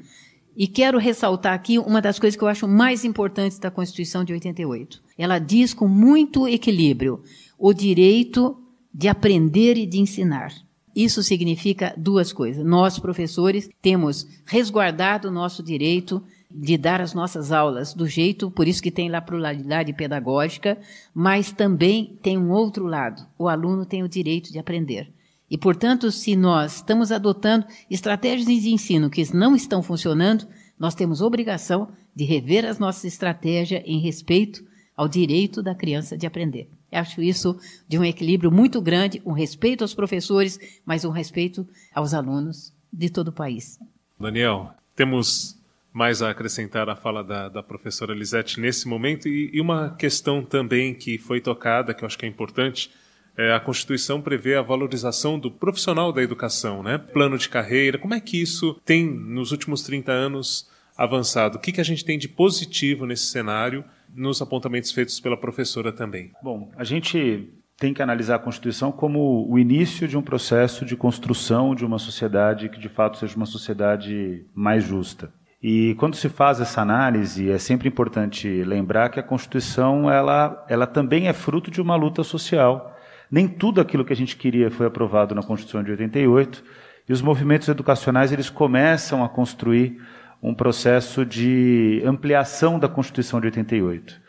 E 0.58 0.68
quero 0.68 0.98
ressaltar 0.98 1.54
aqui 1.54 1.80
uma 1.80 2.02
das 2.02 2.20
coisas 2.20 2.36
que 2.36 2.44
eu 2.44 2.48
acho 2.50 2.68
mais 2.68 3.06
importantes 3.06 3.60
da 3.60 3.72
Constituição 3.72 4.26
de 4.26 4.34
88. 4.34 5.02
Ela 5.18 5.40
diz 5.40 5.74
com 5.74 5.88
muito 5.88 6.48
equilíbrio 6.48 7.24
o 7.58 7.74
direito 7.74 8.62
de 8.94 9.08
aprender 9.08 9.78
e 9.78 9.86
de 9.86 10.00
ensinar. 10.00 10.52
Isso 10.94 11.24
significa 11.24 11.94
duas 11.96 12.34
coisas. 12.34 12.66
Nós, 12.66 13.00
professores, 13.00 13.70
temos 13.82 14.28
resguardado 14.46 15.30
o 15.30 15.32
nosso 15.32 15.64
direito 15.64 16.22
de 16.50 16.78
dar 16.78 17.02
as 17.02 17.14
nossas 17.14 17.52
aulas 17.52 17.94
do 17.94 18.08
jeito, 18.08 18.50
por 18.50 18.68
isso 18.68 18.82
que 18.82 18.92
tem 18.92 19.10
lá 19.10 19.22
pluralidade 19.22 19.92
pedagógica, 19.94 20.78
mas 21.14 21.52
também 21.52 22.18
tem 22.22 22.38
um 22.38 22.52
outro 22.52 22.86
lado. 22.86 23.26
O 23.38 23.48
aluno 23.48 23.86
tem 23.86 24.04
o 24.04 24.10
direito 24.10 24.52
de 24.52 24.60
aprender. 24.60 25.12
E, 25.50 25.58
portanto, 25.58 26.12
se 26.12 26.36
nós 26.36 26.78
estamos 26.78 27.12
adotando 27.12 27.66
estratégias 27.90 28.46
de 28.62 28.70
ensino 28.70 29.10
que 29.10 29.24
não 29.34 29.56
estão 29.56 29.82
funcionando, 29.82 30.48
nós 30.78 30.94
temos 30.94 31.22
obrigação 31.22 31.90
de 32.16 32.26
rever 32.26 32.66
as 32.66 32.80
nossas 32.80 33.06
estratégias 33.06 33.82
em 33.86 34.00
respeito 34.00 34.66
ao 34.96 35.08
direito 35.08 35.62
da 35.62 35.76
criança 35.76 36.18
de 36.18 36.26
aprender. 36.26 36.70
Eu 36.92 37.00
acho 37.00 37.22
isso 37.22 37.58
de 37.88 37.98
um 37.98 38.04
equilíbrio 38.04 38.52
muito 38.52 38.82
grande, 38.82 39.22
um 39.26 39.32
respeito 39.32 39.84
aos 39.84 39.94
professores, 39.94 40.60
mas 40.86 41.06
um 41.06 41.12
respeito 41.12 41.68
aos 41.94 42.14
alunos 42.14 42.74
de 42.92 43.10
todo 43.10 43.30
o 43.30 43.34
país. 43.34 43.78
Daniel, 44.20 44.72
temos 44.96 45.57
mais 45.98 46.22
a 46.22 46.30
acrescentar 46.30 46.88
à 46.90 46.96
fala 46.96 47.24
da, 47.24 47.50
da 47.50 47.64
professora 47.64 48.14
Lisete 48.14 48.60
nesse 48.60 48.88
momento 48.88 49.28
e, 49.28 49.50
e, 49.52 49.60
uma 49.60 49.96
questão 49.96 50.44
também 50.44 50.94
que 50.94 51.18
foi 51.18 51.42
tocada, 51.42 51.92
que 51.92 52.04
eu 52.04 52.06
acho 52.06 52.20
que 52.20 52.26
é 52.26 52.30
importante, 52.30 52.92
é, 53.36 53.52
a 53.52 53.60
Constituição 53.60 54.22
prevê 54.22 54.54
a 54.54 54.62
valorização 54.62 55.40
do 55.40 55.50
profissional 55.50 56.14
da 56.14 56.22
educação, 56.22 56.84
né? 56.84 57.00
Plano 57.00 57.36
de 57.36 57.50
carreira, 57.50 57.98
como 57.98 58.14
é 58.14 58.20
que 58.20 58.40
isso 58.40 58.80
tem, 58.86 59.10
nos 59.10 59.52
últimos 59.52 59.82
30 59.82 60.12
anos, 60.12 60.70
avançado? 60.96 61.58
O 61.58 61.60
que, 61.60 61.72
que 61.72 61.82
a 61.82 61.84
gente 61.84 62.06
tem 62.06 62.20
de 62.20 62.28
positivo 62.28 63.08
nesse 63.08 63.26
cenário, 63.26 63.84
nos 64.14 64.40
apontamentos 64.40 64.92
feitos 64.92 65.20
pela 65.20 65.36
professora 65.36 65.92
também? 65.92 66.32
Bom, 66.44 66.72
a 66.78 66.84
gente 66.84 67.50
tem 67.76 67.92
que 67.92 68.04
analisar 68.04 68.36
a 68.36 68.40
Constituição 68.40 68.92
como 68.92 69.48
o 69.50 69.58
início 69.58 70.08
de 70.08 70.16
um 70.16 70.22
processo 70.22 70.86
de 70.86 70.96
construção 70.96 71.74
de 71.74 71.84
uma 71.84 71.98
sociedade 71.98 72.70
que 72.70 72.80
de 72.80 72.90
fato 72.90 73.18
seja 73.18 73.36
uma 73.36 73.48
sociedade 73.48 74.46
mais 74.54 74.84
justa. 74.84 75.32
E 75.62 75.96
quando 75.96 76.16
se 76.16 76.30
faz 76.30 76.62
essa 76.62 76.82
análise, 76.82 77.50
é 77.50 77.58
sempre 77.58 77.88
importante 77.88 78.64
lembrar 78.64 79.10
que 79.10 79.20
a 79.20 79.24
Constituição 79.24 80.10
ela, 80.10 80.66
ela 80.70 80.86
também 80.86 81.28
é 81.28 81.34
fruto 81.34 81.72
de 81.72 81.82
uma 81.82 81.96
luta 81.96 82.24
social. 82.24 82.96
Nem 83.30 83.48
tudo 83.48 83.82
aquilo 83.82 84.06
que 84.06 84.14
a 84.14 84.16
gente 84.16 84.38
queria 84.38 84.70
foi 84.70 84.86
aprovado 84.86 85.34
na 85.34 85.42
Constituição 85.42 85.84
de 85.84 85.92
88, 85.92 86.64
e 87.10 87.14
os 87.14 87.22
movimentos 87.22 87.68
educacionais 87.68 88.32
eles 88.32 88.50
começam 88.50 89.24
a 89.24 89.30
construir 89.30 90.00
um 90.44 90.54
processo 90.54 91.26
de 91.26 92.04
ampliação 92.06 92.78
da 92.78 92.88
Constituição 92.88 93.40
de 93.42 93.48
88. 93.48 94.22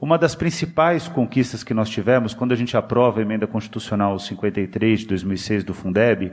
Uma 0.00 0.18
das 0.18 0.34
principais 0.34 1.06
conquistas 1.06 1.62
que 1.62 1.72
nós 1.72 1.88
tivemos 1.88 2.34
quando 2.34 2.52
a 2.52 2.56
gente 2.56 2.76
aprova 2.76 3.20
a 3.20 3.22
emenda 3.22 3.46
constitucional 3.46 4.18
53 4.18 5.00
de 5.00 5.06
2006 5.06 5.64
do 5.64 5.72
Fundeb, 5.72 6.32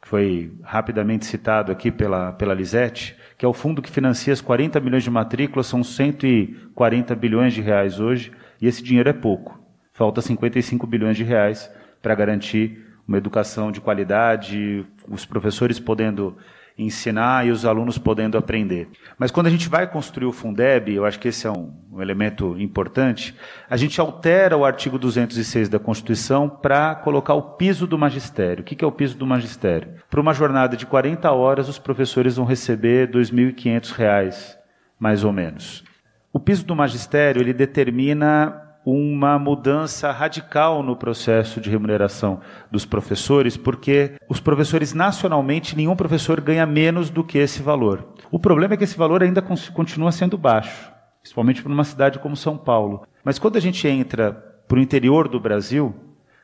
que 0.00 0.08
foi 0.08 0.52
rapidamente 0.62 1.24
citado 1.24 1.72
aqui 1.72 1.90
pela, 1.90 2.32
pela 2.32 2.54
Lisete, 2.54 3.16
que 3.38 3.46
é 3.46 3.48
o 3.48 3.52
fundo 3.52 3.80
que 3.80 3.90
financia 3.90 4.32
as 4.32 4.40
40 4.40 4.80
milhões 4.80 5.04
de 5.04 5.10
matrículas, 5.10 5.68
são 5.68 5.84
140 5.84 7.14
bilhões 7.14 7.54
de 7.54 7.60
reais 7.60 8.00
hoje, 8.00 8.32
e 8.60 8.66
esse 8.66 8.82
dinheiro 8.82 9.08
é 9.08 9.12
pouco. 9.12 9.58
Falta 9.92 10.20
55 10.20 10.84
bilhões 10.88 11.16
de 11.16 11.22
reais 11.22 11.72
para 12.02 12.16
garantir 12.16 12.84
uma 13.06 13.16
educação 13.16 13.70
de 13.70 13.80
qualidade, 13.80 14.84
os 15.08 15.24
professores 15.24 15.78
podendo 15.78 16.36
ensinar 16.78 17.46
e 17.46 17.50
os 17.50 17.64
alunos 17.64 17.98
podendo 17.98 18.38
aprender. 18.38 18.88
Mas 19.18 19.30
quando 19.30 19.48
a 19.48 19.50
gente 19.50 19.68
vai 19.68 19.86
construir 19.86 20.26
o 20.26 20.32
Fundeb, 20.32 20.94
eu 20.94 21.04
acho 21.04 21.18
que 21.18 21.28
esse 21.28 21.46
é 21.46 21.50
um, 21.50 21.72
um 21.92 22.00
elemento 22.00 22.56
importante, 22.58 23.34
a 23.68 23.76
gente 23.76 24.00
altera 24.00 24.56
o 24.56 24.64
artigo 24.64 24.98
206 24.98 25.68
da 25.68 25.78
Constituição 25.78 26.48
para 26.48 26.94
colocar 26.94 27.34
o 27.34 27.42
piso 27.56 27.86
do 27.86 27.98
magistério. 27.98 28.62
O 28.62 28.64
que 28.64 28.84
é 28.84 28.86
o 28.86 28.92
piso 28.92 29.16
do 29.16 29.26
magistério? 29.26 29.94
Para 30.08 30.20
uma 30.20 30.32
jornada 30.32 30.76
de 30.76 30.86
40 30.86 31.30
horas, 31.32 31.68
os 31.68 31.78
professores 31.78 32.36
vão 32.36 32.46
receber 32.46 33.08
R$ 33.08 33.14
2.500, 33.14 34.56
mais 34.98 35.24
ou 35.24 35.32
menos. 35.32 35.84
O 36.32 36.38
piso 36.38 36.64
do 36.64 36.76
magistério 36.76 37.42
ele 37.42 37.52
determina 37.52 38.67
uma 38.90 39.38
mudança 39.38 40.10
radical 40.10 40.82
no 40.82 40.96
processo 40.96 41.60
de 41.60 41.68
remuneração 41.68 42.40
dos 42.70 42.86
professores, 42.86 43.54
porque 43.54 44.14
os 44.26 44.40
professores 44.40 44.94
nacionalmente, 44.94 45.76
nenhum 45.76 45.94
professor 45.94 46.40
ganha 46.40 46.64
menos 46.64 47.10
do 47.10 47.22
que 47.22 47.36
esse 47.36 47.60
valor. 47.60 48.14
O 48.30 48.38
problema 48.38 48.72
é 48.72 48.76
que 48.78 48.84
esse 48.84 48.96
valor 48.96 49.22
ainda 49.22 49.42
continua 49.42 50.10
sendo 50.10 50.38
baixo, 50.38 50.90
principalmente 51.20 51.62
para 51.62 51.70
uma 51.70 51.84
cidade 51.84 52.18
como 52.18 52.34
São 52.34 52.56
Paulo. 52.56 53.06
Mas 53.22 53.38
quando 53.38 53.56
a 53.56 53.60
gente 53.60 53.86
entra 53.86 54.32
para 54.66 54.78
o 54.78 54.82
interior 54.82 55.28
do 55.28 55.38
Brasil, 55.38 55.94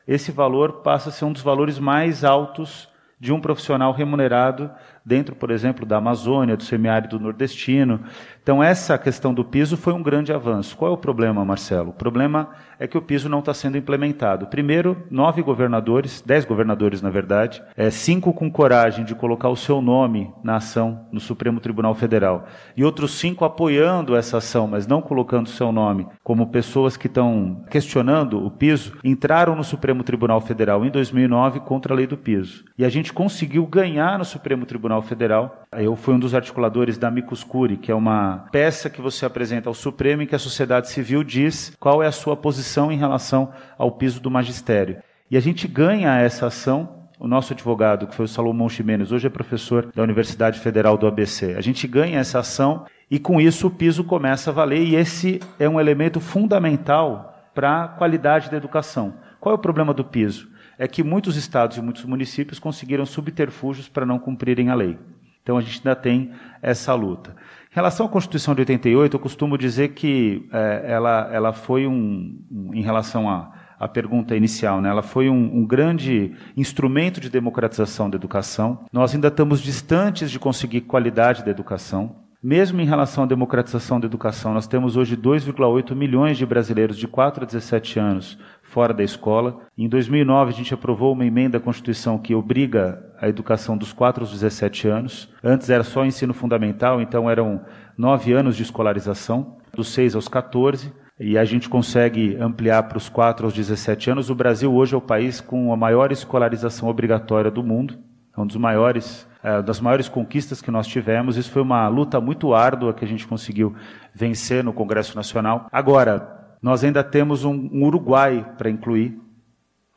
esse 0.07 0.31
valor 0.31 0.83
passa 0.83 1.09
a 1.09 1.13
ser 1.13 1.25
um 1.25 1.33
dos 1.33 1.41
valores 1.41 1.79
mais 1.79 2.25
altos 2.25 2.91
de 3.19 3.33
um 3.33 3.41
profissional 3.41 3.91
remunerado 3.91 4.71
dentro, 5.05 5.35
por 5.35 5.51
exemplo, 5.51 5.85
da 5.85 5.99
Amazônia, 5.99 6.57
do 6.57 6.63
semiárido 6.63 7.21
nordestino. 7.21 8.01
Então, 8.43 8.63
essa 8.63 8.97
questão 8.97 9.35
do 9.35 9.45
piso 9.45 9.77
foi 9.77 9.93
um 9.93 10.03
grande 10.03 10.33
avanço. 10.33 10.77
Qual 10.77 10.91
é 10.91 10.95
o 10.95 10.99
problema, 10.99 11.45
Marcelo? 11.45 11.91
O 11.91 11.95
problema 11.95 12.51
é 12.79 12.87
que 12.87 12.99
o 12.99 13.03
piso 13.03 13.29
não 13.29 13.39
está 13.39 13.55
sendo 13.55 13.79
implementado. 13.79 14.47
Primeiro, 14.47 14.97
nove 15.11 15.43
governadores, 15.43 16.23
dez 16.25 16.45
governadores, 16.45 17.01
na 17.01 17.11
verdade, 17.11 17.63
é, 17.77 17.91
cinco 17.91 18.33
com 18.33 18.51
coragem 18.51 19.05
de 19.05 19.15
colocar 19.15 19.49
o 19.49 19.57
seu 19.57 19.81
nome 19.81 20.31
na 20.43 20.57
ação 20.57 21.07
no 21.13 21.21
Supremo 21.21 21.61
Tribunal 21.61 21.95
Federal, 21.95 22.47
e 22.77 22.85
outros 22.85 23.13
cinco 23.13 23.45
apoiando 23.45 24.17
essa 24.17 24.39
ação, 24.39 24.67
mas 24.67 24.87
não 24.87 25.01
colocando 25.01 25.47
o 25.47 25.51
seu 25.51 25.73
nome, 25.73 26.07
como 26.23 26.51
pessoas 26.51 26.97
que 26.97 27.07
estão 27.07 27.65
questionando 27.71 28.45
o 28.45 28.51
piso, 28.51 28.99
entraram 29.05 29.55
no 29.55 29.65
Supremo 29.65 30.03
Tribunal 30.03 30.41
Federal 30.41 30.85
em 30.85 30.91
2009 30.91 31.61
contra 31.61 31.95
a 31.95 31.97
lei 31.97 32.07
do 32.07 32.17
piso. 32.17 32.65
E 32.77 32.85
a 32.85 32.89
gente 32.89 33.13
conseguiu 33.13 33.67
ganhar 33.67 34.19
no 34.19 34.25
Supremo 34.25 34.67
Tribunal 34.67 34.94
Tribunal 34.95 35.03
Federal. 35.03 35.67
Eu 35.73 35.97
fui 35.97 36.15
um 36.15 36.19
dos 36.19 36.35
articuladores 36.35 36.97
da 36.99 37.11
Micus 37.11 37.43
Curi, 37.43 37.77
que 37.77 37.91
é 37.91 37.95
uma 37.95 38.47
peça 38.53 38.89
que 38.89 39.01
você 39.01 39.27
apresenta 39.27 39.69
ao 39.69 39.75
Supremo 39.75 40.23
em 40.23 40.27
que 40.27 40.35
a 40.35 40.39
sociedade 40.39 40.89
civil 40.89 41.25
diz 41.25 41.75
qual 41.81 42.03
é 42.03 42.07
a 42.07 42.13
sua 42.13 42.37
posição 42.37 42.93
em 42.93 42.97
relação 42.97 43.51
ao 43.77 43.91
piso 43.93 44.21
do 44.21 44.31
magistério. 44.31 44.99
E 45.31 45.37
a 45.37 45.41
gente 45.41 45.67
ganha 45.67 46.17
essa 46.19 46.47
ação 46.47 47.01
o 47.19 47.29
nosso 47.29 47.53
advogado, 47.53 48.09
que 48.09 48.15
foi 48.15 48.25
o 48.25 48.29
Salomão 48.29 48.69
Ximenes, 48.69 49.13
hoje 49.13 49.29
é 49.29 49.31
professor 49.31 49.91
da 49.95 50.03
Universidade 50.03 50.59
Federal 50.59 50.99
do 50.99 51.07
ABC. 51.07 51.55
A 51.57 51.61
gente 51.61 51.87
ganha 51.87 52.19
essa 52.19 52.41
ação 52.41 52.85
e 53.11 53.19
com 53.19 53.41
isso 53.41 53.69
o 53.69 53.71
piso 53.71 54.05
começa 54.05 54.51
a 54.51 54.53
valer 54.53 54.83
e 54.83 54.97
esse 54.97 55.41
é 55.59 55.69
um 55.69 55.81
elemento 55.81 56.21
fundamental 56.21 57.49
para 57.55 57.85
a 57.85 57.89
qualidade 57.89 58.51
da 58.51 58.57
educação. 58.57 59.15
Qual 59.41 59.55
é 59.55 59.57
o 59.57 59.61
problema 59.61 59.95
do 59.95 60.05
piso? 60.05 60.49
É 60.79 60.89
que 60.89 61.03
muitos 61.03 61.37
estados 61.37 61.77
e 61.77 61.83
muitos 61.83 62.05
municípios 62.05 62.59
conseguiram 62.59 63.07
subterfúgios 63.07 63.89
para 63.89 64.07
não 64.07 64.19
cumprirem 64.19 64.71
a 64.71 64.75
lei. 64.75 64.99
Então 65.43 65.59
a 65.59 65.61
gente 65.61 65.79
ainda 65.79 65.95
tem 65.95 66.33
essa 66.63 66.95
luta. 66.95 67.37
Em 67.71 67.75
relação 67.75 68.07
à 68.07 68.09
Constituição 68.09 68.55
de 68.55 68.63
88, 68.63 69.15
eu 69.15 69.21
costumo 69.21 69.59
dizer 69.59 69.89
que 69.89 70.49
é, 70.51 70.85
ela, 70.87 71.29
ela 71.31 71.53
foi 71.53 71.87
um, 71.87 72.41
um 72.51 72.75
em 72.75 72.81
relação 72.81 73.29
à, 73.29 73.53
à 73.79 73.87
pergunta 73.87 74.35
inicial, 74.35 74.81
né, 74.81 74.89
ela 74.89 75.03
foi 75.03 75.29
um, 75.29 75.59
um 75.59 75.67
grande 75.67 76.35
instrumento 76.57 77.21
de 77.21 77.29
democratização 77.29 78.09
da 78.09 78.17
educação. 78.17 78.87
Nós 78.91 79.15
ainda 79.15 79.29
estamos 79.29 79.61
distantes 79.61 80.31
de 80.31 80.39
conseguir 80.39 80.83
qualidade 80.83 81.45
da 81.45 81.51
educação. 81.51 82.25
Mesmo 82.43 82.81
em 82.81 82.87
relação 82.87 83.25
à 83.25 83.27
democratização 83.27 83.99
da 83.99 84.07
educação, 84.07 84.55
nós 84.55 84.67
temos 84.67 84.97
hoje 84.97 85.17
2,8 85.17 85.95
milhões 85.95 86.39
de 86.39 86.47
brasileiros 86.47 86.97
de 86.97 87.09
4 87.09 87.43
a 87.43 87.47
17 87.47 87.99
anos 87.99 88.39
fora 88.75 88.93
da 88.93 89.05
escola. 89.05 89.61
Em 89.79 89.89
2009, 89.89 90.51
a 90.51 90.53
gente 90.53 90.75
aprovou 90.75 91.13
uma 91.13 91.25
emenda 91.25 91.59
à 91.59 91.61
Constituição 91.61 92.19
que 92.19 92.35
obriga 92.35 93.01
a 93.21 93.29
educação 93.29 93.79
dos 93.79 93.93
4 93.93 94.25
aos 94.25 94.33
17 94.33 94.89
anos. 94.89 95.33
Antes 95.45 95.71
era 95.71 95.85
só 95.85 96.05
ensino 96.05 96.35
fundamental, 96.35 97.01
então 97.01 97.31
eram 97.31 97.61
nove 97.97 98.33
anos 98.33 98.57
de 98.57 98.65
escolarização, 98.65 99.59
dos 99.73 99.93
6 99.95 100.17
aos 100.17 100.27
14 100.27 100.93
e 101.21 101.39
a 101.39 101.45
gente 101.45 101.69
consegue 101.69 102.37
ampliar 102.41 102.83
para 102.85 102.99
os 102.99 103.09
4 103.09 103.47
aos 103.47 103.55
17 103.55 104.11
anos. 104.11 104.31
O 104.31 104.35
Brasil 104.35 104.75
hoje 104.75 104.95
é 104.95 104.99
o 104.99 105.01
país 105.01 105.41
com 105.41 105.73
a 105.73 105.77
maior 105.77 106.11
escolarização 106.11 106.89
obrigatória 106.89 107.53
do 107.53 107.63
mundo, 107.63 107.97
é 108.37 108.41
um 108.41 108.47
dos 108.47 108.57
maiores, 108.57 109.29
é, 109.45 109.63
das 109.63 109.81
maiores 109.81 110.09
conquistas 110.09 110.61
que 110.61 110.73
nós 110.73 110.89
tivemos. 110.89 111.37
Isso 111.37 111.53
foi 111.53 111.63
uma 111.63 111.87
luta 111.87 112.21
muito 112.21 112.53
árdua 112.53 112.93
que 112.93 113.05
a 113.05 113.09
gente 113.09 113.29
conseguiu 113.29 113.77
vencer 114.13 114.65
no 114.65 114.73
Congresso 114.73 115.15
Nacional. 115.15 115.69
Agora, 115.71 116.34
nós 116.65 116.83
ainda 116.83 117.05
temos 117.05 117.45
um, 117.45 117.69
um 117.71 117.85
Uruguai 117.85 118.55
para 118.57 118.71
incluir, 118.71 119.21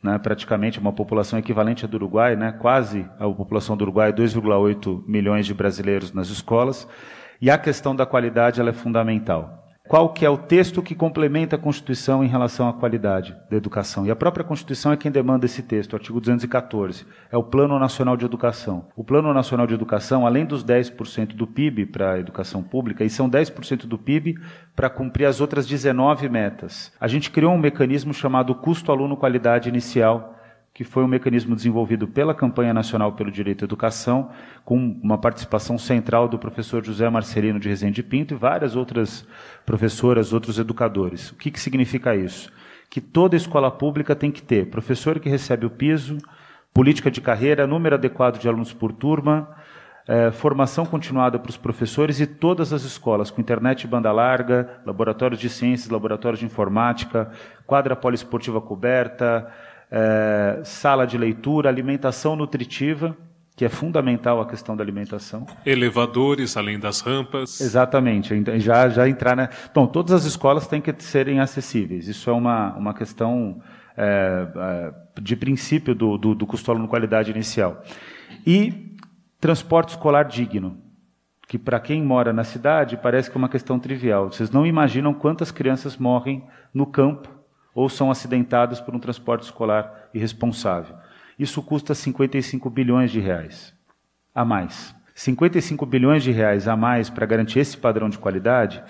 né, 0.03 0.19
praticamente 0.19 0.77
uma 0.77 0.91
população 0.91 1.39
equivalente 1.39 1.85
à 1.85 1.87
do 1.87 1.95
Uruguai, 1.95 2.35
né, 2.35 2.51
quase 2.51 3.09
a 3.17 3.29
população 3.29 3.77
do 3.77 3.83
Uruguai, 3.83 4.11
2,8 4.11 5.01
milhões 5.07 5.45
de 5.45 5.53
brasileiros 5.53 6.11
nas 6.11 6.27
escolas, 6.27 6.85
e 7.39 7.49
a 7.49 7.57
questão 7.57 7.95
da 7.95 8.05
qualidade 8.05 8.59
ela 8.59 8.71
é 8.71 8.73
fundamental 8.73 9.65
qual 9.87 10.09
que 10.09 10.25
é 10.25 10.29
o 10.29 10.37
texto 10.37 10.81
que 10.81 10.93
complementa 10.93 11.55
a 11.55 11.59
Constituição 11.59 12.23
em 12.23 12.27
relação 12.27 12.67
à 12.67 12.73
qualidade 12.73 13.35
da 13.49 13.55
educação. 13.55 14.05
E 14.05 14.11
a 14.11 14.15
própria 14.15 14.43
Constituição 14.43 14.91
é 14.91 14.97
quem 14.97 15.11
demanda 15.11 15.45
esse 15.45 15.63
texto, 15.63 15.93
o 15.93 15.95
artigo 15.95 16.19
214, 16.19 17.05
é 17.31 17.37
o 17.37 17.43
Plano 17.43 17.79
Nacional 17.79 18.17
de 18.17 18.25
Educação. 18.25 18.85
O 18.95 19.03
Plano 19.03 19.33
Nacional 19.33 19.65
de 19.65 19.73
Educação, 19.73 20.25
além 20.25 20.45
dos 20.45 20.63
10% 20.63 21.35
do 21.35 21.47
PIB 21.47 21.85
para 21.85 22.13
a 22.13 22.19
educação 22.19 22.61
pública, 22.61 23.05
e 23.05 23.09
são 23.09 23.29
10% 23.29 23.85
do 23.85 23.97
PIB 23.97 24.35
para 24.75 24.89
cumprir 24.89 25.25
as 25.25 25.39
outras 25.39 25.65
19 25.65 26.27
metas. 26.29 26.91
A 26.99 27.07
gente 27.07 27.31
criou 27.31 27.53
um 27.53 27.57
mecanismo 27.57 28.13
chamado 28.13 28.53
custo 28.53 28.91
aluno 28.91 29.15
qualidade 29.15 29.69
inicial, 29.69 30.36
que 30.77 30.83
foi 30.83 31.03
um 31.03 31.07
mecanismo 31.07 31.55
desenvolvido 31.55 32.07
pela 32.07 32.35
Campanha 32.35 32.71
Nacional 32.71 33.13
pelo 33.13 33.31
Direito 33.31 33.63
à 33.63 33.65
Educação, 33.65 34.29
com 34.63 34.77
uma 35.01 35.17
participação 35.17 35.75
central 35.75 36.27
do 36.27 36.37
professor 36.37 36.85
José 36.85 37.09
Marcelino 37.09 37.59
de 37.59 37.67
Rezende 37.67 38.03
Pinto 38.03 38.35
e 38.35 38.37
várias 38.37 38.75
outras 38.75 39.27
professoras, 39.65 40.33
outros 40.33 40.59
educadores. 40.59 41.31
O 41.31 41.35
que, 41.35 41.49
que 41.49 41.59
significa 41.59 42.15
isso? 42.15 42.53
Que 42.91 43.01
toda 43.01 43.35
escola 43.35 43.71
pública 43.71 44.15
tem 44.15 44.29
que 44.29 44.43
ter 44.43 44.69
professor 44.69 45.19
que 45.19 45.27
recebe 45.27 45.65
o 45.65 45.69
piso, 45.71 46.19
política 46.71 47.09
de 47.09 47.21
carreira, 47.21 47.65
número 47.65 47.95
adequado 47.95 48.37
de 48.37 48.47
alunos 48.47 48.71
por 48.71 48.91
turma, 48.91 49.49
eh, 50.07 50.29
formação 50.29 50.85
continuada 50.85 51.39
para 51.39 51.49
os 51.49 51.57
professores 51.57 52.19
e 52.19 52.27
todas 52.27 52.71
as 52.71 52.83
escolas, 52.83 53.31
com 53.31 53.41
internet 53.41 53.81
e 53.81 53.87
banda 53.87 54.11
larga, 54.11 54.79
laboratórios 54.85 55.39
de 55.39 55.49
ciências, 55.49 55.89
laboratórios 55.89 56.39
de 56.39 56.45
informática, 56.45 57.31
quadra 57.65 57.95
poliesportiva 57.95 58.61
coberta, 58.61 59.51
é, 59.91 60.61
sala 60.63 61.05
de 61.05 61.17
leitura, 61.17 61.69
alimentação 61.69 62.35
nutritiva, 62.35 63.15
que 63.55 63.65
é 63.65 63.69
fundamental 63.69 64.39
a 64.39 64.45
questão 64.45 64.75
da 64.75 64.83
alimentação. 64.83 65.47
Elevadores, 65.65 66.55
além 66.55 66.79
das 66.79 67.01
rampas. 67.01 67.59
Exatamente, 67.59 68.35
já, 68.59 68.87
já 68.87 69.09
entrar. 69.09 69.49
Bom, 69.73 69.87
todas 69.87 70.11
as 70.11 70.25
escolas 70.25 70.67
têm 70.67 70.79
que 70.79 70.93
serem 70.99 71.39
acessíveis. 71.39 72.07
Isso 72.07 72.29
é 72.29 72.33
uma, 72.33 72.75
uma 72.75 72.93
questão 72.93 73.59
é, 73.97 74.47
é, 74.55 74.93
de 75.19 75.35
princípio 75.35 75.95
do, 75.95 76.19
do, 76.19 76.35
do 76.35 76.45
custo 76.45 76.69
aluno 76.69 76.87
qualidade 76.87 77.31
inicial. 77.31 77.83
E 78.45 78.95
transporte 79.39 79.89
escolar 79.89 80.25
digno, 80.25 80.77
que 81.47 81.57
para 81.57 81.79
quem 81.79 82.03
mora 82.03 82.31
na 82.31 82.43
cidade 82.43 82.95
parece 82.95 83.31
que 83.31 83.37
é 83.37 83.39
uma 83.39 83.49
questão 83.49 83.79
trivial. 83.79 84.31
Vocês 84.31 84.51
não 84.51 84.67
imaginam 84.67 85.15
quantas 85.15 85.49
crianças 85.49 85.97
morrem 85.97 86.43
no 86.71 86.85
campo 86.85 87.36
ou 87.77 87.87
são 87.87 88.09
acidentados 88.09 88.81
por 88.81 88.95
um 88.95 88.99
transporte 88.99 89.43
escolar 89.43 90.09
irresponsável. 90.11 90.95
Isso 91.37 91.61
custa 91.61 91.93
55 91.93 92.71
bilhões 92.71 93.11
de 93.11 93.19
reais 93.19 93.71
a 94.33 94.43
mais. 94.43 94.95
55 95.13 95.85
bilhões 95.85 96.23
de 96.23 96.31
reais 96.31 96.67
a 96.67 96.75
mais 96.75 97.07
para 97.07 97.27
garantir 97.27 97.59
esse 97.59 97.77
padrão 97.77 98.09
de 98.09 98.17
qualidade 98.17 98.83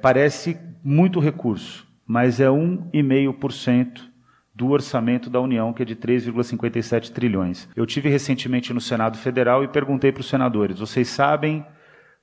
parece 0.00 0.58
muito 0.82 1.20
recurso, 1.20 1.86
mas 2.06 2.40
é 2.40 2.46
1,5% 2.46 4.08
do 4.54 4.70
orçamento 4.70 5.28
da 5.28 5.38
União, 5.38 5.74
que 5.74 5.82
é 5.82 5.84
de 5.84 5.94
3,57 5.94 7.12
trilhões. 7.12 7.68
Eu 7.76 7.84
tive 7.84 8.08
recentemente 8.08 8.72
no 8.72 8.80
Senado 8.80 9.18
Federal 9.18 9.62
e 9.62 9.68
perguntei 9.68 10.12
para 10.12 10.22
os 10.22 10.28
senadores: 10.30 10.78
vocês 10.78 11.08
sabem 11.08 11.62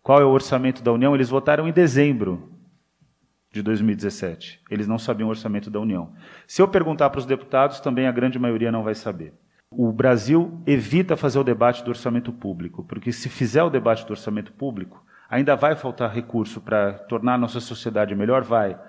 qual 0.02 0.20
é 0.20 0.26
o 0.26 0.30
orçamento 0.30 0.82
da 0.82 0.92
União? 0.92 1.14
Eles 1.14 1.30
votaram 1.30 1.68
em 1.68 1.72
dezembro 1.72 2.57
de 3.58 3.64
2017. 3.64 4.62
Eles 4.70 4.88
não 4.88 4.98
sabiam 4.98 5.28
o 5.28 5.30
orçamento 5.30 5.70
da 5.70 5.80
União. 5.80 6.14
Se 6.46 6.62
eu 6.62 6.68
perguntar 6.68 7.10
para 7.10 7.20
os 7.20 7.26
deputados, 7.26 7.80
também 7.80 8.08
a 8.08 8.12
grande 8.12 8.38
maioria 8.38 8.72
não 8.72 8.84
vai 8.84 8.96
saber. 8.96 9.34
O 9.70 9.92
Brasil 9.92 10.62
evita 10.66 11.18
fazer 11.18 11.40
o 11.40 11.44
debate 11.44 11.84
do 11.84 11.90
orçamento 11.90 12.32
público, 12.32 12.84
porque 12.84 13.12
se 13.12 13.28
fizer 13.28 13.64
o 13.64 13.70
debate 13.70 14.06
do 14.06 14.12
orçamento 14.12 14.54
público, 14.54 15.04
ainda 15.30 15.56
vai 15.56 15.76
faltar 15.76 16.14
recurso 16.14 16.62
para 16.62 16.94
tornar 16.94 17.34
a 17.34 17.38
nossa 17.38 17.60
sociedade 17.60 18.16
melhor? 18.16 18.44
Vai. 18.44 18.80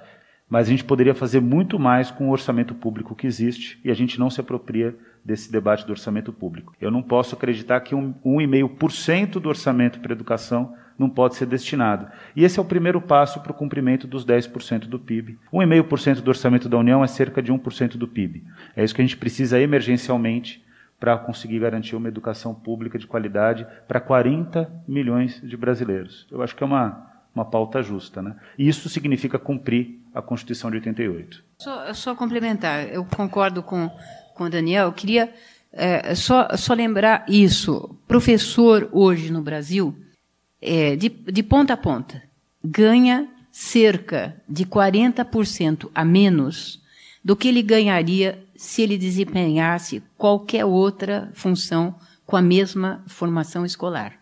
Mas 0.48 0.66
a 0.66 0.70
gente 0.70 0.84
poderia 0.84 1.14
fazer 1.14 1.40
muito 1.40 1.78
mais 1.78 2.10
com 2.10 2.28
o 2.28 2.32
orçamento 2.32 2.74
público 2.74 3.14
que 3.14 3.26
existe 3.26 3.80
e 3.84 3.90
a 3.90 3.94
gente 3.94 4.18
não 4.18 4.30
se 4.30 4.40
apropria 4.40 4.96
desse 5.24 5.50
debate 5.50 5.84
do 5.84 5.90
orçamento 5.90 6.32
público. 6.32 6.74
Eu 6.80 6.90
não 6.90 7.02
posso 7.02 7.34
acreditar 7.34 7.80
que 7.80 7.94
um, 7.94 8.14
1,5% 8.24 9.40
do 9.40 9.48
orçamento 9.48 10.00
para 10.00 10.12
educação 10.12 10.74
não 10.98 11.08
pode 11.08 11.36
ser 11.36 11.46
destinado. 11.46 12.08
E 12.34 12.44
esse 12.44 12.58
é 12.58 12.62
o 12.62 12.64
primeiro 12.64 13.00
passo 13.00 13.40
para 13.40 13.52
o 13.52 13.54
cumprimento 13.54 14.06
dos 14.06 14.26
10% 14.26 14.86
do 14.86 14.98
PIB. 14.98 15.38
1,5% 15.52 16.20
do 16.20 16.28
orçamento 16.28 16.68
da 16.68 16.76
União 16.76 17.04
é 17.04 17.06
cerca 17.06 17.40
de 17.40 17.52
1% 17.52 17.96
do 17.96 18.08
PIB. 18.08 18.44
É 18.74 18.82
isso 18.82 18.94
que 18.94 19.00
a 19.00 19.04
gente 19.04 19.16
precisa 19.16 19.60
emergencialmente 19.60 20.64
para 20.98 21.16
conseguir 21.16 21.60
garantir 21.60 21.94
uma 21.94 22.08
educação 22.08 22.52
pública 22.52 22.98
de 22.98 23.06
qualidade 23.06 23.64
para 23.86 24.00
40 24.00 24.70
milhões 24.88 25.40
de 25.40 25.56
brasileiros. 25.56 26.26
Eu 26.30 26.42
acho 26.42 26.56
que 26.56 26.62
é 26.64 26.66
uma, 26.66 27.06
uma 27.32 27.44
pauta 27.44 27.80
justa. 27.80 28.20
Né? 28.20 28.34
E 28.58 28.68
isso 28.68 28.88
significa 28.88 29.38
cumprir 29.38 30.00
a 30.12 30.20
Constituição 30.20 30.70
de 30.70 30.78
88. 30.78 31.44
Só, 31.58 31.94
só 31.94 32.14
complementar, 32.16 32.88
eu 32.88 33.04
concordo 33.04 33.62
com, 33.62 33.88
com 34.34 34.44
o 34.44 34.50
Daniel, 34.50 34.86
eu 34.86 34.92
queria 34.92 35.32
é, 35.72 36.14
só, 36.16 36.48
só 36.56 36.74
lembrar 36.74 37.24
isso. 37.28 37.96
Professor 38.08 38.88
hoje 38.90 39.32
no 39.32 39.40
Brasil 39.40 39.96
é, 40.60 40.96
de, 40.96 41.08
de 41.08 41.42
ponta 41.42 41.74
a 41.74 41.76
ponta, 41.76 42.22
ganha 42.62 43.28
cerca 43.50 44.40
de 44.48 44.64
40% 44.64 45.90
a 45.94 46.04
menos 46.04 46.80
do 47.24 47.36
que 47.36 47.48
ele 47.48 47.62
ganharia 47.62 48.42
se 48.56 48.82
ele 48.82 48.96
desempenhasse 48.96 50.02
qualquer 50.16 50.64
outra 50.64 51.30
função 51.34 51.94
com 52.26 52.36
a 52.36 52.42
mesma 52.42 53.02
formação 53.06 53.64
escolar. 53.64 54.18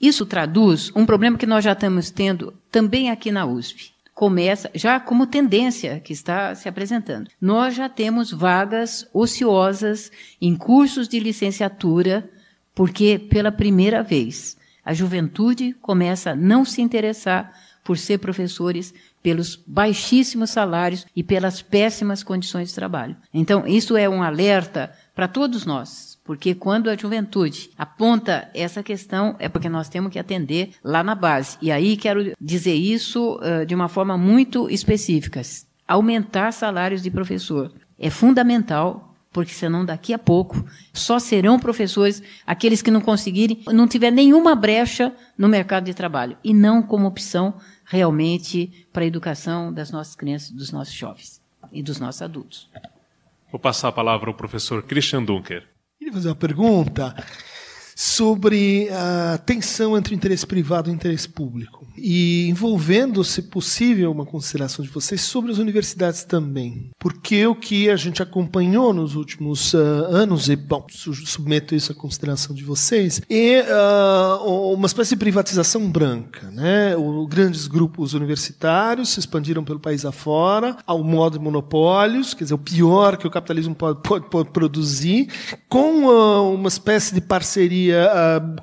Isso 0.00 0.26
traduz 0.26 0.92
um 0.94 1.06
problema 1.06 1.38
que 1.38 1.46
nós 1.46 1.64
já 1.64 1.72
estamos 1.72 2.10
tendo 2.10 2.52
também 2.70 3.10
aqui 3.10 3.30
na 3.30 3.46
USP. 3.46 3.92
Começa 4.14 4.70
já 4.74 4.98
como 4.98 5.26
tendência 5.26 6.00
que 6.00 6.12
está 6.12 6.54
se 6.54 6.68
apresentando. 6.68 7.28
Nós 7.40 7.74
já 7.74 7.88
temos 7.88 8.30
vagas 8.30 9.08
ociosas 9.12 10.10
em 10.40 10.56
cursos 10.56 11.08
de 11.08 11.18
licenciatura, 11.20 12.28
porque 12.74 13.18
pela 13.18 13.52
primeira 13.52 14.02
vez 14.02 14.56
a 14.86 14.94
juventude 14.94 15.74
começa 15.82 16.30
a 16.30 16.36
não 16.36 16.64
se 16.64 16.80
interessar 16.80 17.52
por 17.82 17.98
ser 17.98 18.18
professores 18.18 18.94
pelos 19.20 19.56
baixíssimos 19.66 20.50
salários 20.50 21.04
e 21.14 21.24
pelas 21.24 21.60
péssimas 21.60 22.22
condições 22.22 22.68
de 22.68 22.74
trabalho. 22.74 23.16
Então, 23.34 23.66
isso 23.66 23.96
é 23.96 24.08
um 24.08 24.22
alerta 24.22 24.92
para 25.12 25.26
todos 25.26 25.66
nós, 25.66 26.16
porque 26.24 26.54
quando 26.54 26.88
a 26.88 26.96
juventude 26.96 27.70
aponta 27.76 28.48
essa 28.54 28.82
questão, 28.82 29.34
é 29.40 29.48
porque 29.48 29.68
nós 29.68 29.88
temos 29.88 30.12
que 30.12 30.20
atender 30.20 30.70
lá 30.84 31.02
na 31.02 31.16
base. 31.16 31.58
E 31.60 31.72
aí 31.72 31.96
quero 31.96 32.32
dizer 32.40 32.74
isso 32.74 33.40
uh, 33.40 33.66
de 33.66 33.74
uma 33.74 33.88
forma 33.88 34.16
muito 34.16 34.70
específica. 34.70 35.42
Aumentar 35.88 36.52
salários 36.52 37.02
de 37.02 37.10
professor 37.10 37.72
é 37.98 38.10
fundamental 38.10 39.05
porque 39.36 39.52
senão 39.52 39.84
daqui 39.84 40.14
a 40.14 40.18
pouco 40.18 40.64
só 40.94 41.18
serão 41.18 41.58
professores 41.58 42.22
aqueles 42.46 42.80
que 42.80 42.90
não 42.90 43.02
conseguirem, 43.02 43.60
não 43.66 43.86
tiver 43.86 44.10
nenhuma 44.10 44.54
brecha 44.54 45.14
no 45.36 45.46
mercado 45.46 45.84
de 45.84 45.92
trabalho 45.92 46.38
e 46.42 46.54
não 46.54 46.82
como 46.82 47.06
opção 47.06 47.52
realmente 47.84 48.88
para 48.94 49.04
a 49.04 49.06
educação 49.06 49.70
das 49.70 49.90
nossas 49.90 50.14
crianças, 50.14 50.52
dos 50.52 50.72
nossos 50.72 50.94
jovens 50.94 51.42
e 51.70 51.82
dos 51.82 52.00
nossos 52.00 52.22
adultos. 52.22 52.70
Vou 53.52 53.60
passar 53.60 53.88
a 53.88 53.92
palavra 53.92 54.30
ao 54.30 54.34
professor 54.34 54.82
Christian 54.82 55.22
Dunker. 55.22 55.68
Queria 55.98 56.14
fazer 56.14 56.28
uma 56.30 56.34
pergunta 56.34 57.14
sobre 57.94 58.88
a 58.88 59.36
tensão 59.36 59.98
entre 59.98 60.14
o 60.14 60.16
interesse 60.16 60.46
privado 60.46 60.88
e 60.88 60.92
o 60.92 60.94
interesse 60.94 61.28
público. 61.28 61.85
E 61.98 62.48
envolvendo, 62.48 63.22
se 63.24 63.42
possível, 63.42 64.12
uma 64.12 64.26
consideração 64.26 64.84
de 64.84 64.90
vocês 64.90 65.20
sobre 65.20 65.50
as 65.50 65.58
universidades 65.58 66.24
também. 66.24 66.90
Porque 66.98 67.46
o 67.46 67.54
que 67.54 67.88
a 67.90 67.96
gente 67.96 68.22
acompanhou 68.22 68.92
nos 68.92 69.14
últimos 69.14 69.74
uh, 69.74 69.78
anos, 70.10 70.48
e, 70.48 70.56
bom, 70.56 70.86
submeto 70.90 71.74
isso 71.74 71.92
à 71.92 71.94
consideração 71.94 72.54
de 72.54 72.64
vocês, 72.64 73.20
é 73.30 73.62
uh, 73.62 74.72
uma 74.72 74.86
espécie 74.86 75.10
de 75.10 75.16
privatização 75.16 75.90
branca. 75.90 76.50
Né? 76.50 76.96
O, 76.96 77.26
grandes 77.26 77.66
grupos 77.66 78.14
universitários 78.14 79.10
se 79.10 79.20
expandiram 79.20 79.64
pelo 79.64 79.80
país 79.80 80.04
afora, 80.04 80.76
ao 80.86 81.02
modo 81.02 81.38
de 81.38 81.44
monopólios, 81.44 82.34
quer 82.34 82.44
dizer, 82.44 82.54
o 82.54 82.58
pior 82.58 83.16
que 83.16 83.26
o 83.26 83.30
capitalismo 83.30 83.74
pode, 83.74 84.00
pode, 84.02 84.28
pode 84.28 84.50
produzir, 84.50 85.28
com 85.68 86.06
uh, 86.06 86.54
uma 86.54 86.68
espécie 86.68 87.14
de 87.14 87.20
parceria 87.20 88.10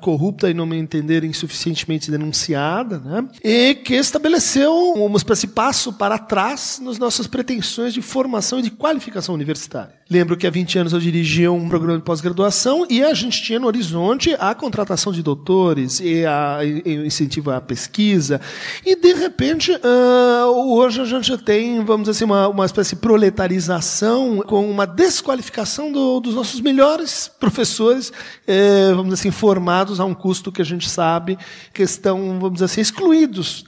corrupta 0.00 0.50
e, 0.50 0.54
não 0.54 0.66
me 0.66 0.76
entender, 0.76 1.24
insuficientemente 1.24 2.10
denunciada, 2.10 2.98
né? 2.98 3.23
E 3.42 3.74
que 3.74 3.94
estabeleceu 3.94 4.74
uma 4.96 5.16
espécie 5.16 5.46
de 5.46 5.52
passo 5.52 5.92
para 5.92 6.18
trás 6.18 6.80
nas 6.82 6.98
nossas 6.98 7.26
pretensões 7.26 7.94
de 7.94 8.02
formação 8.02 8.58
e 8.58 8.62
de 8.62 8.70
qualificação 8.70 9.34
universitária. 9.34 9.94
Lembro 10.10 10.36
que 10.36 10.46
há 10.46 10.50
20 10.50 10.78
anos 10.80 10.92
eu 10.92 11.00
dirigia 11.00 11.50
um 11.50 11.66
programa 11.66 11.98
de 11.98 12.04
pós-graduação 12.04 12.86
e 12.90 13.02
a 13.02 13.14
gente 13.14 13.42
tinha 13.42 13.58
no 13.58 13.66
horizonte 13.66 14.36
a 14.38 14.54
contratação 14.54 15.12
de 15.12 15.22
doutores 15.22 15.98
e 15.98 16.26
a 16.26 16.58
e 16.62 17.06
incentivo 17.06 17.50
à 17.50 17.60
pesquisa. 17.60 18.40
E, 18.84 18.94
de 18.96 19.14
repente, 19.14 19.72
uh, 19.72 20.74
hoje 20.76 21.00
a 21.00 21.04
gente 21.04 21.38
tem, 21.38 21.82
vamos 21.84 22.02
dizer 22.02 22.10
assim, 22.10 22.24
uma, 22.24 22.48
uma 22.48 22.66
espécie 22.66 22.94
de 22.94 23.00
proletarização 23.00 24.42
com 24.46 24.70
uma 24.70 24.86
desqualificação 24.86 25.90
do, 25.90 26.20
dos 26.20 26.34
nossos 26.34 26.60
melhores 26.60 27.30
professores, 27.40 28.12
eh, 28.46 28.90
vamos 28.90 29.14
dizer 29.14 29.28
assim, 29.28 29.30
formados 29.30 30.00
a 30.00 30.04
um 30.04 30.14
custo 30.14 30.52
que 30.52 30.60
a 30.60 30.64
gente 30.64 30.88
sabe 30.88 31.38
que 31.72 31.82
estão, 31.82 32.38
vamos 32.38 32.54
dizer 32.54 32.66
assim, 32.66 32.80
excluídos 32.80 33.13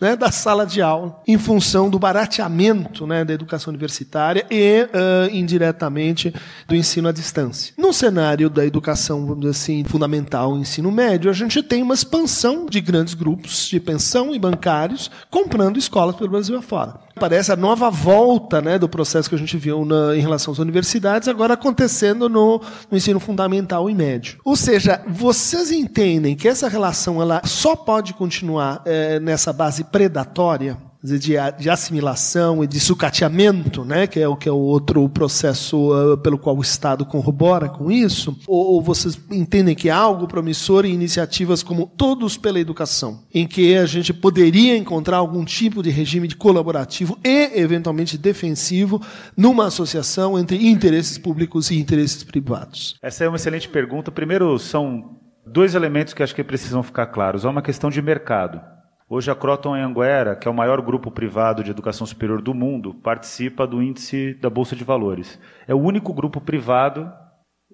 né, 0.00 0.16
da 0.16 0.30
sala 0.30 0.66
de 0.66 0.82
aula 0.82 1.20
em 1.26 1.38
função 1.38 1.88
do 1.88 1.98
barateamento 1.98 3.06
né, 3.06 3.24
da 3.24 3.32
educação 3.32 3.70
universitária 3.70 4.46
e, 4.50 4.82
uh, 4.82 5.34
indiretamente, 5.34 6.34
do 6.66 6.74
ensino 6.74 7.08
à 7.08 7.12
distância. 7.12 7.72
No 7.76 7.92
cenário 7.92 8.50
da 8.50 8.64
educação, 8.64 9.26
vamos 9.26 9.40
dizer 9.40 9.50
assim, 9.50 9.84
fundamental, 9.84 10.56
ensino 10.56 10.90
médio, 10.90 11.30
a 11.30 11.34
gente 11.34 11.62
tem 11.62 11.82
uma 11.82 11.94
expansão 11.94 12.66
de 12.66 12.80
grandes 12.80 13.14
grupos 13.14 13.68
de 13.68 13.80
pensão 13.80 14.34
e 14.34 14.38
bancários 14.38 15.10
comprando 15.30 15.78
escolas 15.78 16.16
pelo 16.16 16.30
Brasil 16.30 16.56
afora. 16.56 17.05
Parece 17.18 17.50
a 17.50 17.56
nova 17.56 17.88
volta 17.88 18.60
né, 18.60 18.78
do 18.78 18.88
processo 18.88 19.28
que 19.28 19.34
a 19.34 19.38
gente 19.38 19.56
viu 19.56 19.86
na, 19.86 20.14
em 20.14 20.20
relação 20.20 20.52
às 20.52 20.58
universidades, 20.58 21.28
agora 21.28 21.54
acontecendo 21.54 22.28
no, 22.28 22.60
no, 22.90 22.96
ensino 22.96 23.18
fundamental 23.18 23.88
e 23.88 23.94
médio. 23.94 24.38
Ou 24.44 24.54
seja, 24.54 25.02
vocês 25.08 25.72
entendem 25.72 26.36
que 26.36 26.46
essa 26.46 26.68
relação 26.68 27.22
ela 27.22 27.40
só 27.44 27.74
pode 27.74 28.12
continuar 28.12 28.82
é, 28.84 29.18
nessa 29.18 29.50
base 29.50 29.82
predatória? 29.84 30.76
De, 31.06 31.34
de 31.58 31.70
assimilação 31.70 32.62
e 32.62 32.66
de 32.66 32.80
sucateamento, 32.80 33.84
né, 33.84 34.06
que 34.06 34.20
é 34.20 34.28
o 34.28 34.36
que 34.36 34.48
é 34.48 34.52
o 34.52 34.56
outro 34.56 35.08
processo 35.08 35.92
uh, 35.92 36.18
pelo 36.18 36.38
qual 36.38 36.56
o 36.56 36.62
Estado 36.62 37.04
corrobora 37.04 37.68
com 37.68 37.90
isso, 37.90 38.36
ou, 38.46 38.74
ou, 38.74 38.82
vocês 38.82 39.18
entendem 39.30 39.74
que 39.74 39.88
há 39.88 39.96
algo 39.96 40.26
promissor 40.26 40.84
em 40.84 40.92
iniciativas 40.92 41.62
como 41.62 41.86
Todos 41.96 42.36
pela 42.36 42.60
Educação, 42.60 43.22
em 43.32 43.46
que 43.46 43.76
a 43.76 43.86
gente 43.86 44.12
poderia 44.12 44.76
encontrar 44.76 45.18
algum 45.18 45.44
tipo 45.44 45.82
de 45.82 45.90
regime 45.90 46.28
de 46.28 46.36
colaborativo 46.36 47.18
e, 47.24 47.60
eventualmente, 47.60 48.18
defensivo 48.18 49.00
numa 49.36 49.66
associação 49.66 50.38
entre 50.38 50.66
interesses 50.68 51.18
públicos 51.18 51.70
e 51.70 51.78
interesses 51.78 52.24
privados? 52.24 52.96
Essa 53.02 53.24
é 53.24 53.28
uma 53.28 53.36
excelente 53.36 53.68
pergunta. 53.68 54.10
Primeiro, 54.10 54.58
são 54.58 55.16
dois 55.46 55.74
elementos 55.74 56.12
que 56.12 56.22
acho 56.22 56.34
que 56.34 56.42
precisam 56.42 56.82
ficar 56.82 57.06
claros. 57.06 57.44
Há 57.44 57.50
uma 57.50 57.62
questão 57.62 57.90
de 57.90 58.02
mercado. 58.02 58.60
Hoje 59.08 59.30
a 59.30 59.36
Croton 59.36 59.72
Anguera, 59.72 60.34
que 60.34 60.48
é 60.48 60.50
o 60.50 60.54
maior 60.54 60.82
grupo 60.82 61.12
privado 61.12 61.62
de 61.62 61.70
educação 61.70 62.04
superior 62.04 62.42
do 62.42 62.52
mundo, 62.52 62.92
participa 62.92 63.64
do 63.64 63.80
índice 63.80 64.34
da 64.34 64.50
Bolsa 64.50 64.74
de 64.74 64.82
Valores. 64.82 65.38
É 65.68 65.72
o 65.72 65.78
único 65.78 66.12
grupo 66.12 66.40
privado, 66.40 67.08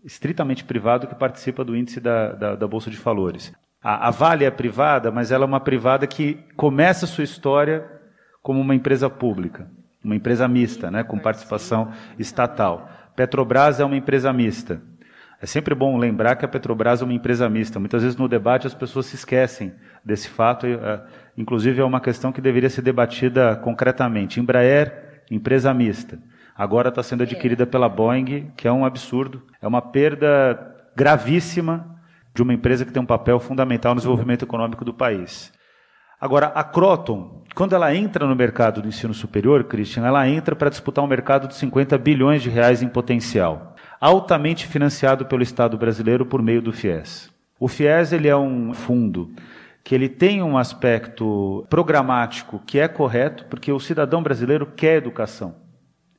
estritamente 0.04 0.62
privado, 0.62 1.06
que 1.06 1.14
participa 1.14 1.64
do 1.64 1.74
índice 1.74 2.00
da, 2.00 2.32
da, 2.32 2.54
da 2.54 2.68
Bolsa 2.68 2.90
de 2.90 2.98
Valores. 2.98 3.50
A, 3.82 4.08
a 4.08 4.10
Vale 4.10 4.44
é 4.44 4.50
privada, 4.50 5.10
mas 5.10 5.32
ela 5.32 5.44
é 5.44 5.48
uma 5.48 5.58
privada 5.58 6.06
que 6.06 6.34
começa 6.54 7.06
sua 7.06 7.24
história 7.24 7.90
como 8.42 8.60
uma 8.60 8.74
empresa 8.74 9.08
pública, 9.08 9.70
uma 10.04 10.14
empresa 10.14 10.46
mista, 10.46 10.90
né, 10.90 11.02
com 11.02 11.18
participação 11.18 11.92
estatal. 12.18 12.90
Petrobras 13.16 13.80
é 13.80 13.84
uma 13.86 13.96
empresa 13.96 14.30
mista. 14.34 14.82
É 15.42 15.46
sempre 15.46 15.74
bom 15.74 15.98
lembrar 15.98 16.36
que 16.36 16.44
a 16.44 16.48
Petrobras 16.48 17.02
é 17.02 17.04
uma 17.04 17.12
empresa 17.12 17.48
mista. 17.50 17.80
Muitas 17.80 18.04
vezes 18.04 18.16
no 18.16 18.28
debate 18.28 18.68
as 18.68 18.74
pessoas 18.74 19.06
se 19.06 19.16
esquecem 19.16 19.72
desse 20.04 20.28
fato. 20.28 20.68
É, 20.68 21.02
inclusive 21.36 21.80
é 21.80 21.84
uma 21.84 22.00
questão 22.00 22.32
que 22.32 22.40
deveria 22.40 22.70
ser 22.70 22.82
debatida 22.82 23.56
concretamente. 23.56 24.40
Embraer, 24.40 25.22
empresa 25.30 25.72
mista. 25.72 26.18
Agora 26.56 26.90
está 26.90 27.02
sendo 27.02 27.22
adquirida 27.22 27.66
pela 27.66 27.88
Boeing, 27.88 28.52
que 28.56 28.68
é 28.68 28.72
um 28.72 28.84
absurdo. 28.84 29.42
É 29.60 29.66
uma 29.66 29.80
perda 29.80 30.76
gravíssima 30.94 31.98
de 32.34 32.42
uma 32.42 32.52
empresa 32.52 32.84
que 32.84 32.92
tem 32.92 33.02
um 33.02 33.06
papel 33.06 33.40
fundamental 33.40 33.94
no 33.94 34.00
desenvolvimento 34.00 34.44
econômico 34.44 34.84
do 34.84 34.92
país. 34.94 35.52
Agora, 36.20 36.46
a 36.54 36.62
Croton, 36.62 37.42
quando 37.54 37.74
ela 37.74 37.94
entra 37.94 38.26
no 38.26 38.36
mercado 38.36 38.80
do 38.80 38.88
ensino 38.88 39.12
superior, 39.12 39.64
Christian, 39.64 40.06
ela 40.06 40.28
entra 40.28 40.54
para 40.54 40.70
disputar 40.70 41.04
um 41.04 41.08
mercado 41.08 41.48
de 41.48 41.54
50 41.56 41.98
bilhões 41.98 42.42
de 42.42 42.48
reais 42.48 42.80
em 42.80 42.88
potencial, 42.88 43.74
altamente 44.00 44.66
financiado 44.66 45.26
pelo 45.26 45.42
Estado 45.42 45.76
brasileiro 45.76 46.24
por 46.24 46.40
meio 46.40 46.62
do 46.62 46.72
FIES. 46.72 47.28
O 47.58 47.66
FIES 47.66 48.12
ele 48.12 48.28
é 48.28 48.36
um 48.36 48.72
fundo 48.72 49.30
que 49.84 49.94
ele 49.94 50.08
tem 50.08 50.42
um 50.42 50.56
aspecto 50.56 51.66
programático 51.68 52.62
que 52.66 52.78
é 52.78 52.86
correto, 52.86 53.44
porque 53.46 53.72
o 53.72 53.80
cidadão 53.80 54.22
brasileiro 54.22 54.66
quer 54.66 54.96
educação. 54.96 55.56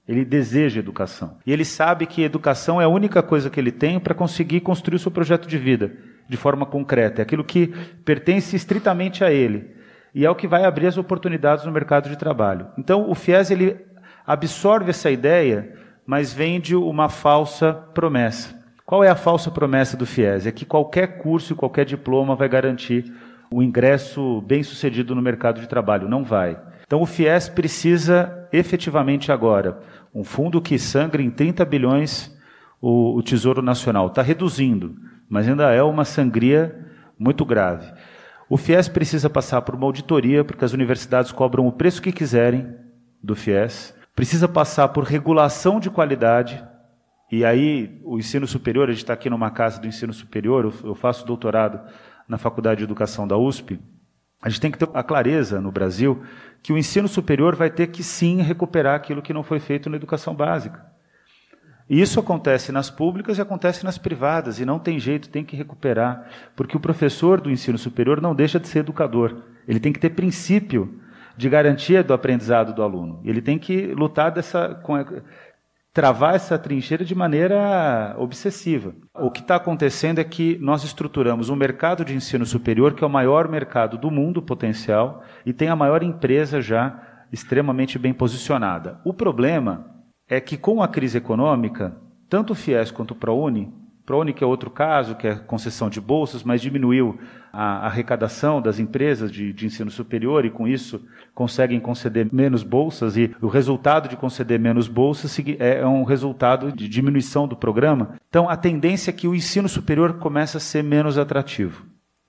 Ele 0.05 0.25
deseja 0.25 0.79
educação. 0.79 1.37
E 1.45 1.53
ele 1.53 1.63
sabe 1.63 2.05
que 2.05 2.23
educação 2.23 2.81
é 2.81 2.83
a 2.83 2.89
única 2.89 3.23
coisa 3.23 3.49
que 3.49 3.59
ele 3.59 3.71
tem 3.71 3.99
para 3.99 4.13
conseguir 4.13 4.59
construir 4.59 4.97
o 4.97 4.99
seu 4.99 5.11
projeto 5.11 5.47
de 5.47 5.57
vida 5.57 5.93
de 6.27 6.35
forma 6.35 6.65
concreta. 6.65 7.21
É 7.21 7.23
aquilo 7.23 7.43
que 7.43 7.67
pertence 8.03 8.55
estritamente 8.55 9.23
a 9.23 9.31
ele. 9.31 9.71
E 10.13 10.25
é 10.25 10.29
o 10.29 10.35
que 10.35 10.47
vai 10.47 10.65
abrir 10.65 10.87
as 10.87 10.97
oportunidades 10.97 11.65
no 11.65 11.71
mercado 11.71 12.09
de 12.09 12.17
trabalho. 12.17 12.67
Então, 12.77 13.09
o 13.09 13.15
FIES 13.15 13.49
ele 13.49 13.77
absorve 14.25 14.89
essa 14.89 15.09
ideia, 15.09 15.73
mas 16.05 16.33
vende 16.33 16.75
uma 16.75 17.09
falsa 17.09 17.73
promessa. 17.73 18.61
Qual 18.85 19.03
é 19.03 19.09
a 19.09 19.15
falsa 19.15 19.49
promessa 19.49 19.95
do 19.95 20.05
FIES? 20.05 20.45
É 20.45 20.51
que 20.51 20.65
qualquer 20.65 21.17
curso 21.19 21.53
e 21.53 21.55
qualquer 21.55 21.85
diploma 21.85 22.35
vai 22.35 22.49
garantir 22.49 23.11
o 23.55 23.61
ingresso 23.61 24.41
bem 24.41 24.63
sucedido 24.63 25.13
no 25.13 25.21
mercado 25.21 25.61
de 25.61 25.67
trabalho. 25.67 26.09
Não 26.09 26.23
vai. 26.23 26.59
Então 26.87 27.01
o 27.01 27.05
FIES 27.05 27.49
precisa 27.49 28.47
efetivamente 28.51 29.31
agora 29.31 29.79
um 30.13 30.23
fundo 30.23 30.61
que 30.61 30.79
sangre 30.79 31.23
em 31.23 31.29
30 31.29 31.63
bilhões 31.63 32.35
o, 32.81 33.15
o 33.15 33.21
Tesouro 33.21 33.61
Nacional. 33.61 34.07
Está 34.07 34.23
reduzindo, 34.23 34.95
mas 35.29 35.47
ainda 35.47 35.71
é 35.71 35.83
uma 35.83 36.03
sangria 36.03 36.75
muito 37.17 37.45
grave. 37.45 37.91
O 38.49 38.57
FIES 38.57 38.87
precisa 38.87 39.29
passar 39.29 39.61
por 39.61 39.75
uma 39.75 39.85
auditoria, 39.85 40.43
porque 40.43 40.65
as 40.65 40.73
universidades 40.73 41.31
cobram 41.31 41.67
o 41.67 41.71
preço 41.71 42.01
que 42.01 42.11
quiserem 42.11 42.75
do 43.21 43.35
FIES. 43.35 43.95
Precisa 44.15 44.47
passar 44.47 44.89
por 44.89 45.03
regulação 45.03 45.79
de 45.79 45.89
qualidade. 45.89 46.63
E 47.31 47.45
aí, 47.45 47.99
o 48.03 48.17
ensino 48.17 48.45
superior, 48.47 48.89
a 48.89 48.91
gente 48.91 49.03
está 49.03 49.13
aqui 49.13 49.29
numa 49.29 49.49
casa 49.49 49.79
do 49.79 49.87
ensino 49.87 50.13
superior, 50.13 50.71
eu 50.83 50.93
faço 50.93 51.25
doutorado 51.25 51.79
na 52.27 52.37
Faculdade 52.37 52.79
de 52.79 52.83
Educação 52.83 53.27
da 53.27 53.37
USP, 53.37 53.79
a 54.41 54.49
gente 54.49 54.59
tem 54.61 54.71
que 54.71 54.77
ter 54.77 54.89
a 54.93 55.03
clareza 55.03 55.61
no 55.61 55.71
Brasil 55.71 56.21
que 56.61 56.73
o 56.73 56.77
ensino 56.77 57.07
superior 57.07 57.55
vai 57.55 57.69
ter 57.69 57.87
que 57.87 58.03
sim 58.03 58.41
recuperar 58.41 58.95
aquilo 58.95 59.21
que 59.21 59.33
não 59.33 59.43
foi 59.43 59.59
feito 59.59 59.89
na 59.89 59.95
educação 59.95 60.35
básica. 60.35 60.85
E 61.89 62.01
isso 62.01 62.19
acontece 62.19 62.71
nas 62.71 62.89
públicas 62.89 63.37
e 63.37 63.41
acontece 63.41 63.83
nas 63.83 63.97
privadas, 63.97 64.59
e 64.59 64.65
não 64.65 64.79
tem 64.79 64.99
jeito, 64.99 65.29
tem 65.29 65.43
que 65.43 65.55
recuperar, 65.55 66.27
porque 66.55 66.77
o 66.77 66.79
professor 66.79 67.41
do 67.41 67.51
ensino 67.51 67.77
superior 67.77 68.21
não 68.21 68.33
deixa 68.33 68.59
de 68.59 68.67
ser 68.67 68.79
educador. 68.79 69.43
Ele 69.67 69.79
tem 69.79 69.91
que 69.91 69.99
ter 69.99 70.09
princípio 70.09 70.99
de 71.35 71.49
garantia 71.49 72.03
do 72.03 72.13
aprendizado 72.13 72.73
do 72.73 72.83
aluno. 72.83 73.19
Ele 73.23 73.41
tem 73.41 73.57
que 73.57 73.87
lutar 73.87 74.31
dessa, 74.31 74.75
travar 75.93 76.33
essa 76.33 76.57
trincheira 76.57 77.05
de 77.05 77.13
maneira 77.13 78.15
obsessiva. 78.17 78.95
O 79.13 79.29
que 79.29 79.41
está 79.41 79.55
acontecendo 79.55 80.19
é 80.19 80.23
que 80.23 80.57
nós 80.59 80.83
estruturamos 80.83 81.49
um 81.49 81.55
mercado 81.55 82.03
de 82.03 82.15
ensino 82.15 82.45
superior 82.45 82.95
que 82.95 83.03
é 83.03 83.07
o 83.07 83.09
maior 83.09 83.47
mercado 83.47 83.97
do 83.97 84.09
mundo 84.09 84.41
potencial 84.41 85.23
e 85.45 85.53
tem 85.53 85.69
a 85.69 85.75
maior 85.75 86.01
empresa 86.01 86.59
já 86.59 86.99
extremamente 87.31 87.99
bem 87.99 88.13
posicionada. 88.13 88.99
O 89.05 89.13
problema 89.13 89.87
é 90.27 90.41
que 90.41 90.57
com 90.57 90.81
a 90.81 90.87
crise 90.87 91.19
econômica, 91.19 91.95
tanto 92.27 92.53
o 92.53 92.55
FIES 92.55 92.89
quanto 92.89 93.11
o 93.11 93.15
ProUni 93.15 93.71
Que 94.35 94.43
é 94.43 94.47
outro 94.47 94.69
caso, 94.69 95.15
que 95.15 95.27
é 95.27 95.35
concessão 95.35 95.89
de 95.89 96.01
bolsas, 96.01 96.43
mas 96.43 96.61
diminuiu 96.61 97.17
a 97.53 97.85
arrecadação 97.85 98.61
das 98.61 98.77
empresas 98.77 99.31
de, 99.31 99.53
de, 99.53 99.65
ensino 99.65 99.89
superior 99.89 100.43
e, 100.43 100.49
com 100.49 100.67
isso, 100.67 101.05
conseguem 101.33 101.79
conceder 101.79 102.27
menos 102.33 102.63
bolsas. 102.63 103.15
E 103.15 103.33
o 103.41 103.47
resultado 103.47 104.09
de 104.09 104.17
conceder 104.17 104.59
menos 104.59 104.87
bolsas 104.87 105.39
é, 105.39 105.79
é 105.79 105.87
um 105.87 106.03
resultado 106.03 106.71
de 106.71 106.89
diminuição 106.89 107.47
do 107.47 107.55
programa. 107.55 108.19
Então, 108.27 108.49
a 108.49 108.57
tendência 108.57 109.09
é 109.09 109.13
que 109.13 109.27
o 109.27 109.35
ensino 109.35 109.69
superior 109.69 110.13
comece 110.19 110.57
a 110.57 110.59
ser 110.59 110.83
menos 110.83 111.17
atrativo, 111.17 111.85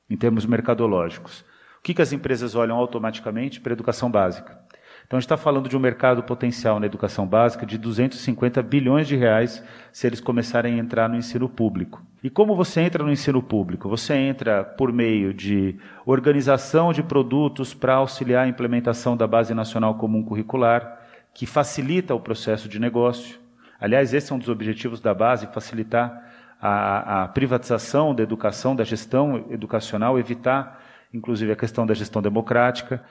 em 0.09 0.17
termos 0.17 0.47
mercadológicos. 0.47 1.41
O 1.79 1.83
que, 1.83 1.95
que 1.95 2.03
as 2.03 2.13
empresas 2.13 2.55
olham 2.55 2.77
automaticamente 2.77 3.61
para 3.61 3.73
a 3.73 3.75
educação 3.75 4.11
básica? 4.11 4.64
Então, 5.07 5.19
a 5.19 5.21
gente 5.21 5.27
está 5.27 5.37
falando 5.37 5.69
de 5.69 5.77
um 5.77 5.81
mercado 5.81 6.23
potencial 6.23 6.81
na 6.81 6.87
educação 6.87 7.27
básica 7.27 7.67
de 7.67 7.77
250 7.77 8.63
bilhões 8.63 9.07
de 9.07 9.17
reais 9.17 9.63
se 9.93 10.07
eles 10.07 10.19
começarem 10.19 10.75
a 10.75 10.79
entrar 10.79 11.09
no 11.09 11.17
ensino 11.17 11.47
público. 11.47 12.03
E 12.23 12.31
como 12.31 12.57
você 12.57 12.81
entra 12.81 13.05
no 13.05 13.13
ensino 13.13 13.43
público? 13.43 13.87
Você 13.89 14.15
entra 14.15 14.65
por 14.65 14.91
meio 14.91 15.35
de 15.35 15.77
organização 16.07 16.91
de 16.91 17.03
produtos 17.03 17.75
para 17.75 17.97
auxiliar 17.97 18.47
a 18.47 18.49
implementação 18.49 19.15
da 19.15 19.27
Base 19.27 19.53
Nacional 19.53 19.97
Comum 19.97 20.25
Curricular, 20.25 21.01
que 21.35 21.45
facilita 21.45 22.15
o 22.15 22.21
processo 22.21 22.67
de 22.67 22.79
negócio. 22.79 23.39
Aliás, 23.79 24.15
esse 24.15 24.33
é 24.33 24.35
um 24.35 24.39
dos 24.39 24.49
objetivos 24.49 25.01
da 25.01 25.13
base, 25.13 25.47
facilitar 25.49 26.33
a, 26.59 27.25
a 27.25 27.29
privatização 27.29 28.15
da 28.15 28.23
educação, 28.23 28.75
da 28.75 28.85
gestão 28.85 29.45
educacional, 29.51 30.19
evitar, 30.19 30.81
inclusive, 31.13 31.53
a 31.53 31.57
questão 31.57 31.85
da 31.85 31.93
gestão 31.93 32.23
democrática 32.23 33.05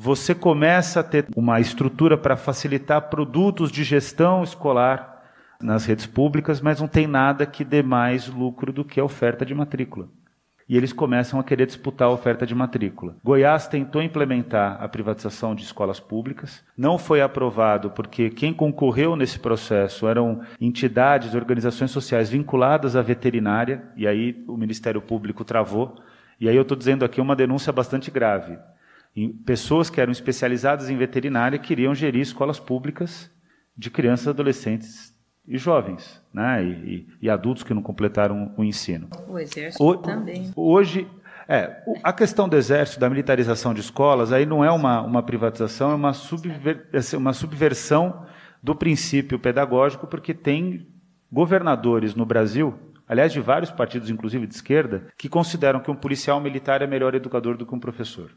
você 0.00 0.32
começa 0.32 1.00
a 1.00 1.02
ter 1.02 1.26
uma 1.34 1.58
estrutura 1.58 2.16
para 2.16 2.36
facilitar 2.36 3.10
produtos 3.10 3.72
de 3.72 3.82
gestão 3.82 4.44
escolar 4.44 5.24
nas 5.60 5.84
redes 5.84 6.06
públicas, 6.06 6.60
mas 6.60 6.80
não 6.80 6.86
tem 6.86 7.08
nada 7.08 7.44
que 7.44 7.64
dê 7.64 7.82
mais 7.82 8.28
lucro 8.28 8.72
do 8.72 8.84
que 8.84 9.00
a 9.00 9.04
oferta 9.04 9.44
de 9.44 9.52
matrícula. 9.52 10.08
E 10.68 10.76
eles 10.76 10.92
começam 10.92 11.40
a 11.40 11.42
querer 11.42 11.66
disputar 11.66 12.06
a 12.06 12.12
oferta 12.12 12.46
de 12.46 12.54
matrícula. 12.54 13.16
Goiás 13.24 13.66
tentou 13.66 14.00
implementar 14.00 14.80
a 14.80 14.86
privatização 14.86 15.52
de 15.52 15.64
escolas 15.64 15.98
públicas, 15.98 16.62
não 16.76 16.96
foi 16.96 17.20
aprovado 17.20 17.90
porque 17.90 18.30
quem 18.30 18.52
concorreu 18.52 19.16
nesse 19.16 19.40
processo 19.40 20.06
eram 20.06 20.42
entidades, 20.60 21.34
organizações 21.34 21.90
sociais 21.90 22.30
vinculadas 22.30 22.94
à 22.94 23.02
veterinária, 23.02 23.82
e 23.96 24.06
aí 24.06 24.44
o 24.46 24.56
Ministério 24.56 25.00
Público 25.00 25.44
travou. 25.44 25.96
E 26.38 26.48
aí 26.48 26.54
eu 26.54 26.62
estou 26.62 26.76
dizendo 26.76 27.04
aqui 27.04 27.20
uma 27.20 27.34
denúncia 27.34 27.72
bastante 27.72 28.12
grave 28.12 28.56
pessoas 29.44 29.90
que 29.90 30.00
eram 30.00 30.12
especializadas 30.12 30.90
em 30.90 30.96
veterinária 30.96 31.58
queriam 31.58 31.94
gerir 31.94 32.20
escolas 32.20 32.60
públicas 32.60 33.30
de 33.76 33.90
crianças, 33.90 34.28
adolescentes 34.28 35.14
e 35.46 35.56
jovens, 35.56 36.22
né? 36.32 36.62
e, 36.62 36.68
e, 36.68 37.08
e 37.22 37.30
adultos 37.30 37.62
que 37.62 37.72
não 37.72 37.82
completaram 37.82 38.54
o 38.56 38.62
ensino. 38.62 39.08
O 39.26 39.38
exército 39.38 39.82
o, 39.82 39.96
também. 39.96 40.52
Hoje, 40.54 41.06
É, 41.50 41.82
a 42.02 42.12
questão 42.12 42.46
do 42.46 42.54
exército, 42.56 43.00
da 43.00 43.08
militarização 43.08 43.72
de 43.72 43.80
escolas, 43.80 44.34
aí 44.34 44.44
não 44.44 44.62
é 44.62 44.70
uma, 44.70 45.00
uma 45.00 45.22
privatização, 45.22 45.90
é 45.92 45.94
uma, 45.94 46.12
subver, 46.12 46.90
é 46.92 47.16
uma 47.16 47.32
subversão 47.32 48.26
do 48.62 48.74
princípio 48.74 49.38
pedagógico, 49.38 50.06
porque 50.06 50.34
tem 50.34 50.86
governadores 51.32 52.14
no 52.14 52.26
Brasil, 52.26 52.74
aliás, 53.08 53.32
de 53.32 53.40
vários 53.40 53.70
partidos, 53.70 54.10
inclusive 54.10 54.46
de 54.46 54.54
esquerda, 54.54 55.06
que 55.16 55.26
consideram 55.26 55.80
que 55.80 55.90
um 55.90 55.96
policial 55.96 56.38
militar 56.38 56.82
é 56.82 56.86
melhor 56.86 57.14
educador 57.14 57.56
do 57.56 57.64
que 57.64 57.74
um 57.74 57.80
professor. 57.80 58.30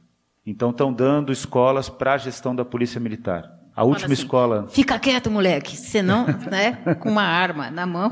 Então 0.45 0.71
estão 0.71 0.91
dando 0.91 1.31
escolas 1.31 1.89
para 1.89 2.13
a 2.13 2.17
gestão 2.17 2.55
da 2.55 2.65
polícia 2.65 2.99
militar. 2.99 3.61
A 3.73 3.85
última 3.85 4.13
assim, 4.13 4.23
escola. 4.23 4.67
Fica 4.67 4.99
quieto, 4.99 5.31
moleque. 5.31 5.77
Senão, 5.77 6.25
né, 6.51 6.73
com 6.99 7.09
uma 7.09 7.23
arma 7.23 7.71
na 7.71 7.85
mão, 7.85 8.11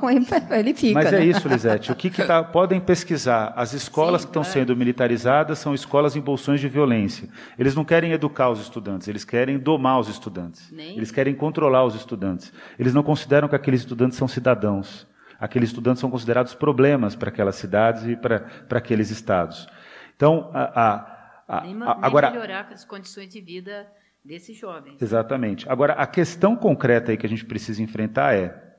ele 0.51 0.73
fica. 0.73 0.93
Mas 0.93 1.11
né? 1.11 1.19
é 1.19 1.25
isso, 1.25 1.47
Lisete. 1.49 1.91
O 1.91 1.95
que, 1.95 2.09
que 2.09 2.23
tá, 2.23 2.41
podem 2.41 2.79
pesquisar? 2.79 3.53
As 3.57 3.73
escolas 3.73 4.21
Sim, 4.21 4.27
que 4.27 4.29
estão 4.29 4.43
claro. 4.43 4.53
sendo 4.53 4.75
militarizadas 4.75 5.59
são 5.59 5.73
escolas 5.73 6.15
em 6.15 6.21
bolsões 6.21 6.61
de 6.61 6.69
violência. 6.69 7.27
Eles 7.57 7.75
não 7.75 7.83
querem 7.83 8.13
educar 8.13 8.49
os 8.49 8.61
estudantes, 8.61 9.07
eles 9.09 9.25
querem 9.25 9.59
domar 9.59 9.99
os 9.99 10.07
estudantes. 10.07 10.71
Nem. 10.71 10.95
Eles 10.95 11.11
querem 11.11 11.35
controlar 11.35 11.83
os 11.83 11.93
estudantes. 11.93 12.53
Eles 12.77 12.93
não 12.93 13.03
consideram 13.03 13.49
que 13.49 13.55
aqueles 13.55 13.81
estudantes 13.81 14.17
são 14.17 14.27
cidadãos. 14.27 15.05
Aqueles 15.37 15.69
estudantes 15.69 15.99
são 15.99 16.09
considerados 16.09 16.53
problemas 16.53 17.15
para 17.15 17.29
aquelas 17.29 17.55
cidades 17.55 18.05
e 18.05 18.15
para, 18.15 18.39
para 18.67 18.77
aqueles 18.77 19.09
estados. 19.09 19.67
Então, 20.15 20.49
a, 20.53 20.81
a, 20.81 21.18
a, 21.49 21.61
nem, 21.61 21.75
agora 21.83 22.29
melhorar 22.29 22.69
as 22.71 22.85
condições 22.85 23.29
de 23.29 23.41
vida 23.41 23.87
desses 24.23 24.55
jovens. 24.55 25.01
Exatamente. 25.01 25.67
Agora, 25.67 25.93
a 25.93 26.05
questão 26.05 26.55
concreta 26.55 27.11
aí 27.11 27.17
que 27.17 27.25
a 27.25 27.29
gente 27.29 27.43
precisa 27.43 27.81
enfrentar 27.81 28.35
é 28.35 28.69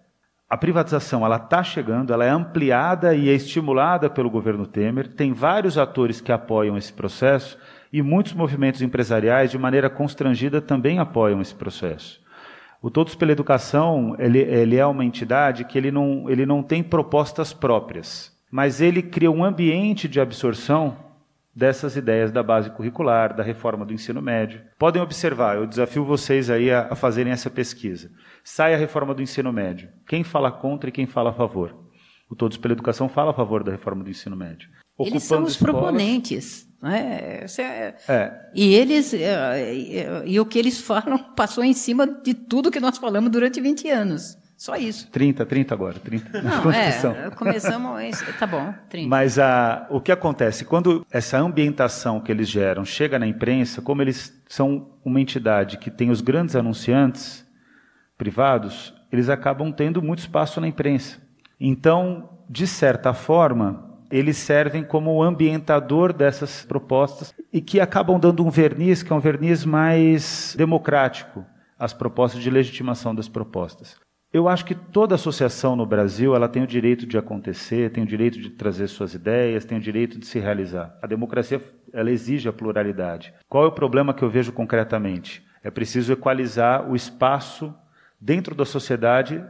a 0.49 0.57
privatização 0.57 1.25
ela 1.25 1.37
está 1.37 1.63
chegando, 1.63 2.13
ela 2.13 2.25
é 2.25 2.29
ampliada 2.29 3.15
e 3.15 3.29
é 3.29 3.33
estimulada 3.33 4.09
pelo 4.09 4.31
governo 4.31 4.67
Temer. 4.67 5.09
Tem 5.09 5.33
vários 5.33 5.79
atores 5.79 6.21
que 6.21 6.33
apoiam 6.33 6.77
esse 6.77 6.93
processo 6.93 7.59
e 7.93 8.03
muitos 8.03 8.33
movimentos 8.33 8.83
empresariais, 8.83 9.51
de 9.51 9.59
maneira 9.59 9.91
constrangida, 9.91 10.61
também 10.61 10.99
apoiam 10.99 11.41
esse 11.41 11.55
processo. 11.55 12.21
O 12.83 12.91
Todos 12.91 13.15
pela 13.15 13.33
Educação 13.33 14.17
ele, 14.19 14.41
ele 14.41 14.77
é 14.77 14.87
uma 14.87 15.05
entidade 15.05 15.65
que 15.65 15.77
ele 15.77 15.91
não, 15.91 16.29
ele 16.29 16.47
não 16.47 16.63
tem 16.63 16.83
propostas 16.83 17.53
próprias, 17.53 18.37
mas 18.51 18.81
ele 18.81 19.03
cria 19.03 19.31
um 19.31 19.45
ambiente 19.45 20.09
de 20.09 20.21
absorção 20.21 21.10
dessas 21.55 21.97
ideias 21.97 22.31
da 22.31 22.43
base 22.43 22.71
curricular, 22.71 23.35
da 23.35 23.43
reforma 23.43 23.85
do 23.85 23.93
ensino 23.93 24.23
médio. 24.23 24.63
Podem 24.79 25.03
observar, 25.03 25.57
eu 25.57 25.67
desafio 25.67 26.05
vocês 26.05 26.49
aí 26.49 26.71
a, 26.71 26.89
a 26.91 26.95
fazerem 26.95 27.33
essa 27.33 27.51
pesquisa. 27.51 28.11
Sai 28.45 28.75
a 28.75 28.79
reforma 28.79 29.15
do 29.15 29.23
ensino 29.23 29.53
médio. 29.53 29.91
Quem 30.09 30.23
fala 30.25 30.51
contra 30.51 30.89
e 30.89 30.93
quem 30.93 31.07
fala 31.07 31.31
a 31.31 31.35
favor? 31.35 31.77
O 32.31 32.37
Todos 32.37 32.57
pela 32.57 32.73
Educação 32.73 33.09
fala 33.09 33.33
a 33.33 33.35
favor 33.35 33.65
da 33.65 33.73
reforma 33.73 34.05
do 34.05 34.11
ensino 34.11 34.37
médio. 34.37 34.69
Ocupando 34.97 35.15
eles 35.17 35.23
são 35.25 35.43
os 35.43 35.53
escolas... 35.53 35.75
proponentes. 35.75 36.71
É, 36.83 37.45
é, 37.59 37.95
é. 38.09 38.51
E 38.55 38.75
eles 38.75 39.13
é, 39.13 39.75
e, 39.75 40.33
e 40.33 40.41
o 40.41 40.47
que 40.47 40.59
eles 40.59 40.81
falam 40.81 41.19
passou 41.35 41.63
em 41.63 41.75
cima 41.75 42.07
de 42.07 42.33
tudo 42.33 42.71
que 42.71 42.81
nós 42.81 42.97
falamos 42.97 43.31
durante 43.31 43.61
20 43.61 43.89
anos. 43.91 44.40
Só 44.61 44.77
isso. 44.77 45.11
30, 45.11 45.47
30 45.47 45.75
agora, 45.75 45.99
30 45.99 46.43
Não, 46.43 46.63
Constituição. 46.63 47.13
É, 47.13 47.31
começamos, 47.31 48.23
tá 48.39 48.47
bom, 48.47 48.75
30. 48.91 49.09
Mas 49.09 49.39
a, 49.39 49.87
o 49.89 50.03
que 50.03 50.13
acontece? 50.13 50.67
Quando 50.67 51.07
essa 51.11 51.39
ambientação 51.39 52.21
que 52.21 52.31
eles 52.31 52.47
geram 52.47 52.85
chega 52.85 53.19
na 53.19 53.27
imprensa, 53.27 53.81
como 53.81 54.03
eles 54.03 54.39
são 54.47 54.91
uma 55.03 55.19
entidade 55.19 55.79
que 55.79 55.91
tem 55.91 56.11
os 56.11 56.21
grandes 56.21 56.55
anunciantes 56.55 57.43
privados, 58.19 58.93
eles 59.11 59.31
acabam 59.31 59.73
tendo 59.73 60.03
muito 60.03 60.19
espaço 60.19 60.61
na 60.61 60.69
imprensa. 60.69 61.17
Então, 61.59 62.29
de 62.47 62.67
certa 62.67 63.15
forma, 63.15 63.99
eles 64.11 64.37
servem 64.37 64.85
como 64.85 65.23
ambientador 65.23 66.13
dessas 66.13 66.67
propostas 66.67 67.33
e 67.51 67.63
que 67.63 67.81
acabam 67.81 68.21
dando 68.21 68.45
um 68.45 68.51
verniz, 68.51 69.03
que 69.03 69.11
é 69.11 69.17
um 69.17 69.21
verniz 69.21 69.65
mais 69.65 70.55
democrático 70.55 71.47
às 71.79 71.95
propostas 71.95 72.43
de 72.43 72.51
legitimação 72.51 73.15
das 73.15 73.27
propostas. 73.27 73.99
Eu 74.33 74.49
acho 74.49 74.65
que 74.65 74.77
toda 74.77 75.17
associação 75.17 75.75
no 75.75 75.85
Brasil 75.85 76.37
ela 76.37 76.49
tem 76.49 76.63
o 76.63 76.67
direito 76.67 77.05
de 77.05 77.19
acontecer, 77.19 77.91
tem 77.91 78.05
o 78.05 78.07
direito 78.07 78.39
de 78.39 78.51
trazer 78.51 78.87
suas 78.87 79.13
ideias, 79.13 79.65
tem 79.65 79.77
o 79.77 79.81
direito 79.81 80.21
de 80.21 80.27
se 80.27 80.39
realizar. 80.39 80.97
A 81.03 81.07
democracia 81.09 81.61
ela 81.93 82.13
exige 82.13 82.49
a 82.49 82.53
pluralidade. 82.53 83.35
Qual 83.49 83.65
é 83.65 83.67
o 83.67 83.73
problema 83.73 84.15
que 84.15 84.23
eu 84.23 84.31
vejo 84.31 84.53
concretamente? 84.53 85.45
É 85.65 85.71
preciso 85.71 86.13
equalizar 86.13 86.89
o 86.89 86.95
espaço 86.95 87.75
dentro 88.21 88.55
da 88.55 88.65
sociedade 88.65 89.45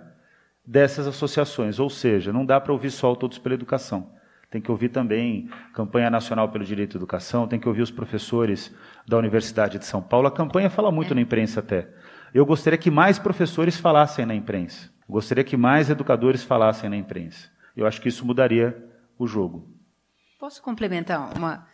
dessas 0.66 1.07
associações, 1.07 1.78
ou 1.78 1.91
seja, 1.91 2.33
não 2.33 2.47
dá 2.47 2.59
para 2.59 2.72
ouvir 2.72 2.91
só 2.91 3.12
o 3.12 3.16
Todos 3.16 3.39
pela 3.39 3.55
Educação. 3.55 4.12
Tem 4.51 4.61
que 4.61 4.70
ouvir 4.70 4.89
também 4.89 5.49
Campanha 5.74 6.11
Nacional 6.11 6.49
pelo 6.49 6.64
Direito 6.64 6.97
à 6.97 6.99
Educação, 6.99 7.47
tem 7.47 7.61
que 7.61 7.68
ouvir 7.68 7.83
os 7.83 7.91
professores 7.91 8.74
da 9.07 9.18
Universidade 9.18 9.78
de 9.78 9.85
São 9.85 10.01
Paulo. 10.01 10.26
A 10.26 10.31
campanha 10.31 10.70
fala 10.70 10.91
muito 10.91 11.12
é. 11.12 11.14
na 11.14 11.20
imprensa 11.20 11.61
até. 11.61 11.89
Eu 12.33 12.47
gostaria 12.47 12.78
que 12.78 12.91
mais 12.91 13.18
professores 13.18 13.76
falassem 13.76 14.24
na 14.24 14.35
imprensa. 14.35 14.91
Gostaria 15.09 15.43
que 15.43 15.57
mais 15.57 15.91
educadores 15.91 16.45
falassem 16.45 16.89
na 16.89 16.97
imprensa. 16.97 17.51
Eu 17.76 17.87
acho 17.87 18.01
que 18.01 18.09
isso 18.09 18.24
mudaria 18.24 18.89
o 19.18 19.26
jogo. 19.26 19.68
Posso 20.39 20.62
complementar 20.62 21.37
uma? 21.37 21.66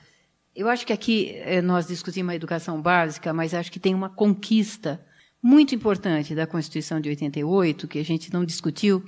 Eu 0.54 0.68
acho 0.68 0.86
que 0.86 0.92
aqui 0.92 1.32
eh, 1.34 1.61
nós 1.61 1.86
discutimos 1.86 2.32
a 2.32 2.36
educação 2.36 2.80
básica, 2.80 3.32
mas 3.32 3.52
acho 3.52 3.70
que 3.70 3.78
tem 3.78 3.94
uma 3.94 4.09
conquista 4.09 5.04
muito 5.42 5.74
importante 5.74 6.34
da 6.34 6.46
Constituição 6.46 6.98
de 7.00 7.11
88 7.11 7.86
que 7.86 7.98
a 7.98 8.04
gente 8.04 8.32
não 8.32 8.44
discutiu, 8.44 9.04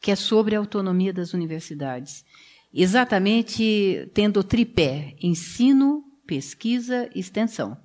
que 0.00 0.10
é 0.10 0.16
sobre 0.16 0.56
a 0.56 0.58
autonomia 0.58 1.12
das 1.12 1.34
universidades. 1.34 2.24
Exatamente 2.72 4.10
tendo 4.14 4.40
o 4.40 4.44
tripé 4.44 5.14
ensino, 5.22 6.02
pesquisa 6.26 7.08
e 7.14 7.20
extensão. 7.20 7.76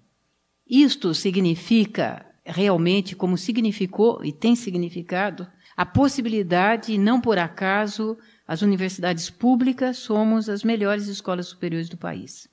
Isto 0.68 1.14
significa 1.14 2.26
realmente, 2.46 3.16
como 3.16 3.38
significou 3.38 4.24
e 4.24 4.32
tem 4.32 4.56
significado, 4.56 5.48
a 5.76 5.86
possibilidade, 5.86 6.94
e 6.94 6.98
não 6.98 7.22
por 7.22 7.38
acaso, 7.38 8.18
as 8.48 8.62
universidades 8.62 9.30
públicas 9.30 9.98
somos 9.98 10.50
as 10.50 10.64
melhores 10.64 11.08
escolas 11.08 11.48
superiores 11.48 11.90
do 11.90 11.98
país. 11.98 12.48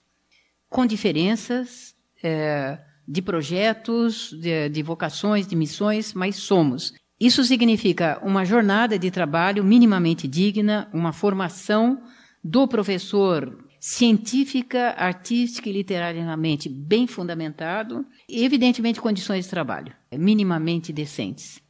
Com 0.69 0.87
diferenças 0.87 1.95
é, 2.23 2.79
de 3.07 3.23
projetos, 3.23 4.33
de, 4.41 4.69
de 4.69 4.83
vocações, 4.83 5.47
de 5.47 5.57
missões, 5.57 6.13
mas 6.15 6.37
somos. 6.37 6.93
Isso 7.19 7.43
significa 7.43 8.21
uma 8.23 8.45
jornada 8.45 8.99
de 8.99 9.11
trabalho 9.11 9.65
minimamente 9.65 10.29
digna, 10.29 10.89
uma 10.93 11.13
formação 11.13 12.01
do 12.45 12.69
professor 12.69 13.68
científica, 13.81 14.95
artística 14.97 15.69
e 15.69 15.73
literariamente 15.73 16.69
bem 16.69 17.07
fundamentado 17.07 18.05
e, 18.29 18.45
evidentemente, 18.45 19.01
condições 19.01 19.45
de 19.45 19.51
trabalho 19.51 19.93
minimamente 20.13 20.93
decentes. 20.93 21.61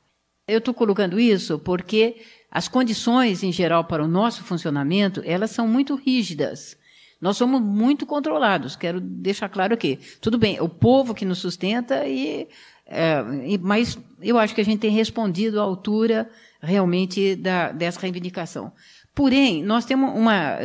Eu 0.46 0.58
estou 0.58 0.72
colocando 0.72 1.20
isso 1.20 1.58
porque 1.58 2.16
as 2.50 2.68
condições, 2.68 3.42
em 3.42 3.52
geral, 3.52 3.84
para 3.84 4.02
o 4.02 4.08
nosso 4.08 4.42
funcionamento, 4.42 5.22
elas 5.24 5.50
são 5.50 5.68
muito 5.68 5.94
rígidas. 5.94 6.76
Nós 7.20 7.36
somos 7.36 7.60
muito 7.60 8.06
controlados, 8.06 8.76
quero 8.76 9.00
deixar 9.00 9.48
claro 9.48 9.74
aqui. 9.74 9.98
Tudo 10.20 10.38
bem, 10.38 10.60
o 10.60 10.68
povo 10.68 11.14
que 11.14 11.24
nos 11.24 11.38
sustenta, 11.38 12.06
e, 12.06 12.48
é, 12.86 13.22
mas 13.60 13.98
eu 14.22 14.38
acho 14.38 14.54
que 14.54 14.60
a 14.60 14.64
gente 14.64 14.80
tem 14.80 14.90
respondido 14.90 15.60
à 15.60 15.64
altura 15.64 16.30
realmente 16.60 17.36
da, 17.36 17.72
dessa 17.72 18.00
reivindicação. 18.00 18.72
Porém, 19.18 19.64
nós, 19.64 19.84
temos 19.84 20.14
uma, 20.14 20.60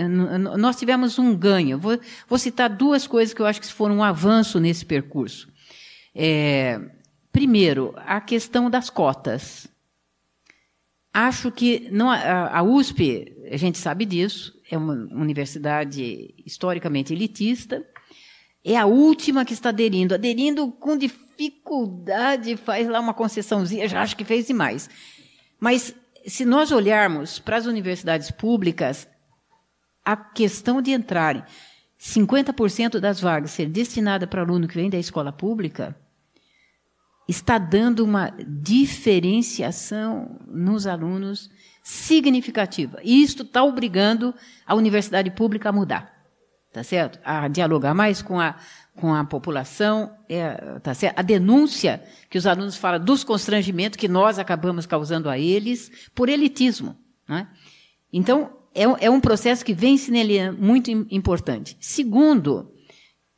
nós 0.60 0.76
tivemos 0.76 1.18
um 1.18 1.36
ganho. 1.36 1.80
Vou, 1.80 2.00
vou, 2.30 2.38
citar 2.38 2.70
duas 2.70 3.08
coisas 3.08 3.34
que 3.34 3.42
eu 3.42 3.48
acho 3.48 3.60
que 3.60 3.66
foram 3.66 3.98
um 3.98 4.04
avanço 4.04 4.60
nesse 4.60 4.86
percurso. 4.86 5.52
É, 6.14 6.80
primeiro, 7.32 7.96
a 7.98 8.22
questão 8.22 8.70
das 8.70 8.92
cotas. 8.92 9.68
Acho 11.12 11.52
que 11.52 11.90
não, 11.92 12.12
a, 12.12 12.60
a 12.60 12.62
USP, 12.62 13.36
a 13.52 13.58
gente 13.58 13.80
sabe 13.80 14.06
disso, 14.06 14.54
é 14.70 14.78
uma 14.78 14.94
universidade 14.94 16.36
historicamente 16.46 17.12
elitista, 17.12 17.84
é 18.64 18.78
a 18.78 18.86
última 18.86 19.44
que 19.46 19.54
está 19.54 19.70
aderindo. 19.70 20.14
Aderindo 20.14 20.72
com 20.74 20.96
dificuldade, 20.96 22.56
faz 22.56 22.88
lá 22.88 23.00
uma 23.00 23.16
concessãozinha, 23.16 23.88
já 23.88 24.04
acho 24.04 24.16
que 24.16 24.24
fez 24.24 24.46
demais. 24.46 24.92
Mas 25.60 25.96
se 26.28 26.46
nós 26.46 26.72
olharmos 26.72 27.40
para 27.40 27.58
as 27.58 27.66
universidades 27.66 28.32
públicas, 28.32 29.08
a 30.04 30.16
questão 30.16 30.82
de 30.82 30.92
entrarem 30.92 31.44
50% 32.00 33.00
das 33.00 33.22
vagas 33.22 33.52
ser 33.52 33.68
destinada 33.68 34.28
para 34.28 34.42
aluno 34.42 34.68
que 34.68 34.76
vem 34.76 34.90
da 34.90 34.98
escola 34.98 35.32
pública 35.32 35.96
está 37.28 37.58
dando 37.58 38.04
uma 38.04 38.34
diferenciação 38.46 40.40
nos 40.46 40.86
alunos 40.86 41.50
significativa. 41.82 43.00
E 43.04 43.24
isto 43.24 43.44
está 43.44 43.64
obrigando 43.64 44.34
a 44.66 44.76
universidade 44.76 45.32
pública 45.32 45.70
a 45.70 45.72
mudar, 45.72 46.14
tá 46.74 46.84
certo? 46.84 47.20
A 47.24 47.48
dialogar 47.48 47.94
mais 47.94 48.22
com 48.22 48.40
a 48.40 48.58
com 48.96 49.14
a 49.14 49.24
população, 49.26 50.16
é, 50.30 50.54
tá 50.80 50.94
certo? 50.94 51.18
a 51.18 51.22
denúncia 51.22 52.04
que 52.30 52.38
os 52.38 52.46
alunos 52.46 52.76
falam 52.76 53.04
dos 53.04 53.24
constrangimentos 53.24 53.98
que 53.98 54.08
nós 54.08 54.38
acabamos 54.38 54.86
causando 54.86 55.30
a 55.30 55.38
eles 55.38 56.10
por 56.14 56.30
elitismo. 56.30 56.96
Né? 57.28 57.48
Então, 58.12 58.52
é, 58.74 58.84
é 59.06 59.10
um 59.10 59.20
processo 59.20 59.66
que 59.66 59.74
vem 59.74 59.98
se 59.98 60.12
muito 60.52 60.92
importante. 61.10 61.76
Segundo, 61.80 62.72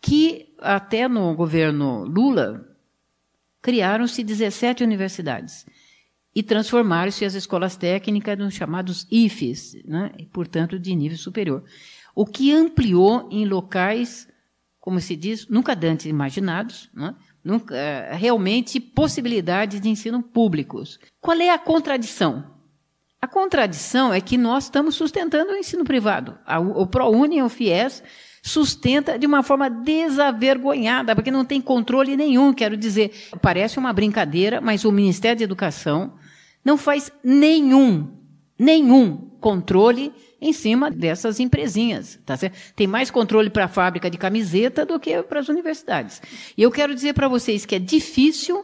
que 0.02 0.54
até 0.60 1.08
no 1.08 1.34
governo 1.36 2.04
Lula 2.04 2.66
criaram-se 3.62 4.24
17 4.24 4.84
universidades 4.84 5.66
e 6.36 6.44
transformaram-se 6.44 7.24
as 7.26 7.34
escolas 7.34 7.78
técnicas 7.78 8.38
nos 8.38 8.54
chamados 8.54 9.08
IFES, 9.10 9.78
né? 9.86 10.12
portanto, 10.32 10.78
de 10.78 10.94
nível 10.94 11.18
superior. 11.18 11.64
O 12.14 12.26
que 12.26 12.52
ampliou 12.52 13.28
em 13.32 13.46
locais, 13.46 14.28
como 14.86 15.02
se 15.02 15.16
diz, 15.16 15.48
nunca 15.48 15.76
antes 15.84 16.06
imaginados, 16.06 16.92
né? 16.94 17.16
nunca, 17.44 17.76
eh, 17.76 18.14
realmente 18.14 18.80
possibilidades 18.80 19.82
de 19.82 19.90
ensino 19.90 20.22
públicos. 20.22 21.00
Qual 21.20 21.36
é 21.38 21.50
a 21.50 21.58
contradição? 21.58 22.54
A 23.20 23.28
contradição 23.28 24.14
é 24.14 24.22
que 24.22 24.38
nós 24.38 24.66
estamos 24.66 24.94
sustentando 24.94 25.54
o 25.54 25.58
ensino 25.58 25.84
privado. 25.84 26.38
O 26.76 26.86
ProUni 26.86 27.38
e 27.38 27.42
o 27.42 27.50
FIES 27.50 28.04
sustenta 28.44 29.18
de 29.18 29.26
uma 29.26 29.42
forma 29.42 29.72
desavergonhada, 29.72 31.16
porque 31.16 31.32
não 31.32 31.44
tem 31.44 31.60
controle 31.60 32.16
nenhum, 32.16 32.54
quero 32.54 32.78
dizer. 32.78 33.12
Parece 33.42 33.80
uma 33.80 33.92
brincadeira, 33.92 34.62
mas 34.62 34.86
o 34.86 34.92
Ministério 34.92 35.40
da 35.40 35.44
Educação 35.44 36.14
não 36.64 36.78
faz 36.78 37.12
nenhum, 37.24 38.16
nenhum 38.60 39.32
controle 39.42 40.14
em 40.46 40.54
cima 40.54 40.92
dessas 40.92 41.40
empresinhas. 41.40 42.20
Tá 42.26 42.38
certo? 42.38 42.56
Tem 42.76 42.88
mais 42.88 43.10
controle 43.10 43.50
para 43.50 43.66
a 43.66 43.68
fábrica 43.68 44.10
de 44.10 44.18
camiseta 44.18 44.86
do 44.86 45.00
que 45.00 45.22
para 45.24 45.40
as 45.40 45.50
universidades. 45.50 46.22
E 46.56 46.62
eu 46.62 46.72
quero 46.72 46.94
dizer 46.94 47.14
para 47.14 47.28
vocês 47.28 47.66
que 47.66 47.76
é 47.76 47.80
difícil 47.80 48.64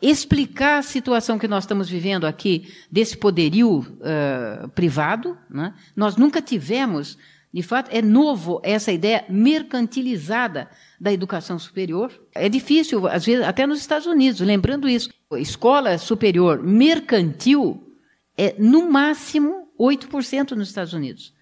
explicar 0.00 0.78
a 0.78 0.82
situação 0.82 1.38
que 1.38 1.48
nós 1.48 1.64
estamos 1.64 1.88
vivendo 1.88 2.26
aqui 2.26 2.72
desse 2.90 3.16
poderio 3.16 3.78
uh, 3.78 4.68
privado. 4.68 5.36
Né? 5.50 5.74
Nós 5.96 6.16
nunca 6.16 6.40
tivemos, 6.40 7.18
de 7.52 7.62
fato, 7.62 7.90
é 7.90 8.00
novo 8.00 8.60
essa 8.62 8.92
ideia 8.92 9.24
mercantilizada 9.28 10.68
da 11.00 11.12
educação 11.12 11.58
superior. 11.58 12.12
É 12.34 12.48
difícil, 12.48 13.06
às 13.08 13.24
vezes, 13.24 13.44
até 13.44 13.66
nos 13.66 13.80
Estados 13.80 14.06
Unidos, 14.06 14.40
lembrando 14.40 14.88
isso. 14.88 15.10
Escola 15.32 15.98
superior 15.98 16.62
mercantil 16.62 17.82
é, 18.36 18.54
no 18.58 18.90
máximo, 18.90 19.65
8% 19.78 20.52
nos 20.52 20.68
Estados 20.68 20.92
Unidos. 20.92 21.32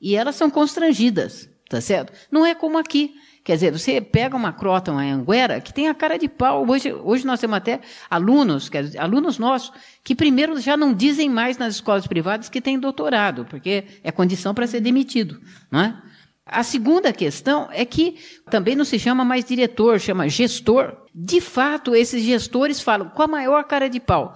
E 0.00 0.16
elas 0.16 0.34
são 0.34 0.50
constrangidas, 0.50 1.48
tá 1.68 1.80
certo? 1.80 2.12
Não 2.30 2.44
é 2.44 2.54
como 2.54 2.78
aqui. 2.78 3.14
Quer 3.44 3.54
dizer, 3.54 3.72
você 3.72 4.00
pega 4.00 4.36
uma 4.36 4.52
crota, 4.52 4.92
uma 4.92 5.02
anguera, 5.02 5.60
que 5.60 5.74
tem 5.74 5.88
a 5.88 5.94
cara 5.94 6.16
de 6.16 6.28
pau. 6.28 6.64
Hoje, 6.68 6.92
hoje 6.92 7.26
nós 7.26 7.40
temos 7.40 7.56
até 7.56 7.80
alunos, 8.08 8.70
dizer, 8.70 8.98
alunos 8.98 9.36
nossos, 9.36 9.72
que 10.04 10.14
primeiro 10.14 10.60
já 10.60 10.76
não 10.76 10.94
dizem 10.94 11.28
mais 11.28 11.58
nas 11.58 11.74
escolas 11.74 12.06
privadas 12.06 12.48
que 12.48 12.60
têm 12.60 12.78
doutorado, 12.78 13.44
porque 13.46 13.84
é 14.04 14.12
condição 14.12 14.54
para 14.54 14.66
ser 14.66 14.80
demitido. 14.80 15.40
Não 15.70 15.80
é? 15.80 16.02
A 16.46 16.62
segunda 16.62 17.12
questão 17.12 17.68
é 17.72 17.84
que 17.84 18.16
também 18.50 18.76
não 18.76 18.84
se 18.84 18.98
chama 18.98 19.24
mais 19.24 19.44
diretor, 19.44 19.98
chama 19.98 20.28
gestor. 20.28 20.96
De 21.14 21.40
fato, 21.40 21.94
esses 21.94 22.22
gestores 22.22 22.80
falam 22.80 23.08
com 23.08 23.22
a 23.22 23.26
maior 23.26 23.64
cara 23.64 23.88
de 23.88 23.98
pau. 23.98 24.34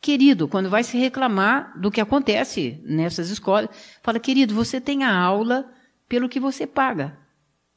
Querido, 0.00 0.46
quando 0.46 0.70
vai 0.70 0.84
se 0.84 0.96
reclamar 0.96 1.78
do 1.78 1.90
que 1.90 2.00
acontece 2.00 2.80
nessas 2.84 3.30
escolas, 3.30 3.68
fala, 4.02 4.20
querido, 4.20 4.54
você 4.54 4.80
tem 4.80 5.02
a 5.02 5.14
aula 5.14 5.68
pelo 6.08 6.28
que 6.28 6.38
você 6.38 6.66
paga. 6.66 7.18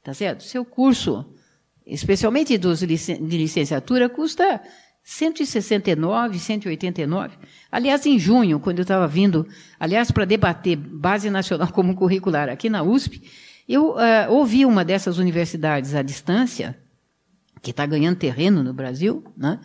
Tá 0.04 0.14
certo? 0.14 0.44
Seu 0.44 0.64
curso, 0.64 1.34
especialmente 1.86 2.58
dos 2.58 2.80
de 2.80 3.38
licenciatura, 3.38 4.08
custa 4.08 4.62
169, 5.04 6.40
189. 6.40 7.38
Aliás, 7.72 8.06
em 8.06 8.20
junho, 8.20 8.60
quando 8.60 8.80
eu 8.80 8.84
estava 8.84 9.08
vindo, 9.08 9.48
aliás, 9.80 10.12
para 10.12 10.26
debater 10.26 10.76
Base 10.76 11.30
Nacional 11.30 11.70
como 11.74 11.96
Curricular 11.96 12.50
aqui 12.50 12.70
na 12.70 12.84
USP, 12.84 13.22
eu 13.68 13.92
uh, 13.92 14.30
ouvi 14.30 14.66
uma 14.66 14.86
dessas 14.86 15.18
universidades 15.18 15.96
à 15.96 16.02
distância, 16.02 16.78
que 17.62 17.72
está 17.72 17.86
ganhando 17.86 18.18
terreno 18.18 18.64
no 18.64 18.74
Brasil, 18.74 19.24
né? 19.38 19.60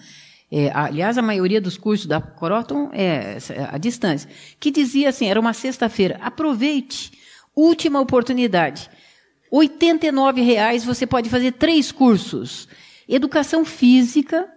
É, 0.51 0.71
aliás, 0.73 1.19
a 1.19 1.23
maioria 1.23 1.61
dos 1.61 1.77
cursos 1.77 2.07
da 2.07 2.21
Croton 2.21 2.91
é 2.93 3.39
à 3.69 3.79
distância, 3.79 4.31
que 4.61 4.71
dizia 4.71 5.09
assim, 5.09 5.27
era 5.27 5.41
uma 5.41 5.53
sexta-feira, 5.53 6.19
aproveite, 6.23 7.13
última 7.55 8.01
oportunidade. 8.01 8.89
R$ 9.53 9.69
89,00 9.69 10.85
você 10.85 11.07
pode 11.07 11.29
fazer 11.29 11.53
três 11.53 11.91
cursos: 11.91 12.69
educação 13.09 13.65
física, 13.65 14.49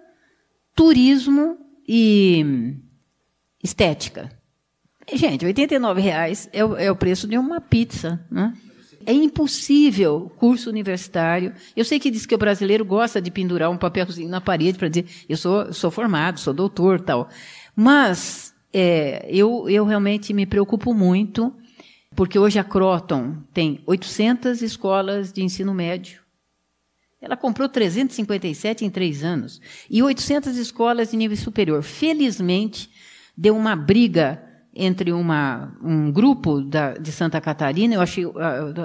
turismo 0.75 1.57
e 1.87 2.75
estética. 3.63 4.31
Gente, 5.11 5.45
R$ 5.45 5.53
89,00 5.53 6.49
é, 6.53 6.63
o, 6.63 6.77
é 6.77 6.91
o 6.91 6.95
preço 6.95 7.27
de 7.27 7.37
uma 7.37 7.59
pizza, 7.59 8.23
né? 8.29 8.53
É 9.09 9.11
impossível 9.11 10.31
curso 10.37 10.69
universitário. 10.69 11.55
Eu 11.75 11.83
sei 11.83 11.99
que 11.99 12.11
diz 12.11 12.27
que 12.27 12.35
o 12.35 12.37
brasileiro 12.37 12.85
gosta 12.85 13.19
de 13.19 13.31
pendurar 13.31 13.71
um 13.71 13.75
papelzinho 13.75 14.29
na 14.29 14.39
parede 14.39 14.77
para 14.77 14.87
dizer 14.87 15.07
eu 15.27 15.35
sou, 15.35 15.73
sou 15.73 15.89
formado, 15.89 16.39
sou 16.39 16.53
doutor, 16.53 17.01
tal. 17.01 17.27
Mas 17.75 18.53
é, 18.71 19.27
eu, 19.27 19.67
eu 19.67 19.83
realmente 19.83 20.31
me 20.31 20.45
preocupo 20.45 20.93
muito, 20.93 21.51
porque 22.15 22.37
hoje 22.37 22.59
a 22.59 22.63
Croton 22.63 23.37
tem 23.51 23.81
800 23.87 24.61
escolas 24.61 25.33
de 25.33 25.41
ensino 25.41 25.73
médio. 25.73 26.21
Ela 27.19 27.35
comprou 27.35 27.67
357 27.67 28.85
em 28.85 28.91
três 28.91 29.23
anos 29.23 29.59
e 29.89 30.03
800 30.03 30.55
escolas 30.55 31.09
de 31.09 31.17
nível 31.17 31.35
superior. 31.35 31.81
Felizmente, 31.81 32.91
deu 33.35 33.57
uma 33.57 33.75
briga 33.75 34.48
entre 34.75 35.11
uma, 35.11 35.73
um 35.83 36.11
grupo 36.11 36.61
da, 36.61 36.93
de 36.93 37.11
Santa 37.11 37.41
Catarina, 37.41 37.95
eu 37.95 38.03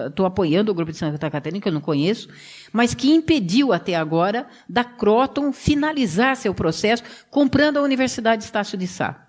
estou 0.08 0.24
apoiando 0.24 0.72
o 0.72 0.74
grupo 0.74 0.90
de 0.90 0.98
Santa 0.98 1.30
Catarina, 1.30 1.60
que 1.60 1.68
eu 1.68 1.72
não 1.72 1.80
conheço, 1.80 2.28
mas 2.72 2.94
que 2.94 3.10
impediu 3.10 3.72
até 3.72 3.94
agora 3.94 4.46
da 4.68 4.82
Croton 4.82 5.52
finalizar 5.52 6.36
seu 6.36 6.54
processo 6.54 7.02
comprando 7.30 7.78
a 7.78 7.82
Universidade 7.82 8.40
de 8.40 8.46
Estácio 8.46 8.78
de 8.78 8.86
Sá. 8.86 9.28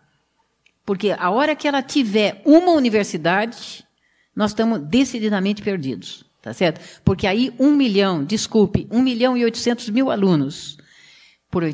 Porque 0.85 1.11
a 1.11 1.29
hora 1.29 1.55
que 1.55 1.67
ela 1.67 1.81
tiver 1.81 2.41
uma 2.45 2.71
universidade, 2.71 3.85
nós 4.35 4.51
estamos 4.51 4.79
decididamente 4.79 5.61
perdidos. 5.61 6.23
Tá 6.41 6.53
certo? 6.53 6.79
Porque 7.03 7.25
aí 7.25 7.51
um 7.57 7.75
milhão, 7.75 8.23
desculpe, 8.23 8.87
um 8.91 9.01
milhão 9.01 9.35
e 9.35 9.43
oitocentos 9.43 9.89
mil 9.89 10.11
alunos 10.11 10.77
por 11.49 11.63
R$ 11.63 11.73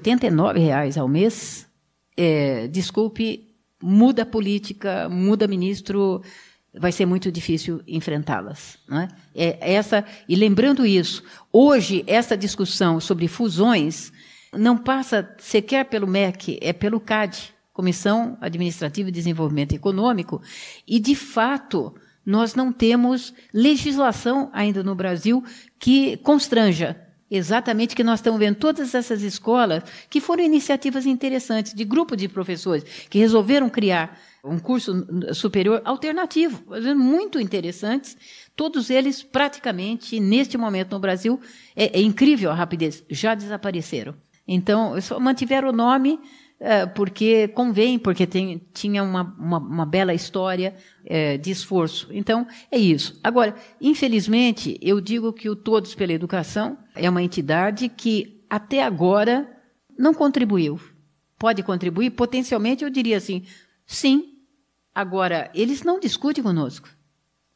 reais 0.56 0.98
ao 0.98 1.10
mês, 1.10 1.68
é, 2.16 2.70
desculpe, 2.70 3.51
muda 3.82 4.24
a 4.24 4.26
política, 4.26 5.10
muda 5.10 5.48
ministro, 5.48 6.22
vai 6.74 6.92
ser 6.92 7.06
muito 7.06 7.32
difícil 7.32 7.82
enfrentá-las. 7.88 8.78
É? 9.36 9.54
é 9.60 9.74
essa 9.74 10.06
e 10.28 10.36
lembrando 10.36 10.86
isso, 10.86 11.24
hoje 11.52 12.04
essa 12.08 12.38
discussão 12.38 13.00
sobre 13.00 13.28
fusões 13.28 14.12
não 14.54 14.78
passa 14.78 15.34
sequer 15.38 15.86
pelo 15.86 16.08
MEC, 16.08 16.60
é 16.62 16.74
pelo 16.74 17.00
CAD, 17.00 17.54
Comissão 17.74 18.38
Administrativa 18.42 19.10
de 19.10 19.16
Desenvolvimento 19.16 19.74
Econômico, 19.74 20.42
e 20.86 21.00
de 21.00 21.16
fato 21.16 21.96
nós 22.26 22.54
não 22.54 22.72
temos 22.72 23.34
legislação 23.54 24.50
ainda 24.54 24.84
no 24.84 24.94
Brasil 24.94 25.44
que 25.80 26.18
constranja 26.18 27.00
Exatamente 27.34 27.96
que 27.96 28.04
nós 28.04 28.20
estamos 28.20 28.38
vendo 28.38 28.58
todas 28.58 28.94
essas 28.94 29.22
escolas 29.22 29.84
que 30.10 30.20
foram 30.20 30.44
iniciativas 30.44 31.06
interessantes 31.06 31.74
de 31.74 31.86
grupo 31.86 32.18
de 32.18 32.28
professores 32.28 32.84
que 33.10 33.20
resolveram 33.20 33.70
criar 33.70 34.20
um 34.44 34.60
curso 34.60 35.08
superior 35.34 35.82
alternativo, 35.86 36.62
muito 36.94 37.40
interessantes. 37.40 38.18
Todos 38.54 38.90
eles 38.90 39.24
praticamente 39.24 40.20
neste 40.20 40.58
momento 40.58 40.92
no 40.92 41.00
Brasil 41.00 41.40
é, 41.74 41.98
é 41.98 42.02
incrível 42.02 42.52
a 42.52 42.54
rapidez, 42.54 43.02
já 43.10 43.34
desapareceram. 43.34 44.14
Então 44.46 44.96
mantiveram 45.22 45.70
o 45.70 45.74
nome 45.74 46.20
porque 46.94 47.48
convém, 47.48 47.98
porque 47.98 48.28
tem, 48.28 48.62
tinha 48.72 49.02
uma, 49.02 49.24
uma, 49.38 49.58
uma, 49.58 49.86
bela 49.86 50.14
história 50.14 50.76
é, 51.04 51.36
de 51.36 51.50
esforço. 51.50 52.08
Então, 52.12 52.48
é 52.70 52.78
isso. 52.78 53.20
Agora, 53.24 53.56
infelizmente, 53.82 54.78
eu 54.80 55.02
digo 55.02 55.34
que 55.34 55.50
o 55.50 55.56
Todos 55.56 55.96
pela 55.96 56.14
Educação 56.14 56.78
é 56.96 57.10
uma 57.10 57.24
entidade 57.24 57.90
que, 57.90 58.46
até 58.48 58.84
agora, 58.84 59.50
não 59.98 60.14
contribuiu. 60.14 60.80
Pode 61.40 61.64
contribuir? 61.64 62.12
Potencialmente, 62.12 62.84
eu 62.84 62.90
diria 62.92 63.18
assim, 63.18 63.44
sim. 63.86 64.36
Agora, 64.94 65.50
eles 65.56 65.82
não 65.82 66.00
discutem 66.00 66.44
conosco. 66.44 66.90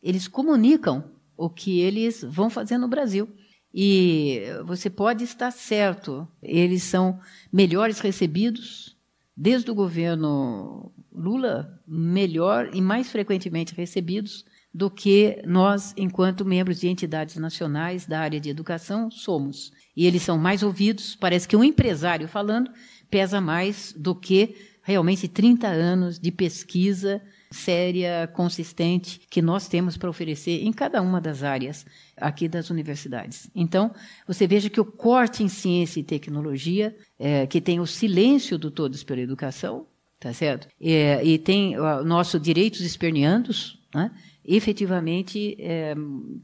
Eles 0.02 0.28
comunicam 0.28 1.04
o 1.38 1.48
que 1.48 1.80
eles 1.80 2.24
vão 2.24 2.50
fazer 2.50 2.80
no 2.80 2.88
Brasil. 2.88 3.30
E 3.72 4.42
você 4.66 4.90
pode 4.90 5.24
estar 5.26 5.52
certo, 5.52 6.26
eles 6.42 6.82
são 6.84 7.20
melhores 7.52 8.00
recebidos, 8.00 8.95
desde 9.36 9.70
o 9.70 9.76
governo 9.76 10.92
Lula, 11.12 11.82
melhor 11.88 12.70
e 12.74 12.82
mais 12.82 13.10
frequentemente 13.12 13.74
recebidos 13.74 14.46
do 14.74 14.92
que 14.92 15.42
nós, 15.46 15.94
enquanto 15.96 16.44
membros 16.44 16.82
de 16.82 16.90
entidades 16.90 17.38
nacionais 17.38 18.06
da 18.06 18.20
área 18.20 18.40
de 18.40 18.50
educação, 18.50 19.10
somos. 19.10 19.72
E 19.96 20.06
eles 20.06 20.22
são 20.22 20.38
mais 20.38 20.62
ouvidos. 20.62 21.16
Parece 21.16 21.48
que 21.48 21.56
um 21.56 21.64
empresário 21.64 22.28
falando 22.28 22.70
pesa 23.10 23.40
mais 23.40 23.94
do 23.98 24.14
que 24.14 24.56
realmente 24.82 25.28
30 25.28 25.68
anos 25.68 26.20
de 26.20 26.32
pesquisa 26.32 27.22
séria, 27.52 28.30
consistente, 28.34 29.22
que 29.30 29.42
nós 29.42 29.68
temos 29.68 29.98
para 29.98 30.10
oferecer 30.10 30.64
em 30.64 30.72
cada 30.72 31.02
uma 31.02 31.22
das 31.22 31.44
áreas 31.44 31.86
aqui 32.18 32.48
das 32.48 32.70
universidades. 32.70 33.50
Então, 33.56 33.94
você 34.28 34.48
veja 34.48 34.70
que 34.70 34.80
o 34.80 34.86
corte 34.86 35.44
em 35.44 35.50
ciência 35.50 36.00
e 36.00 36.04
tecnologia, 36.04 36.96
é, 37.20 37.46
que 37.46 37.62
tem 37.62 37.80
o 37.80 37.86
silêncio 37.86 38.58
do 38.58 38.72
Todos 38.72 39.04
pela 39.04 39.22
Educação, 39.22 39.86
tá 40.20 40.34
certo? 40.34 40.68
É, 40.80 41.24
e 41.24 41.38
tem 41.38 41.78
o 41.78 42.04
nosso 42.04 42.40
direitos 42.40 42.82
esperneandos, 42.82 43.80
né? 43.94 44.12
efetivamente 44.44 45.56
é, 45.60 45.96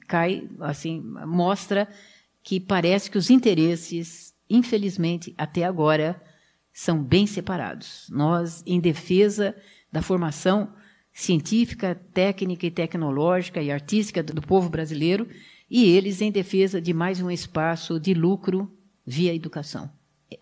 cai, 0.08 0.48
assim, 0.60 1.02
mostra 1.26 1.88
que 2.44 2.60
parece 2.60 3.10
que 3.10 3.18
os 3.18 3.30
interesses, 3.30 4.34
infelizmente, 4.50 5.34
até 5.38 5.64
agora, 5.64 6.22
são 6.74 7.02
bem 7.04 7.28
separados. 7.28 8.08
Nós, 8.10 8.64
em 8.66 8.80
defesa 8.80 9.56
da 9.92 10.02
formação 10.02 10.74
científica, 11.22 12.00
técnica 12.14 12.66
e 12.66 12.72
tecnológica 12.72 13.62
e 13.62 13.72
artística 13.72 14.24
do 14.24 14.42
povo 14.42 14.70
brasileiro, 14.70 15.28
e 15.70 15.86
eles 15.86 16.22
em 16.22 16.32
defesa 16.32 16.82
de 16.82 16.94
mais 16.94 17.22
um 17.22 17.30
espaço 17.30 18.00
de 18.00 18.14
lucro 18.14 18.70
via 19.06 19.34
educação. 19.34 19.90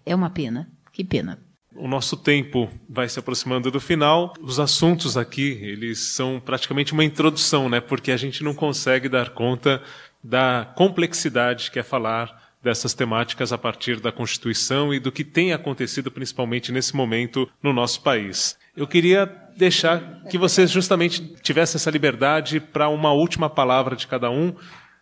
É 0.05 0.15
uma 0.15 0.29
pena. 0.29 0.71
Que 0.91 1.03
pena. 1.03 1.39
O 1.75 1.87
nosso 1.87 2.17
tempo 2.17 2.69
vai 2.89 3.07
se 3.07 3.19
aproximando 3.19 3.69
do 3.69 3.79
final. 3.79 4.33
Os 4.41 4.59
assuntos 4.59 5.15
aqui, 5.15 5.59
eles 5.61 5.99
são 5.99 6.41
praticamente 6.43 6.93
uma 6.93 7.03
introdução, 7.03 7.69
né? 7.69 7.79
Porque 7.79 8.11
a 8.11 8.17
gente 8.17 8.43
não 8.43 8.53
consegue 8.53 9.07
dar 9.07 9.29
conta 9.29 9.81
da 10.23 10.73
complexidade 10.75 11.71
que 11.71 11.79
é 11.79 11.83
falar 11.83 12.49
dessas 12.61 12.93
temáticas 12.93 13.53
a 13.53 13.57
partir 13.57 13.99
da 13.99 14.11
Constituição 14.11 14.93
e 14.93 14.99
do 14.99 15.11
que 15.11 15.23
tem 15.23 15.53
acontecido 15.53 16.11
principalmente 16.11 16.71
nesse 16.71 16.95
momento 16.95 17.49
no 17.63 17.71
nosso 17.71 18.01
país. 18.01 18.57
Eu 18.75 18.87
queria 18.87 19.48
deixar 19.59 20.23
que 20.29 20.37
vocês 20.37 20.71
justamente 20.71 21.21
tivessem 21.41 21.77
essa 21.77 21.91
liberdade 21.91 22.61
para 22.61 22.87
uma 22.87 23.11
última 23.11 23.49
palavra 23.49 23.93
de 23.93 24.07
cada 24.07 24.31
um 24.31 24.55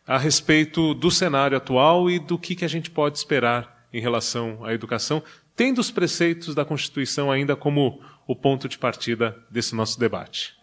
a 0.05 0.17
respeito 0.17 0.95
do 0.95 1.11
cenário 1.11 1.55
atual 1.55 2.09
e 2.09 2.17
do 2.17 2.39
que, 2.39 2.55
que 2.55 2.65
a 2.65 2.67
gente 2.67 2.89
pode 2.89 3.19
esperar 3.19 3.85
em 3.93 4.01
relação 4.01 4.65
à 4.65 4.73
educação, 4.73 5.21
tendo 5.55 5.79
os 5.79 5.91
preceitos 5.91 6.55
da 6.55 6.65
Constituição 6.65 7.31
ainda 7.31 7.55
como 7.55 8.01
o 8.25 8.35
ponto 8.35 8.67
de 8.67 8.79
partida 8.79 9.37
desse 9.49 9.75
nosso 9.75 9.99
debate. 9.99 10.57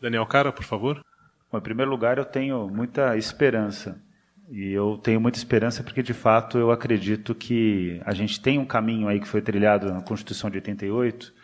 Daniel 0.00 0.24
Cara, 0.24 0.50
por 0.50 0.64
favor. 0.64 1.04
Bom, 1.52 1.58
em 1.58 1.62
primeiro 1.62 1.90
lugar, 1.90 2.16
eu 2.16 2.24
tenho 2.24 2.68
muita 2.68 3.18
esperança 3.18 4.00
e 4.48 4.72
eu 4.72 4.98
tenho 5.02 5.20
muita 5.20 5.36
esperança 5.36 5.82
porque, 5.82 6.02
de 6.02 6.14
fato, 6.14 6.56
eu 6.56 6.70
acredito 6.70 7.34
que 7.34 8.00
a 8.02 8.14
gente 8.14 8.40
tem 8.40 8.58
um 8.58 8.64
caminho 8.64 9.08
aí 9.08 9.20
que 9.20 9.28
foi 9.28 9.42
trilhado 9.42 9.92
na 9.92 10.00
Constituição 10.00 10.48
de 10.48 10.56
88 10.56 11.39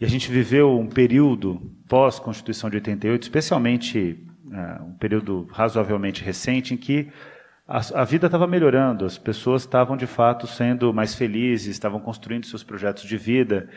e 0.00 0.04
a 0.04 0.08
gente 0.08 0.30
viveu 0.30 0.78
um 0.78 0.86
período 0.86 1.60
pós-Constituição 1.88 2.68
de 2.68 2.76
88, 2.76 3.22
especialmente 3.22 4.18
é, 4.52 4.82
um 4.82 4.92
período 4.92 5.48
razoavelmente 5.50 6.22
recente, 6.22 6.74
em 6.74 6.76
que 6.76 7.08
a, 7.66 7.80
a 8.02 8.04
vida 8.04 8.26
estava 8.26 8.46
melhorando, 8.46 9.04
as 9.04 9.16
pessoas 9.16 9.62
estavam, 9.62 9.96
de 9.96 10.06
fato, 10.06 10.46
sendo 10.46 10.92
mais 10.92 11.14
felizes, 11.14 11.68
estavam 11.68 11.98
construindo 11.98 12.46
seus 12.46 12.62
projetos 12.62 13.04
de 13.04 13.16
vida. 13.16 13.68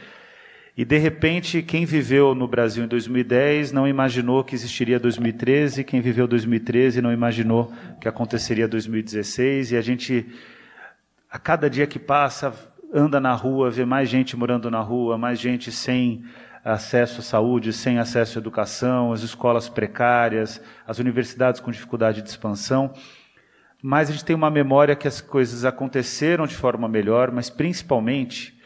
E 0.78 0.86
de 0.86 0.98
repente, 0.98 1.62
quem 1.62 1.86
viveu 1.86 2.36
no 2.36 2.48
Brasil 2.48 2.84
em 2.84 2.88
2010 2.88 3.72
não 3.72 3.88
imaginou 3.88 4.44
que 4.44 4.56
existiria 4.56 5.00
2013, 5.00 5.84
quem 5.84 6.02
viveu 6.02 6.28
2013 6.28 7.02
não 7.02 7.12
imaginou 7.12 7.74
que 8.00 8.08
aconteceria 8.08 8.68
2016, 8.68 9.72
e 9.72 9.78
a 9.78 9.82
gente, 9.82 10.26
a 11.32 11.40
cada 11.40 11.70
dia 11.70 11.88
que 11.88 11.98
passa, 11.98 12.54
anda 12.94 13.20
na 13.20 13.34
rua, 13.34 13.70
vê 13.70 13.86
mais 13.86 14.10
gente 14.10 14.36
morando 14.36 14.70
na 14.70 14.82
rua, 14.82 15.18
mais 15.18 15.40
gente 15.40 15.72
sem 15.72 16.24
acesso 16.64 17.20
à 17.20 17.24
saúde, 17.24 17.72
sem 17.72 18.00
acesso 18.00 18.38
à 18.38 18.42
educação, 18.42 19.14
as 19.14 19.22
escolas 19.22 19.70
precárias, 19.70 20.62
as 20.88 21.00
universidades 21.00 21.62
com 21.62 21.72
dificuldade 21.72 22.22
de 22.22 22.30
expansão. 22.30 22.94
Mas 23.82 24.10
a 24.10 24.12
gente 24.12 24.26
tem 24.26 24.36
uma 24.36 24.50
memória 24.50 24.96
que 24.96 25.08
as 25.08 25.22
coisas 25.22 25.64
aconteceram 25.64 26.46
de 26.46 26.56
forma 26.56 26.88
melhor, 26.88 27.32
mas 27.32 27.50
principalmente 27.50 28.58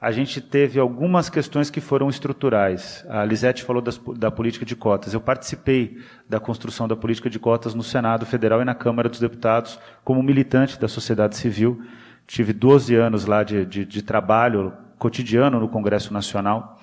a 0.00 0.12
gente 0.12 0.40
teve 0.40 0.80
algumas 0.80 1.28
questões 1.28 1.68
que 1.68 1.80
foram 1.80 2.08
estruturais. 2.08 3.04
A 3.08 3.22
Lisete 3.24 3.62
falou 3.62 3.82
das, 3.82 3.98
da 4.16 4.30
política 4.30 4.64
de 4.64 4.74
cotas. 4.74 5.12
Eu 5.12 5.20
participei 5.20 5.98
da 6.26 6.40
construção 6.40 6.88
da 6.88 6.96
política 6.96 7.28
de 7.28 7.38
cotas 7.38 7.74
no 7.74 7.82
Senado 7.82 8.24
Federal 8.24 8.62
e 8.62 8.64
na 8.64 8.74
Câmara 8.74 9.10
dos 9.10 9.20
Deputados 9.20 9.78
como 10.02 10.22
militante 10.22 10.80
da 10.80 10.88
sociedade 10.88 11.36
civil. 11.36 11.82
Tive 12.30 12.52
12 12.52 12.94
anos 12.94 13.24
lá 13.26 13.42
de, 13.42 13.66
de, 13.66 13.84
de 13.84 14.02
trabalho 14.02 14.72
cotidiano 15.00 15.58
no 15.58 15.68
Congresso 15.68 16.12
Nacional. 16.12 16.78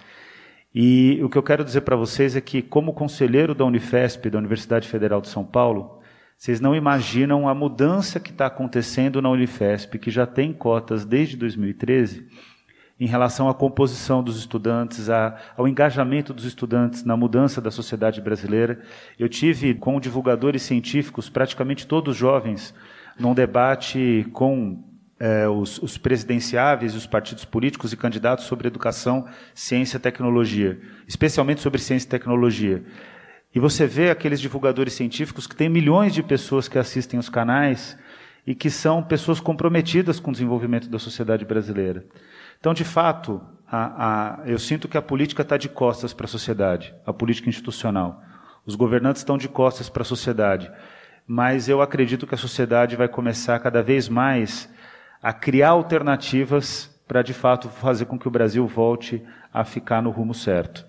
E 0.76 1.22
o 1.24 1.30
que 1.30 1.38
eu 1.38 1.42
quero 1.42 1.64
dizer 1.64 1.82
para 1.82 1.96
vocês 1.96 2.36
é 2.36 2.42
que, 2.42 2.62
como 2.62 2.92
conselheiro 2.92 3.56
da 3.56 3.64
Unifesp, 3.64 4.30
da 4.30 4.40
Universidade 4.40 4.90
Federal 4.90 5.22
de 5.22 5.30
São 5.30 5.46
Paulo, 5.46 6.02
vocês 6.38 6.60
não 6.60 6.76
imaginam 6.76 7.48
a 7.48 7.56
mudança 7.56 8.20
que 8.20 8.32
está 8.32 8.48
acontecendo 8.48 9.22
na 9.22 9.30
Unifesp, 9.30 9.98
que 9.98 10.12
já 10.12 10.26
tem 10.28 10.52
cotas 10.52 11.06
desde 11.06 11.38
2013 11.38 12.28
em 13.00 13.08
relação 13.08 13.48
à 13.48 13.54
composição 13.54 14.22
dos 14.22 14.38
estudantes, 14.38 15.10
a, 15.10 15.38
ao 15.56 15.66
engajamento 15.66 16.34
dos 16.34 16.44
estudantes 16.44 17.06
na 17.06 17.16
mudança 17.16 17.62
da 17.62 17.72
sociedade 17.72 18.20
brasileira. 18.20 18.82
Eu 19.18 19.30
tive 19.30 19.74
com 19.76 19.98
divulgadores 19.98 20.64
científicos, 20.64 21.30
praticamente 21.30 21.88
todos 21.88 22.18
jovens, 22.18 22.76
num 23.18 23.34
debate 23.34 24.28
com 24.34 24.84
é, 25.20 25.48
os, 25.48 25.82
os 25.82 25.98
presidenciáveis, 25.98 26.96
os 26.96 27.08
partidos 27.08 27.46
políticos 27.46 27.92
e 27.92 27.98
candidatos 27.98 28.46
sobre 28.46 28.68
educação, 28.68 29.28
ciência 29.54 29.98
e 29.98 30.00
tecnologia, 30.00 30.80
especialmente 31.08 31.62
sobre 31.62 31.80
ciência 31.80 32.08
e 32.08 32.10
tecnologia. 32.10 32.84
E 33.54 33.60
você 33.60 33.88
vê 33.88 34.10
aqueles 34.10 34.40
divulgadores 34.40 34.94
científicos 34.94 35.48
que 35.48 35.56
têm 35.56 35.70
milhões 35.70 36.14
de 36.14 36.22
pessoas 36.22 36.68
que 36.68 36.78
assistem 36.78 37.20
os 37.20 37.30
canais 37.30 37.98
e 38.46 38.54
que 38.54 38.70
são 38.70 39.02
pessoas 39.02 39.40
comprometidas 39.40 40.20
com 40.20 40.30
o 40.30 40.34
desenvolvimento 40.34 40.88
da 40.90 41.00
sociedade 41.00 41.44
brasileira. 41.44 42.06
Então, 42.60 42.74
de 42.74 42.84
fato, 42.84 43.42
a, 43.68 44.42
a, 44.42 44.48
eu 44.48 44.60
sinto 44.60 44.88
que 44.88 44.98
a 44.98 45.02
política 45.02 45.42
está 45.42 45.58
de 45.58 45.68
costas 45.68 46.14
para 46.14 46.26
a 46.26 46.30
sociedade, 46.30 46.94
a 47.06 47.12
política 47.12 47.50
institucional. 47.50 48.22
Os 48.66 48.76
governantes 48.76 49.22
estão 49.22 49.38
de 49.38 49.50
costas 49.50 49.90
para 49.90 50.02
a 50.02 50.06
sociedade. 50.06 50.72
Mas 51.26 51.68
eu 51.68 51.82
acredito 51.82 52.26
que 52.26 52.36
a 52.36 52.38
sociedade 52.38 52.96
vai 52.96 53.08
começar 53.08 53.60
cada 53.60 53.84
vez 53.84 54.08
mais 54.08 54.70
a 55.28 55.34
criar 55.34 55.72
alternativas 55.72 56.90
para, 57.06 57.22
de 57.22 57.34
fato, 57.34 57.68
fazer 57.68 58.06
com 58.06 58.18
que 58.18 58.30
o 58.30 58.32
Brasil 58.32 58.66
volte 58.66 59.22
a 59.54 59.66
ficar 59.66 60.02
no 60.02 60.10
rumo 60.10 60.34
certo. 60.34 60.86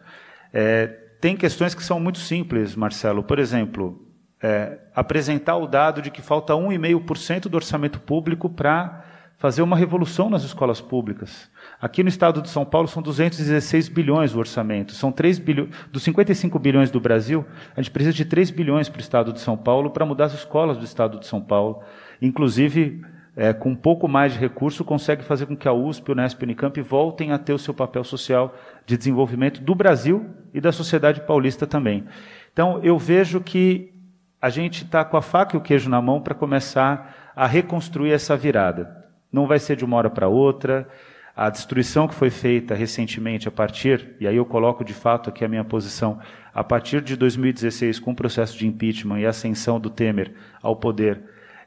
É, 0.54 0.86
tem 1.20 1.36
questões 1.36 1.74
que 1.74 1.82
são 1.82 1.98
muito 1.98 2.20
simples, 2.20 2.76
Marcelo. 2.76 3.24
Por 3.24 3.40
exemplo, 3.40 4.00
é, 4.40 4.78
apresentar 4.94 5.56
o 5.56 5.66
dado 5.66 6.00
de 6.00 6.08
que 6.08 6.22
falta 6.22 6.52
1,5% 6.52 7.48
do 7.48 7.56
orçamento 7.56 7.98
público 7.98 8.48
para 8.48 9.04
fazer 9.38 9.60
uma 9.60 9.76
revolução 9.76 10.30
nas 10.30 10.44
escolas 10.44 10.80
públicas. 10.80 11.50
Aqui 11.80 12.04
no 12.04 12.08
estado 12.08 12.40
de 12.40 12.48
São 12.48 12.64
Paulo 12.64 12.86
são 12.86 13.02
216 13.02 13.88
bilhões 13.88 14.36
o 14.36 14.38
orçamento. 14.38 14.92
São 14.92 15.10
3 15.10 15.40
bilhões, 15.40 15.70
dos 15.90 16.04
55 16.04 16.56
bilhões 16.60 16.92
do 16.92 17.00
Brasil, 17.00 17.44
a 17.76 17.82
gente 17.82 17.90
precisa 17.90 18.14
de 18.14 18.24
3 18.24 18.52
bilhões 18.52 18.88
para 18.88 18.98
o 18.98 19.02
estado 19.02 19.32
de 19.32 19.40
São 19.40 19.56
Paulo 19.56 19.90
para 19.90 20.06
mudar 20.06 20.26
as 20.26 20.34
escolas 20.34 20.76
do 20.76 20.84
estado 20.84 21.18
de 21.18 21.26
São 21.26 21.40
Paulo. 21.40 21.82
Inclusive, 22.22 23.02
é, 23.38 23.52
com 23.52 23.70
um 23.70 23.76
pouco 23.76 24.08
mais 24.08 24.32
de 24.32 24.38
recurso, 24.40 24.84
consegue 24.84 25.22
fazer 25.22 25.46
com 25.46 25.56
que 25.56 25.68
a 25.68 25.72
USP, 25.72 26.08
o 26.08 26.12
Unesp 26.12 26.42
e 26.42 26.42
o 26.42 26.46
Unicamp 26.46 26.80
voltem 26.80 27.30
a 27.30 27.38
ter 27.38 27.52
o 27.52 27.58
seu 27.58 27.72
papel 27.72 28.02
social 28.02 28.52
de 28.84 28.98
desenvolvimento 28.98 29.60
do 29.60 29.76
Brasil 29.76 30.28
e 30.52 30.60
da 30.60 30.72
sociedade 30.72 31.20
paulista 31.20 31.64
também. 31.64 32.04
Então, 32.52 32.80
eu 32.82 32.98
vejo 32.98 33.40
que 33.40 33.94
a 34.42 34.50
gente 34.50 34.82
está 34.82 35.04
com 35.04 35.16
a 35.16 35.22
faca 35.22 35.54
e 35.54 35.56
o 35.56 35.62
queijo 35.62 35.88
na 35.88 36.02
mão 36.02 36.20
para 36.20 36.34
começar 36.34 37.32
a 37.36 37.46
reconstruir 37.46 38.10
essa 38.10 38.36
virada. 38.36 39.06
Não 39.32 39.46
vai 39.46 39.60
ser 39.60 39.76
de 39.76 39.84
uma 39.84 39.96
hora 39.96 40.10
para 40.10 40.26
outra. 40.26 40.88
A 41.36 41.48
destruição 41.48 42.08
que 42.08 42.16
foi 42.16 42.30
feita 42.30 42.74
recentemente 42.74 43.46
a 43.46 43.52
partir, 43.52 44.16
e 44.18 44.26
aí 44.26 44.34
eu 44.34 44.44
coloco 44.44 44.84
de 44.84 44.92
fato 44.92 45.30
aqui 45.30 45.44
a 45.44 45.48
minha 45.48 45.62
posição, 45.62 46.18
a 46.52 46.64
partir 46.64 47.00
de 47.02 47.14
2016, 47.14 48.00
com 48.00 48.10
o 48.10 48.16
processo 48.16 48.58
de 48.58 48.66
impeachment 48.66 49.20
e 49.20 49.26
ascensão 49.26 49.78
do 49.78 49.90
Temer 49.90 50.32
ao 50.60 50.74
poder, 50.74 51.22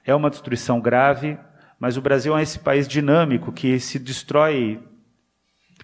é 0.05 0.13
uma 0.13 0.29
destruição 0.29 0.81
grave, 0.81 1.37
mas 1.81 1.97
o 1.97 2.01
Brasil 2.01 2.37
é 2.37 2.43
esse 2.43 2.59
país 2.59 2.87
dinâmico 2.87 3.51
que 3.51 3.79
se 3.79 3.97
destrói 3.97 4.79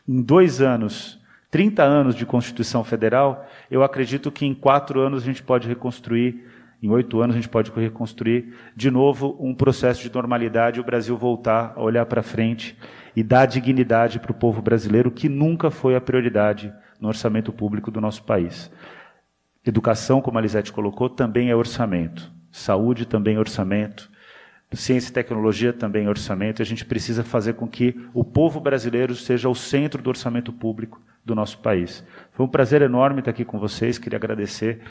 em 0.07 0.21
dois 0.21 0.61
anos, 0.61 1.19
30 1.49 1.83
anos 1.83 2.13
de 2.13 2.23
Constituição 2.23 2.83
Federal, 2.83 3.49
eu 3.69 3.81
acredito 3.81 4.31
que 4.31 4.45
em 4.45 4.53
quatro 4.53 5.01
anos 5.01 5.23
a 5.23 5.25
gente 5.25 5.41
pode 5.41 5.67
reconstruir 5.67 6.45
em 6.83 6.91
oito 6.91 7.19
anos 7.19 7.35
a 7.35 7.39
gente 7.39 7.49
pode 7.49 7.71
reconstruir 7.71 8.53
de 8.75 8.91
novo 8.91 9.35
um 9.39 9.55
processo 9.55 10.03
de 10.03 10.13
normalidade 10.13 10.79
o 10.79 10.83
Brasil 10.83 11.17
voltar 11.17 11.73
a 11.75 11.81
olhar 11.81 12.05
para 12.05 12.21
frente 12.21 12.77
e 13.15 13.23
dar 13.23 13.47
dignidade 13.47 14.19
para 14.19 14.31
o 14.31 14.35
povo 14.35 14.61
brasileiro, 14.61 15.09
que 15.09 15.27
nunca 15.27 15.71
foi 15.71 15.95
a 15.95 16.01
prioridade 16.01 16.71
no 17.01 17.07
orçamento 17.07 17.51
público 17.51 17.89
do 17.89 17.99
nosso 17.99 18.21
país. 18.21 18.71
Educação, 19.65 20.21
como 20.21 20.37
a 20.37 20.41
Lisete 20.41 20.71
colocou, 20.71 21.09
também 21.09 21.49
é 21.49 21.55
orçamento. 21.55 22.31
Saúde 22.51 23.07
também 23.07 23.37
é 23.37 23.39
orçamento. 23.39 24.07
Ciência 24.73 25.09
e 25.09 25.13
tecnologia 25.13 25.71
também 25.71 26.07
orçamento, 26.07 26.61
a 26.61 26.65
gente 26.65 26.85
precisa 26.85 27.23
fazer 27.23 27.53
com 27.53 27.67
que 27.67 27.95
o 28.13 28.23
povo 28.23 28.59
brasileiro 28.59 29.15
seja 29.15 29.47
o 29.47 29.55
centro 29.55 30.01
do 30.01 30.09
orçamento 30.09 30.51
público 30.51 31.01
do 31.23 31.33
nosso 31.33 31.59
país. 31.59 32.03
Foi 32.31 32.45
um 32.45 32.49
prazer 32.49 32.81
enorme 32.81 33.19
estar 33.19 33.31
aqui 33.31 33.45
com 33.45 33.59
vocês, 33.59 33.97
queria 33.97 34.17
agradecer 34.17 34.81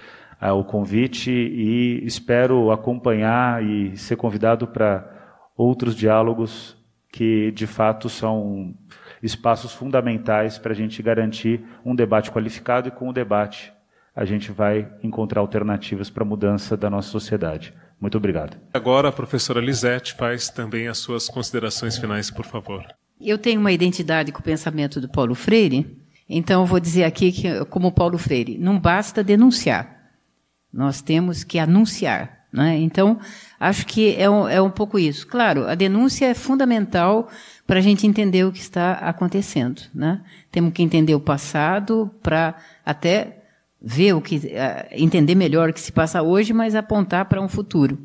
uh, 0.40 0.52
o 0.52 0.64
convite 0.64 1.30
e 1.30 2.04
espero 2.04 2.70
acompanhar 2.70 3.62
e 3.62 3.96
ser 3.96 4.16
convidado 4.16 4.66
para 4.66 5.12
outros 5.56 5.94
diálogos 5.94 6.76
que 7.10 7.50
de 7.52 7.66
fato 7.66 8.08
são 8.08 8.74
espaços 9.22 9.72
fundamentais 9.72 10.58
para 10.58 10.72
a 10.72 10.76
gente 10.76 11.02
garantir 11.02 11.64
um 11.84 11.94
debate 11.94 12.30
qualificado 12.30 12.88
e 12.88 12.90
com 12.90 13.08
o 13.08 13.12
debate 13.12 13.72
a 14.14 14.24
gente 14.24 14.50
vai 14.50 14.90
encontrar 15.02 15.40
alternativas 15.40 16.08
para 16.08 16.22
a 16.22 16.26
mudança 16.26 16.74
da 16.76 16.88
nossa 16.88 17.10
sociedade. 17.10 17.74
Muito 18.00 18.18
obrigado. 18.18 18.56
Agora 18.72 19.08
a 19.08 19.12
professora 19.12 19.60
Lisete 19.60 20.14
faz 20.14 20.48
também 20.48 20.88
as 20.88 20.98
suas 20.98 21.28
considerações 21.28 21.96
finais, 21.96 22.30
por 22.30 22.44
favor. 22.44 22.84
Eu 23.20 23.38
tenho 23.38 23.60
uma 23.60 23.72
identidade 23.72 24.32
com 24.32 24.40
o 24.40 24.44
pensamento 24.44 25.00
do 25.00 25.08
Paulo 25.08 25.34
Freire, 25.34 25.96
então 26.28 26.62
eu 26.62 26.66
vou 26.66 26.78
dizer 26.78 27.04
aqui 27.04 27.32
que, 27.32 27.64
como 27.66 27.90
Paulo 27.90 28.18
Freire, 28.18 28.58
não 28.58 28.78
basta 28.78 29.24
denunciar, 29.24 30.12
nós 30.72 31.00
temos 31.00 31.42
que 31.42 31.58
anunciar. 31.58 32.36
Né? 32.52 32.78
Então, 32.78 33.18
acho 33.58 33.86
que 33.86 34.14
é 34.16 34.28
um, 34.30 34.48
é 34.48 34.60
um 34.60 34.70
pouco 34.70 34.98
isso. 34.98 35.26
Claro, 35.26 35.66
a 35.66 35.74
denúncia 35.74 36.26
é 36.26 36.34
fundamental 36.34 37.28
para 37.66 37.78
a 37.78 37.82
gente 37.82 38.06
entender 38.06 38.44
o 38.44 38.52
que 38.52 38.60
está 38.60 38.92
acontecendo. 38.92 39.82
Né? 39.94 40.22
Temos 40.50 40.72
que 40.72 40.82
entender 40.82 41.14
o 41.14 41.20
passado 41.20 42.10
para 42.22 42.54
até 42.84 43.45
ver 43.80 44.14
o 44.14 44.20
que, 44.20 44.36
uh, 44.36 44.40
entender 44.92 45.34
melhor 45.34 45.70
o 45.70 45.72
que 45.72 45.80
se 45.80 45.92
passa 45.92 46.22
hoje, 46.22 46.52
mas 46.52 46.74
apontar 46.74 47.26
para 47.26 47.40
um 47.40 47.48
futuro. 47.48 47.98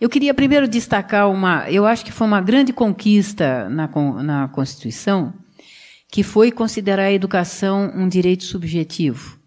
Eu 0.00 0.08
queria 0.08 0.32
primeiro 0.32 0.66
destacar 0.66 1.30
uma, 1.30 1.70
eu 1.70 1.84
acho 1.84 2.04
que 2.04 2.12
foi 2.12 2.26
uma 2.26 2.40
grande 2.40 2.72
conquista 2.72 3.68
na, 3.68 3.88
na 4.22 4.48
Constituição, 4.48 5.34
que 6.08 6.22
foi 6.22 6.50
considerar 6.50 7.04
a 7.04 7.12
educação 7.12 7.92
um 7.94 8.08
direito 8.08 8.44
subjetivo, 8.44 9.38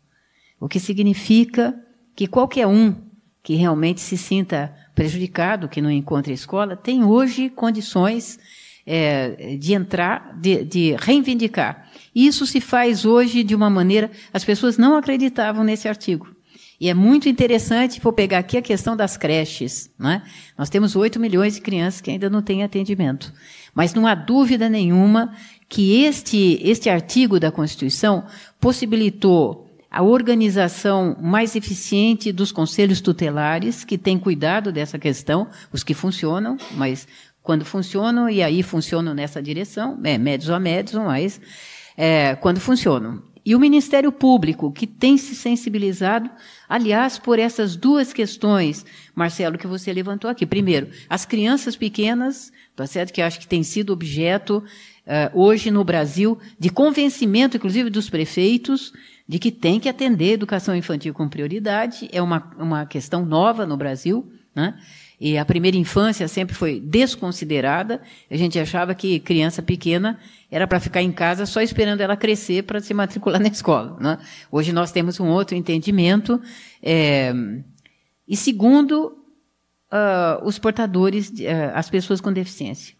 o 0.59 0.69
que 0.69 0.79
significa 0.79 1.75
que 2.15 2.27
qualquer 2.27 2.67
um 2.67 2.95
que 3.41 3.55
realmente 3.55 3.99
se 3.99 4.17
sinta 4.17 4.73
prejudicado, 4.95 5.67
que 5.67 5.81
não 5.81 5.91
encontra 5.91 6.31
escola, 6.31 6.77
tem 6.77 7.03
hoje 7.03 7.49
condições 7.49 8.39
é, 8.85 9.57
de 9.57 9.73
entrar, 9.73 10.37
de, 10.39 10.63
de 10.63 10.95
reivindicar. 10.99 11.89
Isso 12.13 12.45
se 12.45 12.59
faz 12.59 13.05
hoje 13.05 13.43
de 13.43 13.55
uma 13.55 13.69
maneira. 13.69 14.11
As 14.33 14.43
pessoas 14.43 14.77
não 14.77 14.95
acreditavam 14.95 15.63
nesse 15.63 15.87
artigo. 15.87 16.27
E 16.79 16.89
é 16.89 16.93
muito 16.93 17.29
interessante, 17.29 18.01
vou 18.01 18.11
pegar 18.11 18.39
aqui 18.39 18.57
a 18.57 18.61
questão 18.61 18.95
das 18.95 19.15
creches. 19.15 19.89
Né? 19.97 20.21
Nós 20.57 20.69
temos 20.69 20.95
8 20.95 21.19
milhões 21.19 21.55
de 21.55 21.61
crianças 21.61 22.01
que 22.01 22.11
ainda 22.11 22.29
não 22.29 22.41
têm 22.41 22.63
atendimento. 22.63 23.31
Mas 23.73 23.93
não 23.93 24.05
há 24.05 24.13
dúvida 24.13 24.67
nenhuma 24.67 25.33
que 25.69 26.03
este, 26.03 26.59
este 26.61 26.89
artigo 26.89 27.39
da 27.39 27.51
Constituição 27.51 28.25
possibilitou 28.59 29.63
a 29.89 30.01
organização 30.01 31.15
mais 31.21 31.55
eficiente 31.55 32.31
dos 32.31 32.51
conselhos 32.51 32.99
tutelares, 32.99 33.83
que 33.83 33.95
têm 33.97 34.17
cuidado 34.17 34.71
dessa 34.71 34.97
questão, 34.97 35.47
os 35.71 35.83
que 35.83 35.93
funcionam, 35.93 36.57
mas 36.71 37.07
quando 37.43 37.65
funcionam, 37.65 38.29
e 38.29 38.41
aí 38.41 38.63
funcionam 38.63 39.13
nessa 39.13 39.41
direção, 39.41 39.99
é, 40.03 40.17
médios 40.17 40.49
a 40.49 40.59
médios, 40.59 40.95
mas 40.95 41.41
é, 41.97 42.35
quando 42.35 42.59
funcionam. 42.59 43.21
E 43.45 43.53
o 43.53 43.59
Ministério 43.59 44.09
Público, 44.09 44.71
que 44.71 44.87
tem 44.87 45.17
se 45.17 45.35
sensibilizado, 45.35 46.29
aliás, 46.67 47.19
por 47.19 47.37
essas 47.37 47.75
duas 47.75 48.13
questões, 48.13 48.85
Marcelo, 49.13 49.57
que 49.57 49.67
você 49.67 49.91
levantou 49.91 50.29
aqui. 50.29 50.45
Primeiro, 50.45 50.87
as 51.09 51.25
crianças 51.25 51.75
pequenas, 51.75 52.53
tá 52.73 52.87
certo? 52.87 53.11
que 53.11 53.21
acho 53.21 53.41
que 53.41 53.47
tem 53.47 53.61
sido 53.61 53.91
objeto, 53.91 54.63
uh, 55.05 55.37
hoje 55.37 55.69
no 55.69 55.83
Brasil, 55.83 56.39
de 56.57 56.69
convencimento, 56.69 57.57
inclusive, 57.57 57.89
dos 57.89 58.09
prefeitos, 58.09 58.93
de 59.27 59.37
que 59.37 59.51
tem 59.51 59.77
que 59.77 59.89
atender 59.89 60.29
a 60.29 60.33
educação 60.33 60.73
infantil 60.73 61.13
com 61.13 61.27
prioridade. 61.27 62.07
É 62.13 62.21
uma, 62.21 62.49
uma 62.57 62.85
questão 62.85 63.25
nova 63.25 63.65
no 63.65 63.75
Brasil, 63.75 64.31
né? 64.55 64.79
E 65.25 65.37
a 65.37 65.45
primeira 65.45 65.77
infância 65.77 66.27
sempre 66.27 66.53
foi 66.53 66.81
desconsiderada. 66.81 68.01
A 68.29 68.35
gente 68.35 68.59
achava 68.59 68.93
que 68.93 69.21
criança 69.21 69.61
pequena 69.61 70.19
era 70.51 70.67
para 70.67 70.81
ficar 70.81 71.01
em 71.01 71.13
casa 71.13 71.45
só 71.45 71.61
esperando 71.61 72.01
ela 72.01 72.17
crescer 72.17 72.63
para 72.63 72.81
se 72.81 72.93
matricular 72.93 73.39
na 73.39 73.47
escola. 73.47 73.95
Né? 74.01 74.17
Hoje 74.51 74.73
nós 74.73 74.91
temos 74.91 75.21
um 75.21 75.29
outro 75.29 75.55
entendimento. 75.55 76.41
É... 76.81 77.33
E 78.27 78.35
segundo, 78.35 79.17
uh, 79.93 80.45
os 80.45 80.59
portadores, 80.59 81.29
uh, 81.29 81.71
as 81.73 81.89
pessoas 81.89 82.19
com 82.19 82.33
deficiência. 82.33 82.93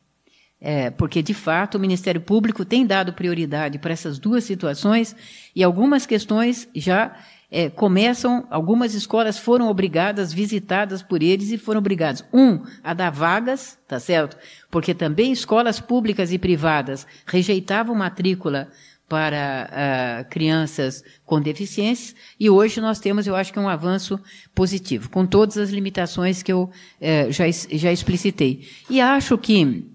É, 0.62 0.92
porque, 0.92 1.22
de 1.22 1.34
fato, 1.34 1.76
o 1.76 1.80
Ministério 1.80 2.22
Público 2.22 2.64
tem 2.64 2.86
dado 2.86 3.12
prioridade 3.12 3.78
para 3.78 3.92
essas 3.92 4.18
duas 4.18 4.46
situações 4.46 5.14
e 5.54 5.62
algumas 5.62 6.06
questões 6.06 6.70
já 6.74 7.18
é, 7.54 7.70
começam, 7.70 8.48
algumas 8.50 8.96
escolas 8.96 9.38
foram 9.38 9.70
obrigadas, 9.70 10.34
visitadas 10.34 11.04
por 11.04 11.22
eles 11.22 11.52
e 11.52 11.58
foram 11.60 11.78
obrigadas, 11.78 12.26
um, 12.34 12.60
a 12.84 12.96
dar 12.96 13.12
vagas, 13.12 13.78
tá 13.88 14.00
certo? 14.00 14.36
Porque 14.72 14.92
também 14.96 15.32
escolas 15.32 15.80
públicas 15.80 16.34
e 16.34 16.40
privadas 16.40 17.06
rejeitavam 17.28 17.94
matrícula 17.94 18.70
para 19.08 19.70
uh, 19.70 20.30
crianças 20.32 21.04
com 21.24 21.40
deficiências, 21.40 22.16
e 22.40 22.50
hoje 22.50 22.82
nós 22.82 23.00
temos, 23.00 23.28
eu 23.28 23.36
acho 23.36 23.54
que 23.54 23.60
um 23.60 23.70
avanço 23.70 24.20
positivo, 24.56 25.08
com 25.12 25.24
todas 25.24 25.56
as 25.56 25.70
limitações 25.70 26.42
que 26.42 26.52
eu 26.52 26.64
uh, 26.64 27.32
já, 27.32 27.44
já 27.52 27.92
explicitei. 27.92 28.68
E 28.90 29.00
acho 29.00 29.38
que 29.38 29.88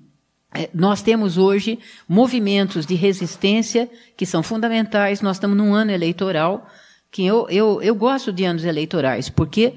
eh, 0.54 0.70
nós 0.72 1.02
temos 1.02 1.36
hoje 1.36 1.80
movimentos 2.08 2.86
de 2.86 2.94
resistência 2.94 3.90
que 4.16 4.24
são 4.24 4.44
fundamentais, 4.44 5.20
nós 5.20 5.38
estamos 5.38 5.56
num 5.56 5.74
ano 5.74 5.90
eleitoral, 5.90 6.68
que 7.10 7.24
eu, 7.24 7.48
eu, 7.48 7.82
eu 7.82 7.94
gosto 7.94 8.32
de 8.32 8.44
anos 8.44 8.64
eleitorais, 8.64 9.28
porque 9.28 9.74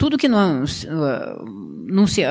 tudo 0.00 0.16
que 0.16 0.28
não, 0.28 0.64
não 1.86 2.06
se, 2.06 2.22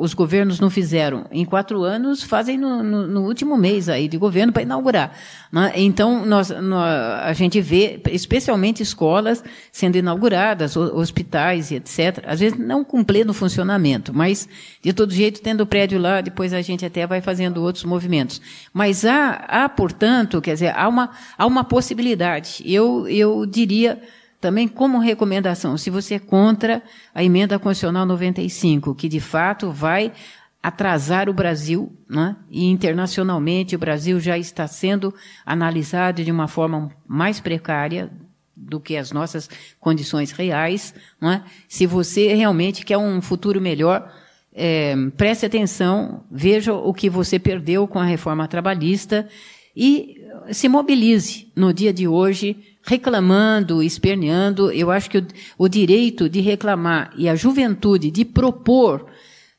os 0.00 0.14
governos 0.14 0.58
não 0.58 0.70
fizeram 0.70 1.26
em 1.30 1.44
quatro 1.44 1.82
anos, 1.82 2.22
fazem 2.22 2.56
no, 2.56 2.82
no, 2.82 3.06
no 3.06 3.26
último 3.26 3.54
mês 3.54 3.90
aí 3.90 4.08
de 4.08 4.16
governo 4.16 4.50
para 4.50 4.62
inaugurar. 4.62 5.12
Né? 5.52 5.70
Então, 5.76 6.24
nós, 6.24 6.48
nós, 6.48 6.90
a 7.22 7.30
gente 7.34 7.60
vê, 7.60 8.00
especialmente 8.12 8.82
escolas 8.82 9.44
sendo 9.70 9.98
inauguradas, 9.98 10.74
hospitais 10.74 11.70
e 11.70 11.74
etc. 11.74 12.24
Às 12.26 12.40
vezes 12.40 12.58
não 12.58 12.82
com 12.82 13.04
pleno 13.04 13.34
funcionamento, 13.34 14.10
mas, 14.14 14.48
de 14.80 14.94
todo 14.94 15.12
jeito, 15.12 15.42
tendo 15.42 15.60
o 15.60 15.66
prédio 15.66 16.00
lá, 16.00 16.22
depois 16.22 16.54
a 16.54 16.62
gente 16.62 16.86
até 16.86 17.06
vai 17.06 17.20
fazendo 17.20 17.62
outros 17.62 17.84
movimentos. 17.84 18.40
Mas 18.72 19.04
há, 19.04 19.44
há 19.46 19.68
portanto, 19.68 20.40
quer 20.40 20.54
dizer, 20.54 20.74
há 20.74 20.88
uma, 20.88 21.10
há 21.36 21.44
uma 21.44 21.62
possibilidade. 21.62 22.62
Eu, 22.64 23.06
eu 23.06 23.44
diria 23.44 24.00
também, 24.40 24.68
como 24.68 24.98
recomendação, 24.98 25.76
se 25.76 25.90
você 25.90 26.14
é 26.14 26.18
contra 26.18 26.82
a 27.14 27.24
emenda 27.24 27.58
constitucional 27.58 28.06
95, 28.06 28.94
que 28.94 29.08
de 29.08 29.20
fato 29.20 29.70
vai 29.70 30.12
atrasar 30.62 31.28
o 31.28 31.32
Brasil, 31.32 31.92
né? 32.08 32.36
e 32.50 32.66
internacionalmente 32.66 33.74
o 33.74 33.78
Brasil 33.78 34.20
já 34.20 34.38
está 34.38 34.66
sendo 34.66 35.14
analisado 35.44 36.22
de 36.22 36.30
uma 36.30 36.46
forma 36.46 36.90
mais 37.06 37.40
precária 37.40 38.10
do 38.56 38.80
que 38.80 38.96
as 38.96 39.12
nossas 39.12 39.48
condições 39.80 40.30
reais. 40.30 40.94
Né? 41.20 41.44
Se 41.68 41.86
você 41.86 42.34
realmente 42.34 42.84
quer 42.84 42.98
um 42.98 43.20
futuro 43.20 43.60
melhor, 43.60 44.12
é, 44.52 44.94
preste 45.16 45.46
atenção, 45.46 46.24
veja 46.30 46.74
o 46.74 46.92
que 46.92 47.08
você 47.08 47.38
perdeu 47.38 47.86
com 47.86 47.98
a 47.98 48.04
reforma 48.04 48.48
trabalhista 48.48 49.28
e 49.76 50.20
se 50.50 50.68
mobilize 50.68 51.52
no 51.54 51.72
dia 51.72 51.92
de 51.92 52.08
hoje 52.08 52.56
reclamando, 52.88 53.82
esperneando. 53.82 54.72
Eu 54.72 54.90
acho 54.90 55.10
que 55.10 55.18
o, 55.18 55.26
o 55.58 55.68
direito 55.68 56.28
de 56.28 56.40
reclamar 56.40 57.12
e 57.16 57.28
a 57.28 57.36
juventude 57.36 58.10
de 58.10 58.24
propor, 58.24 59.06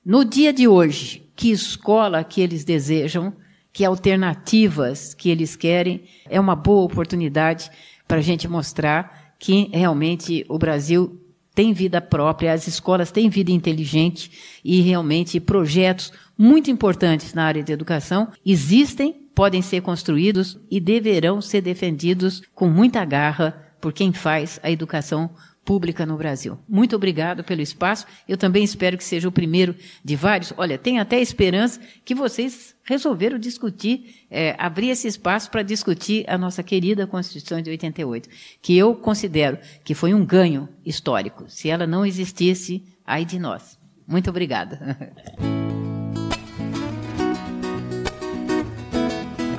no 0.03 0.26
dia 0.26 0.51
de 0.51 0.68
hoje, 0.68 1.30
que 1.35 1.51
escola 1.51 2.23
que 2.23 2.41
eles 2.41 2.65
desejam, 2.65 3.31
que 3.72 3.85
alternativas 3.85 5.14
que 5.14 5.30
eles 5.30 5.56
querem, 5.56 6.06
é 6.27 6.39
uma 6.39 6.56
boa 6.56 6.84
oportunidade 6.84 7.69
para 8.07 8.18
a 8.18 8.22
gente 8.22 8.47
mostrar 8.47 9.35
que 9.38 9.69
realmente 9.72 10.43
o 10.49 10.57
Brasil 10.57 11.22
tem 11.53 11.72
vida 11.72 12.01
própria, 12.01 12.53
as 12.53 12.68
escolas 12.68 13.11
têm 13.11 13.30
vida 13.30 13.51
inteligente 13.51 14.31
e 14.65 14.81
realmente 14.81 15.39
projetos 15.39 16.11
muito 16.38 16.72
importantes 16.72 17.34
na 17.34 17.43
área 17.43 17.61
de 17.61 17.72
educação 17.72 18.30
existem 18.43 19.18
podem 19.34 19.61
ser 19.61 19.81
construídos 19.81 20.60
e 20.69 20.80
deverão 20.80 21.41
ser 21.41 21.61
defendidos 21.61 22.41
com 22.53 22.68
muita 22.68 23.03
garra 23.06 23.65
por 23.80 23.93
quem 23.93 24.11
faz 24.11 24.60
a 24.61 24.69
educação 24.69 25.30
pública 25.69 26.03
no 26.03 26.18
Brasil. 26.18 26.57
Muito 26.68 26.95
obrigado 26.95 27.43
pelo 27.43 27.61
espaço. 27.61 28.07
Eu 28.27 28.38
também 28.38 28.64
espero 28.64 28.97
que 28.97 29.03
seja 29.03 29.27
o 29.27 29.31
primeiro 29.31 29.76
de 30.03 30.15
vários. 30.15 30.51
Olha, 30.57 30.80
tem 30.80 30.99
até 30.99 31.22
esperança 31.22 31.80
que 32.03 32.15
vocês 32.15 32.76
resolveram 32.84 33.38
discutir, 33.38 34.26
é, 34.31 34.56
abrir 34.57 34.89
esse 34.89 35.07
espaço 35.07 35.51
para 35.51 35.61
discutir 35.61 36.26
a 36.27 36.39
nossa 36.39 36.64
querida 36.64 37.06
Constituição 37.06 37.61
de 37.61 37.69
88, 37.69 38.27
que 38.64 38.76
eu 38.76 38.95
considero 38.95 39.60
que 39.84 39.93
foi 39.93 40.11
um 40.11 40.26
ganho 40.26 40.68
histórico. 40.84 41.45
Se 41.47 41.69
ela 41.69 41.85
não 41.85 42.03
existisse, 42.03 42.84
ai 43.06 43.23
de 43.23 43.38
nós. 43.38 43.77
Muito 44.07 44.31
obrigada. 44.31 44.97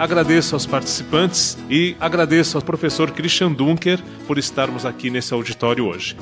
Agradeço 0.01 0.55
aos 0.55 0.65
participantes 0.65 1.59
e 1.69 1.95
agradeço 2.01 2.57
ao 2.57 2.65
professor 2.65 3.11
Christian 3.11 3.53
Dunker 3.53 4.03
por 4.27 4.39
estarmos 4.39 4.87
aqui 4.87 5.11
nesse 5.11 5.35
auditório 5.35 5.85
hoje. 5.85 6.17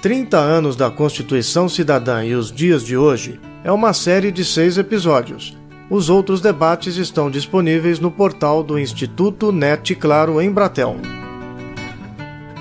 Trinta 0.00 0.38
anos 0.38 0.76
da 0.76 0.90
Constituição 0.90 1.68
Cidadã 1.68 2.24
e 2.24 2.34
os 2.34 2.50
dias 2.50 2.82
de 2.82 2.96
hoje 2.96 3.38
é 3.62 3.70
uma 3.70 3.92
série 3.92 4.32
de 4.32 4.42
seis 4.42 4.78
episódios. 4.78 5.54
Os 5.90 6.08
outros 6.08 6.40
debates 6.40 6.96
estão 6.96 7.30
disponíveis 7.30 8.00
no 8.00 8.10
portal 8.10 8.62
do 8.62 8.78
Instituto 8.78 9.52
NET 9.52 9.94
Claro 9.96 10.40
em 10.40 10.50
Bratel. 10.50 10.96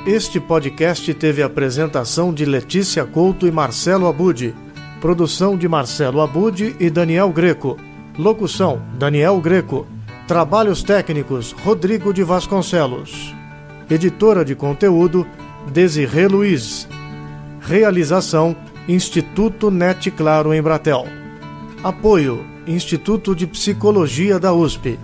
Este 0.06 0.40
podcast 0.40 1.12
teve 1.16 1.42
apresentação 1.42 2.32
de 2.32 2.46
Letícia 2.46 3.04
Couto 3.06 3.48
e 3.48 3.52
Marcelo 3.52 4.06
Abude, 4.06 4.54
produção 5.02 5.58
de 5.58 5.68
Marcelo 5.68 6.22
Abude 6.22 6.76
e 6.80 6.92
Daniel 6.92 7.32
Greco, 7.32 7.76
locução 8.16 8.80
Daniel 9.00 9.42
Greco, 9.42 9.88
trabalhos 10.28 10.84
técnicos 10.84 11.54
Rodrigo 11.54 12.14
de 12.14 12.22
Vasconcelos, 12.22 13.34
editora 13.90 14.46
de 14.46 14.54
conteúdo 14.54 15.26
Desirê 15.74 16.28
Luiz, 16.28 16.88
realização 17.60 18.56
Instituto 18.88 19.72
NET 19.72 20.12
Claro 20.12 20.54
em 20.54 20.62
Bratel, 20.62 21.08
apoio 21.84 22.46
Instituto 22.68 23.34
de 23.34 23.48
Psicologia 23.48 24.40
da 24.40 24.54
USP. 24.54 25.00